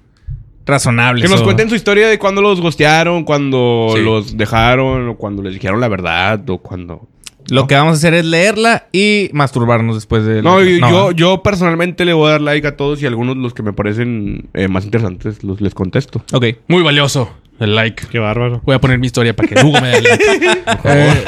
razonables. 0.69 1.23
Que 1.23 1.29
nos 1.29 1.41
o- 1.41 1.43
cuenten 1.43 1.69
su 1.69 1.75
historia 1.75 2.07
de 2.07 2.17
cuando 2.19 2.41
los 2.41 2.61
gostearon, 2.61 3.23
cuando 3.23 3.91
Sí. 3.95 4.01
los 4.01 4.37
dejaron, 4.37 5.09
o 5.09 5.15
cuando 5.17 5.41
les 5.43 5.53
dijeron 5.53 5.79
la 5.81 5.87
verdad, 5.87 6.47
o 6.49 6.57
cuando... 6.59 7.07
Lo 7.49 7.65
que 7.65 7.73
vamos 7.73 7.93
a 7.93 7.97
hacer 7.97 8.13
es 8.13 8.25
leerla 8.25 8.87
y 8.91 9.31
masturbarnos 9.33 9.95
después 9.95 10.23
de. 10.23 10.43
No, 10.43 10.59
leerla. 10.59 10.91
yo, 10.91 11.11
yo, 11.11 11.11
yo 11.13 11.43
personalmente 11.43 12.05
le 12.05 12.13
voy 12.13 12.27
a 12.27 12.31
dar 12.33 12.41
like 12.41 12.67
a 12.67 12.77
todos 12.77 13.01
y 13.01 13.07
algunos 13.07 13.37
los 13.37 13.55
que 13.55 13.63
me 13.63 13.73
parecen 13.73 14.49
eh, 14.53 14.67
más 14.67 14.85
interesantes 14.85 15.43
los 15.43 15.59
les 15.59 15.73
contesto. 15.73 16.23
Ok. 16.31 16.45
Muy 16.67 16.83
valioso 16.83 17.31
el 17.59 17.73
like. 17.73 18.05
Qué 18.11 18.19
bárbaro. 18.19 18.61
Voy 18.65 18.75
a 18.75 18.79
poner 18.79 18.99
mi 18.99 19.07
historia 19.07 19.35
para 19.35 19.47
que 19.49 19.65
Hugo 19.65 19.81
me 19.81 19.87
dé 19.87 20.01
like. 20.03 20.47
Eh, 20.85 21.25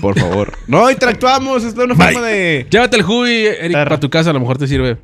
Por 0.00 0.16
favor. 0.16 0.52
no, 0.68 0.88
interactuamos. 0.88 1.64
Es 1.64 1.74
una 1.74 1.96
forma 1.96 2.20
de... 2.20 2.68
llévate 2.70 2.96
el 2.96 3.02
Hubi, 3.04 3.46
Eric, 3.46 3.72
para 3.72 3.98
tu 3.98 4.08
casa. 4.08 4.30
A 4.30 4.32
lo 4.32 4.38
mejor 4.38 4.58
te 4.58 4.68
sirve. 4.68 4.96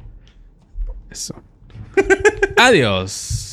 Eso. 1.11 1.35
Adiós. 2.57 3.50